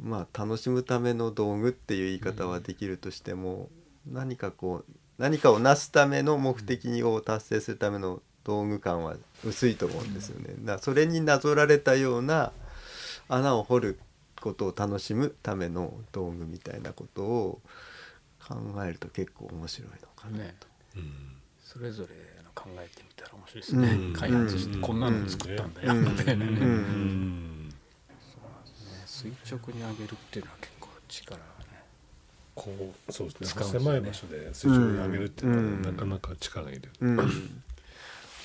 [0.03, 3.69] まあ楽しむための道具っていう言い方はできるとしても、
[4.11, 10.53] 何かこう何かを成すための目的を達成するための道具感は薄いと思うんですよね。
[10.65, 12.51] だそれになぞられたような
[13.29, 13.99] 穴を掘る
[14.43, 17.61] ことを楽しむための道具みたいなことを
[18.45, 18.55] 考
[18.85, 20.55] えると結構面白いのかなと、ね。
[20.97, 21.13] うん、
[21.63, 22.09] それぞれ
[22.53, 27.71] 考えてみたら面白いですね、うん、開発してこんなの作ったんだよ、みたいなね、
[29.05, 31.83] 垂直に上げるっていうのは結構力がね。
[32.53, 33.63] こうそうですね。
[33.63, 37.15] 狭い場所で垂直に上げるっていうのは、なかなか力がいる、うん、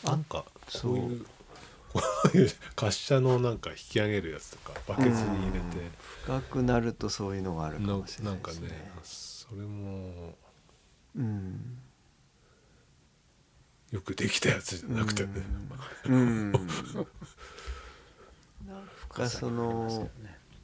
[0.05, 1.27] なんかそういう
[1.93, 2.01] こ
[2.35, 5.91] ういう滑車のなんか引き上げるやつとかバケツに入れて、
[6.25, 8.69] 深くなるとそういうのがあるかもしれないですね。
[8.69, 10.35] なんかねそれも、
[11.17, 11.79] うん、
[13.91, 15.31] よくできたやつじゃなくてね。
[16.07, 16.59] うん、うん、なん
[19.09, 20.11] かその、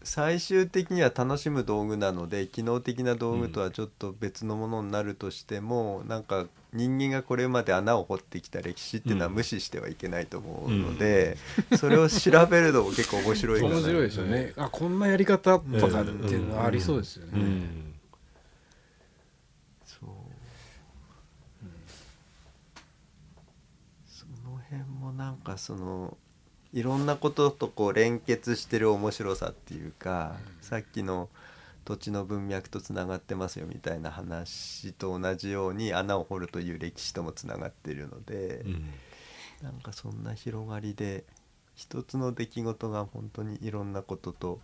[0.03, 11.39] 最終的には楽しむ道具なので機能的な道具とはちょっと別のものになるとしても、うん、なんか人間がこれまで穴を掘ってきた歴史っていうのは無視してはいけないと思うので、
[11.71, 14.53] うん、それを調べるのも結構面白い面白いですよね。
[14.57, 17.95] あこんなやり方とかっていうのはありそうですよね、うん、
[19.85, 20.09] そう、
[24.07, 26.17] その辺もなんかその
[26.73, 31.29] いろんなこととこう連結してる面白さっていうか、さっきの
[31.85, 38.91] 土地の文脈とつながってますよみたいな話と同じように穴を掘るという歴史ともつながっているので、うん、
[39.63, 41.25] なんかそんな広がりで
[41.75, 44.61] 一つの出来事が本当にいろんなことと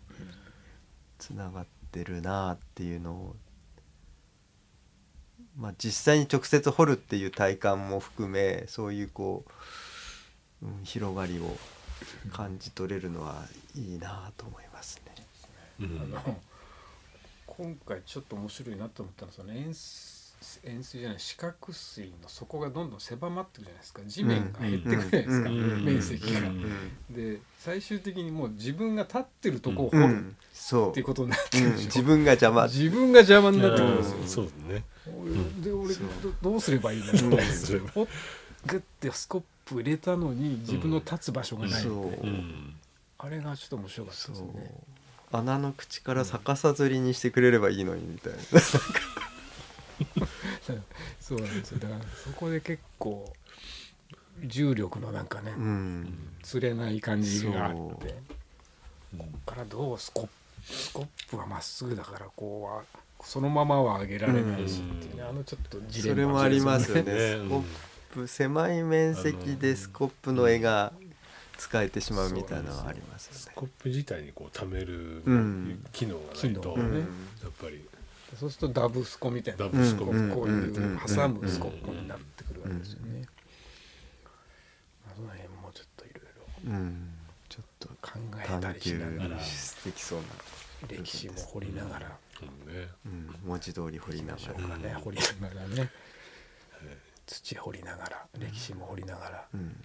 [1.19, 3.37] つながってるなっていうのを
[5.57, 9.45] まあ実際に直接掘るっていう体感も含めそういうこ
[10.63, 11.57] う、うん、広がりを
[12.33, 13.45] 感じ取れるのは
[13.75, 15.15] いいなと思いますね。
[15.81, 16.15] うん、
[17.63, 19.75] 今回ちょっと面白いなと思ったのはその円
[20.65, 24.01] 円錐じゃない四角錐の底がどんどん狭まってくるじゃないですか。
[24.07, 26.41] 地面が減ってくるじゃないですか、面積が。
[27.11, 32.65] で最終的にもう自分が立ってるとこを掘る、っていうことになってるでしょ、自分が邪魔。
[32.65, 34.19] 自分が邪魔になってくるんですよ。
[34.27, 34.83] そうね、
[35.63, 35.95] で俺
[36.41, 37.13] どうすればいいの？
[37.13, 37.45] と思って
[38.67, 41.91] グッてスコップ入れたのに自分の立つ場所がないって、
[43.19, 44.73] あれがちょっと面白かったですね。
[45.33, 48.39] 穴の口から逆さずりにしてくれればいいのにみたいな。
[51.21, 51.79] そうなんですよ。
[51.79, 53.33] だからそこで結構
[54.45, 58.15] 重力のなんかね、うん、釣れない感じがあって。
[59.19, 60.31] ここからどうスコップ
[60.63, 67.39] スコップはまっすぐだからこうはそのままは上げられないしっていうね、うん、あのちょっとジレンマ、ね、それもありますよね。
[68.13, 70.93] プ狭い面積でスコップの絵が
[71.57, 73.30] 使えてしまうみたいなのはあります
[73.61, 75.85] コップ自体にこう貯めるうん。
[75.93, 76.99] 機能がないと、機能ね。
[77.01, 77.05] や
[77.49, 77.85] っぱり。
[78.39, 83.27] そうするとダブスコみたいなダブスコこううんこういううん挟むスコップになってくるわけですよね。
[85.05, 86.25] まあその辺もちょっといろい
[86.69, 86.73] ろ。
[86.73, 87.09] うん、
[87.51, 90.25] ちょっと考え探たりしながら求できそうな、
[90.89, 92.19] 歴史も掘りながら。
[92.43, 92.75] うん。
[92.75, 94.79] ねうん、文字通り掘りながら。
[94.79, 95.91] ねうん掘りながらね。
[97.27, 99.45] 土掘りながら歴史も掘りながら。
[99.53, 99.77] うん、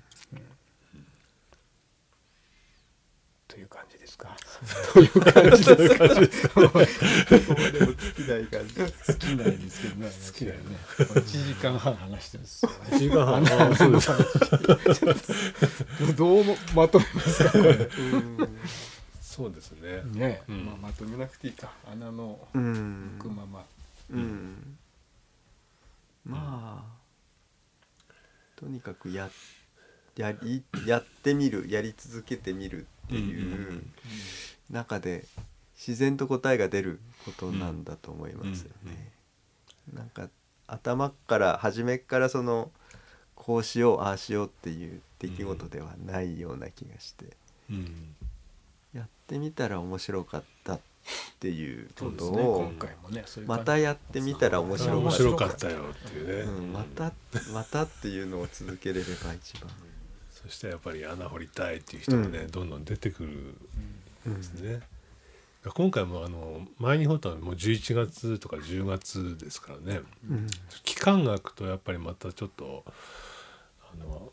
[3.56, 4.36] という感じですか？
[4.94, 5.64] という感じ？
[5.66, 6.60] ですか。
[6.60, 8.76] でも尽きない感じ。
[8.76, 10.12] 好きなんですけどね。
[10.28, 10.78] 好きだよね。
[10.98, 12.78] 1時間半話してるんですよね。
[12.92, 13.72] 1時間半？
[13.72, 15.32] あそうです
[16.18, 17.52] どうもまとめますか？
[19.22, 21.72] そうですねね、うんまあまとめなくていいか。
[21.90, 23.64] 穴のうん、くまま。
[24.12, 24.78] うん、
[26.26, 26.96] まあ
[28.58, 29.30] とにかくや
[30.18, 33.84] やりやってみるやり続けてみるっていう
[34.70, 35.26] 中で
[35.78, 39.12] 自然と答えが出ることなんだと思いますよね。
[39.94, 40.30] なんか
[40.68, 42.72] 頭から初めっからその
[43.36, 47.26] こうしようああしようっていう出来事ではないような気がして、
[47.70, 48.16] うん。
[48.94, 50.80] やってみたら面白かったっ
[51.40, 52.26] ていうこと。
[52.28, 52.72] を、
[53.46, 57.12] またやってみたら面白面かったよっていうね、また
[57.54, 59.70] またっていうのを続けれれば一番、
[60.46, 62.52] そしてやっぱり穴掘りたいっていう人がね、うん。
[62.52, 63.56] どんどん出てくる
[64.26, 64.80] うんんですね、
[65.74, 70.02] 今回もあの前に掘ったのはもう11月とか10月ですからね。
[70.30, 70.48] うん。
[70.84, 72.84] 期間が空くとやっぱりまたちょっと
[73.94, 74.32] あの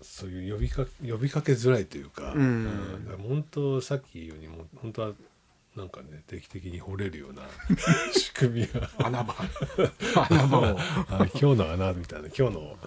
[0.00, 3.04] そういう呼びか呼びかけづらいというか,、うん。
[3.04, 5.12] だから本当さっき言うようにもう本当は
[5.76, 7.42] なんかね定期的に掘れるような
[8.12, 9.34] 仕組みが穴場。
[10.28, 10.78] 穴場を。
[10.78, 12.78] あ今日の穴みたいな今日の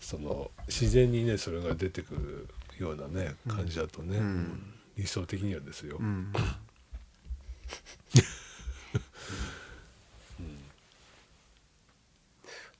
[0.00, 2.48] その自然にねそれが出てくる
[2.78, 5.98] ようなね感じだとね、うん理想的にはですよ。
[5.98, 6.32] うん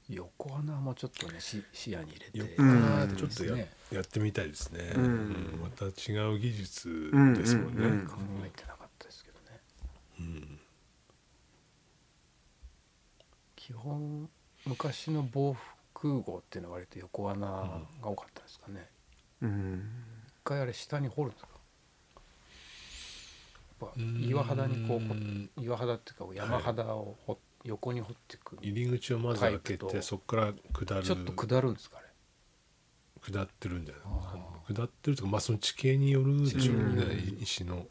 [0.08, 2.38] 横穴もちょっとね、し視野に入れて。
[2.38, 7.84] 横穴ちょっとや,、ねやってみたいですね、うんうんまた違う技術ですもんね。
[7.86, 8.75] うんうんうん考えてな。
[10.18, 10.60] うん。
[13.55, 14.28] 基本
[14.66, 15.56] 昔の防
[15.94, 18.88] 空壕っていうのは割と横穴が多かったですかね。
[19.43, 19.90] うん。
[20.28, 21.48] 一回あれ下に掘るんですか。
[23.80, 27.36] やっぱ岩肌にこう岩肌っていうか山肌を掘っ
[27.66, 28.56] 横に掘っていく。
[28.62, 31.02] 入り口をまず開けてそこから下る。
[31.02, 32.05] ちょっと下るんですかね。
[33.22, 36.72] 下ってるんじゃないあ下ってるとかまあその地形によるでしょ。
[36.72, 37.86] うね、うん石の、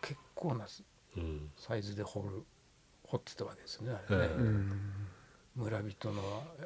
[0.00, 0.68] 結構なうん
[1.56, 2.42] サイズで掘る
[3.04, 4.28] 掘ってたわけですよねあれね、
[5.56, 6.22] 村人の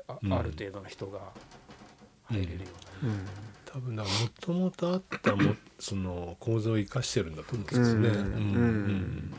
[0.09, 0.33] あ,、うん。
[0.33, 1.33] ある程度の人が
[2.25, 2.59] 入れるよ
[3.03, 3.27] うな、うん。
[3.65, 4.05] 多分も
[4.41, 8.09] ともとあったも その構造を生かしてるんだと思うんですね。
[8.09, 9.35] うんうん。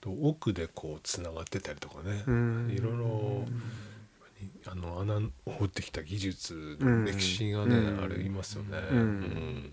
[0.00, 2.70] と奥でこうつながってたりとかね、うん。
[2.70, 3.46] いろいろ
[4.66, 8.02] あの穴を掘ってきた技術の歴史がね、うん。
[8.02, 8.78] ありますよね。
[8.90, 9.72] うんうん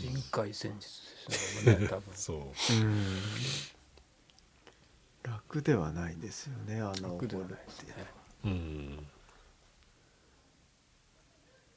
[0.00, 1.88] 人海戦術ですよ ね。
[1.88, 2.02] 多分。
[2.14, 2.36] そう。
[2.74, 3.06] うん。
[5.22, 7.94] 楽ではないですよね穴を掘るって楽ではないですね。
[8.44, 9.06] うん。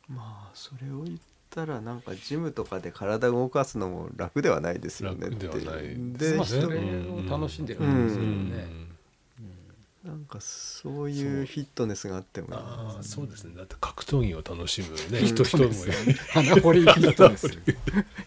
[0.08, 1.18] まあそれを言っ
[1.50, 5.96] たらなんかジムとかで体を動かすのも楽ではないですよね楽ではない。
[6.14, 6.78] でまあそれ
[7.08, 8.83] を楽しんでるわけですよね、うん
[10.04, 13.56] なんかそういうフィットネスがあってもいいああそうですね。
[13.56, 17.48] だって格闘技を楽しむねフィット人人もネス穴掘りフィットネス。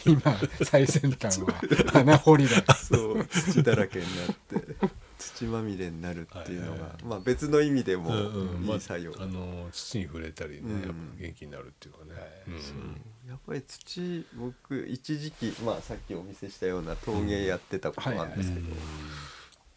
[0.06, 0.22] 今
[0.64, 1.48] 最先端は
[1.92, 2.74] 穴掘りだ。
[2.74, 3.26] そう。
[3.26, 4.76] 土だらけになって
[5.18, 6.88] 土まみれになるっていうのが、はいはい。
[6.88, 8.64] はいまあ別の意味でもうんうん。
[8.70, 10.80] いい作用、まあ、あの土に触れたりね、うん。
[10.80, 12.14] やっぱ元気になるっていうかね、
[12.48, 13.28] うん。
[13.28, 18.66] やっぱり土僕一時期まあさっきお見せしたような陶芸やってたことがあるんですけど、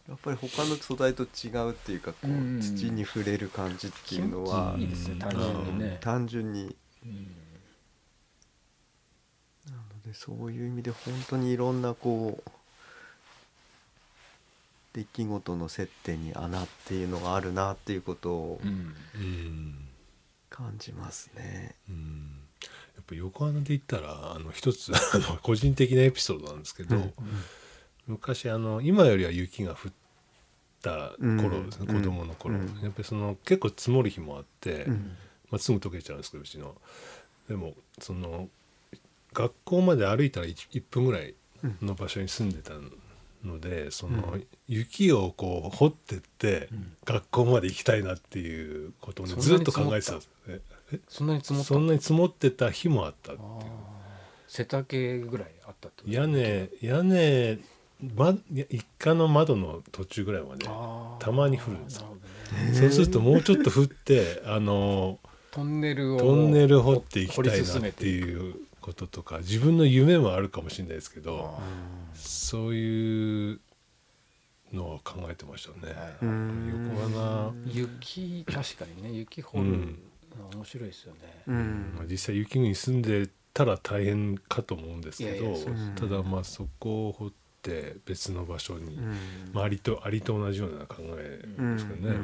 [0.09, 4.75] やっぱり他の素材と違うっていうかこう、うん土に触れる感じっていうのは、
[5.19, 6.75] 単純にね、単純に。
[7.05, 7.27] うん。
[9.71, 12.49] なのでそういう意味で本当にいろんなこう
[14.93, 19.75] 出来事の接点に穴っていうのがあるなっていうことをうんうん。
[20.49, 21.75] 感じますね。
[21.87, 22.39] うん。
[22.95, 27.13] やっぱ横穴で言ったらあの一つあの個人的なエピソードなんですけど、うん。
[28.07, 29.91] 昔あの今よりは雪が降っ
[30.81, 32.61] た頃ですね、うん子供の頃、うん。
[32.81, 35.17] やっぱりその結構積もる日もあって、うん。
[35.51, 36.75] まあ、すぐ溶けちゃうんですけどうちの。
[37.47, 38.49] でもその
[39.33, 41.33] 学校まで歩いたら 1, 分ぐらい
[41.81, 42.91] の場所に住んでたん
[43.43, 44.37] のでその、
[44.67, 46.69] 雪をこう掘ってって、
[47.05, 50.55] 学校まで行きたいなっていうことをずっと考えてたんですよ。
[50.55, 50.59] ね。
[50.91, 51.67] えそんなに積もった？
[51.67, 53.49] そんなに積もってた日もあったっていう。
[54.47, 56.11] 背丈ぐらいあったってこと？
[56.11, 57.59] 屋根屋根、
[58.01, 60.65] ま、いや一家の窓の途中ぐらいまで
[61.19, 62.07] たまに降るんですよ。
[62.53, 62.73] ね。
[62.73, 65.19] そうするともうちょっと降ってあの
[65.51, 71.63] トンネルをトンネル掘っていきたいなっていうこととか自分の夢もあるかもしれないですけどあ
[72.13, 73.59] そういう
[74.71, 75.95] のは考えてましたね。
[76.21, 79.99] 横穴ー雪確かにね雪掘るうん。
[80.37, 81.93] の面白いですよね、うん。
[81.97, 87.48] まあ、実際雪国に住んでたら大変かと思うんですけどいやいやそうですただまあそこを掘って
[88.05, 89.15] 別の場所に、うん。
[89.53, 92.17] まあ、アリとアリと同じような考えですけどね。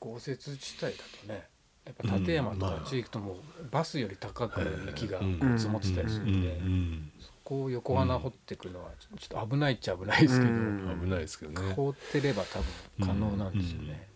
[0.00, 1.46] 豪雪地帯だとね
[1.84, 3.36] やっぱ立山とかうんまああっち行くともう
[3.70, 5.20] バスより高く雪が
[5.58, 6.30] 積もってたりするうん。
[6.36, 6.42] ん。
[6.42, 7.12] で、うん。
[7.20, 11.00] そこを横穴掘っていくのはちょっと危ないっちゃ危ないですけど、うん。
[11.04, 11.74] 危ないですけどね。
[11.74, 14.08] 凍ってれば多分可能なんですよね、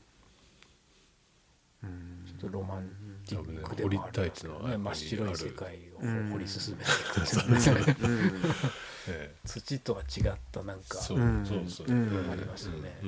[1.85, 2.25] うん。
[2.27, 2.89] ちょっとロマン
[3.29, 3.75] ティックでもあね。
[3.75, 6.29] りますけど掘りたいっていうのはやね真っ白い世界うん。
[6.29, 7.97] を掘り進めていくっていうのがね
[9.09, 11.47] え土とは違ったなんかえそううん。
[11.47, 11.87] そうそう。
[11.89, 12.31] うん。
[12.31, 13.01] ありますよね。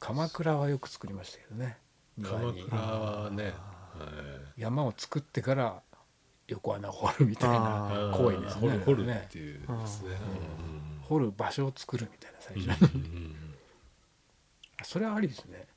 [0.00, 1.78] 鎌倉はよく作りましたけどね。
[2.22, 4.60] 鎌倉はね、はい。
[4.60, 5.80] 山を作ってから
[6.48, 8.78] 横穴を掘るみたいな行為ですね。
[8.84, 10.16] 掘るっていうですね。
[11.02, 13.36] 掘る場所を作るみたいな最うん初に、うん
[14.84, 15.68] それはありですね。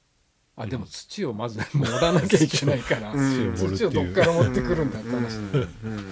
[0.56, 3.56] あでも土をまず盛らなきゃいけないから、うん。
[3.56, 5.42] 土をどっから持ってくるんだって話、う
[5.88, 6.06] ん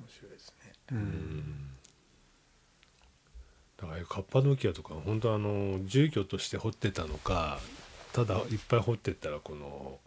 [0.00, 1.00] 面白いですねううん。
[1.00, 1.70] ん
[3.80, 7.60] だからカッパドキアとか本当あの住居として掘ってたのか
[8.12, 9.98] ただいっぱい掘ってったらこの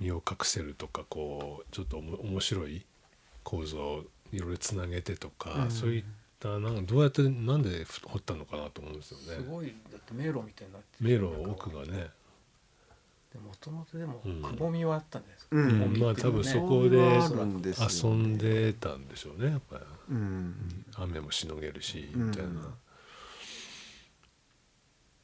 [0.00, 2.84] 身を隠せるとかこうちょっとおも面白い
[3.42, 5.70] 構造をいろいろつなげてとか、うん。
[5.70, 6.04] そういっ
[6.40, 9.24] たなんかどうやってなんで掘ったのかなと思うんですよね。
[9.36, 12.08] すごいだって迷路みたいになって迷路奥がね、
[13.38, 14.42] もともとでもうん。
[14.42, 15.70] くぼみはあったんじゃないですか、うん。
[15.70, 19.84] うのはまあ多分そこで遊んでたんでしょうねやっぱり。
[20.10, 20.84] うん。
[20.96, 22.30] 雨もしのげるしうん。
[22.30, 22.74] みたいな。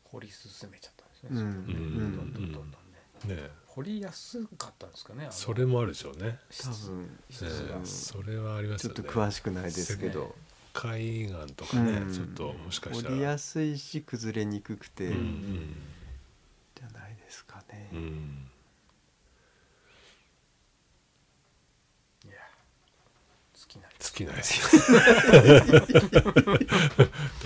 [0.04, 1.64] 掘り進めちゃったんですね、うん。
[1.64, 2.64] それでねうんどんどんどんどん
[3.28, 6.38] ね、ね掘りやすかったんですかねそれもあるでしょうね。
[6.50, 7.18] 質多分。
[7.30, 8.96] 質ねが、それはありますよね。
[8.96, 10.34] ちょっと詳しくないですけど。
[10.72, 12.12] 海岸とかね、うん。
[12.12, 13.10] ちょっともしかしたら。
[13.10, 15.08] 掘りやすいし崩れにくくて。
[15.08, 15.76] うん
[17.92, 18.48] うん。
[22.24, 22.34] いや
[23.54, 24.86] 好きな尽きないです。
[24.86, 24.98] とり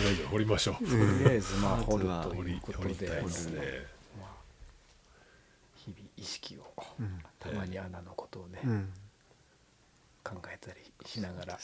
[0.09, 0.85] あえず掘りましょう。
[0.87, 0.97] とり
[1.29, 3.61] あえずまあ掘るはという掘りことで掘りたいですね。
[4.19, 4.31] まあ
[5.77, 8.93] 日々意識をうんたまに穴のことをね、うん
[10.25, 11.59] 考えたりしながら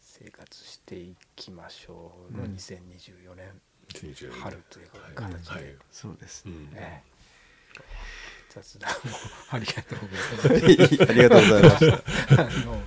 [0.00, 7.11] 生活していきましょうの2024年20春という形で、はいはいそうですねうんええ
[8.50, 8.94] 雑談を。
[9.50, 11.02] ありがとうございます。
[11.08, 12.82] ありがとうございましたあの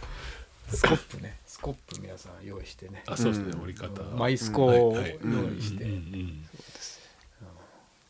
[0.72, 1.40] スコップね。
[1.46, 3.04] スコップ皆さん用意してね。
[3.08, 3.46] あ、そうですね。
[3.52, 4.02] うん掘り方。
[4.16, 6.50] マイスコを用意して、うんうん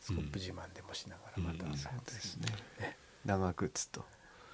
[0.01, 1.77] スコップ自慢でもしながらまた、うん。
[1.77, 2.95] そうですね。
[3.25, 4.05] 長靴と。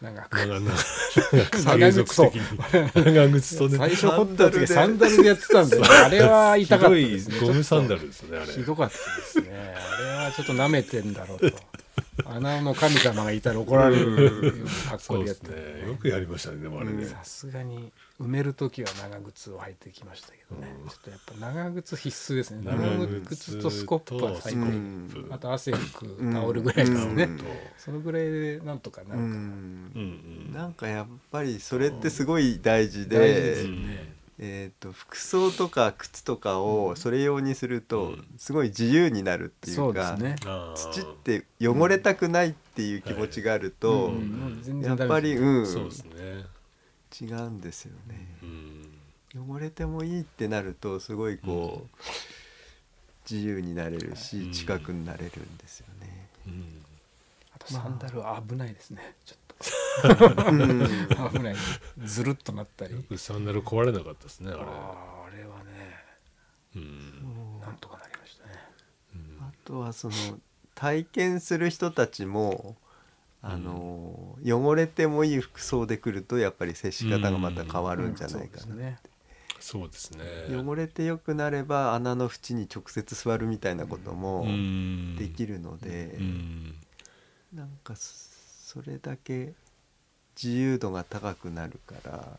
[0.01, 0.37] 長く。
[0.37, 0.71] 長々
[1.63, 3.77] 長継続そう的に長靴とね。
[3.77, 7.39] 最初掘った時ササンンダルでやってたんであれは痛かったですね。
[7.39, 8.45] ゴムサンダルですねあれ。
[8.45, 9.75] ひどかったですね。
[9.77, 11.57] あれはちょっと舐めてんだろうと
[12.25, 15.87] 穴の神様がいたら怒られる格好でやってね。
[15.87, 16.57] よくやりましたね。
[16.57, 17.05] でもあれね。
[17.05, 20.89] さすがに埋める時は長靴を履いてきましたけどね、うん。
[20.89, 22.61] ちょっとやっぱ長靴必須ですね。
[22.63, 27.39] 長長靴靴とスコップは最低、うんあと汗拭くタオルぐらいですね、うん。
[27.77, 30.51] そのぐらいでなんとかなるかな、うん。
[30.53, 34.10] なんかやっぱりそれってすごい大事大事でですよね
[34.43, 38.25] えー、と服装とか靴とかをそれ用にするとうん。
[38.37, 40.35] すごい自由になるっていそううか、ですね。
[40.45, 44.29] あー土って汚れたくないっていう気持ちがあると、うん。
[44.39, 45.67] もう全やっぱりうん。
[45.67, 46.45] そうですね。
[47.21, 48.27] 違うんですよね。
[49.35, 49.51] うん。
[49.53, 51.97] 汚れてもいいってなるとすごいこう、
[53.29, 54.51] 自由になれるしうん。
[54.51, 56.29] 近くになれるんですよね。
[56.47, 56.81] うん。
[57.53, 59.15] あとサンダルは危ないですね。
[59.23, 59.39] ちょっ
[61.31, 61.55] 危ない。
[62.03, 62.95] ずるっとなったり。
[62.95, 64.59] よくサンダル壊れなかったですねあれ。
[64.59, 64.63] あ
[65.35, 65.97] れはね。
[66.75, 67.59] うん。
[67.61, 68.53] なんとかなりましたね。
[69.15, 69.45] うん。
[69.45, 70.13] あとはその
[70.75, 72.75] 体験する人たちも
[73.43, 78.75] あの、汚れてもいい服装で来るとやっぱり接し方がまた変わるんじゃないかな。
[78.75, 78.77] うん。
[78.77, 78.99] そうですね。
[79.59, 80.55] そうですね。
[80.55, 85.15] 汚れてよくなれば穴の縁に直接座るみたいなこともうん。
[85.17, 86.75] できるので、うん。
[87.53, 87.95] なんか
[88.71, 89.51] そそれだけ
[90.41, 92.37] 自由度が高くなるから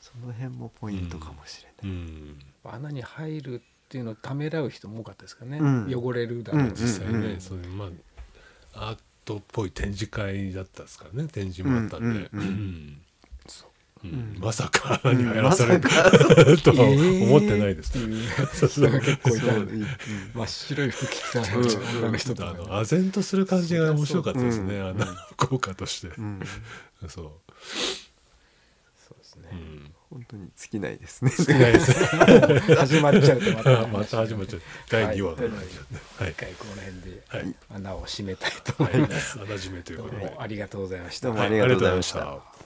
[0.00, 1.92] その辺もポイントかもしれない。
[1.92, 2.38] うん。
[2.64, 7.90] 穴に入るっていうのをためらう人も多かったですかね、うん汚れるだろうし、実際ね、うんそういうま
[8.74, 13.00] あアートっぽい展示会だったですからね展示もあったんで、うんうんうん
[14.38, 15.90] まさか穴に入らされる、か。
[16.62, 17.98] とは思ってないです。
[18.68, 19.40] 人が結構い。
[19.40, 19.46] た
[20.34, 21.46] 真っ白い服着たうん。
[21.98, 25.06] 女の人とあか唖然とする感じが面白かったですね、うんあの
[25.36, 26.40] 効果として、うん
[27.00, 27.08] そう、
[28.96, 31.30] そうですね、うん、本当に尽きないですね。
[31.30, 31.92] 少ないです
[32.76, 42.63] 始まっちゃうとまたまた始まっちゃう第2話がはい一回この辺ではい穴を閉めたいとはい思います、穴締めということでもありがとうございましたどうもありがとうございましたありがとうございました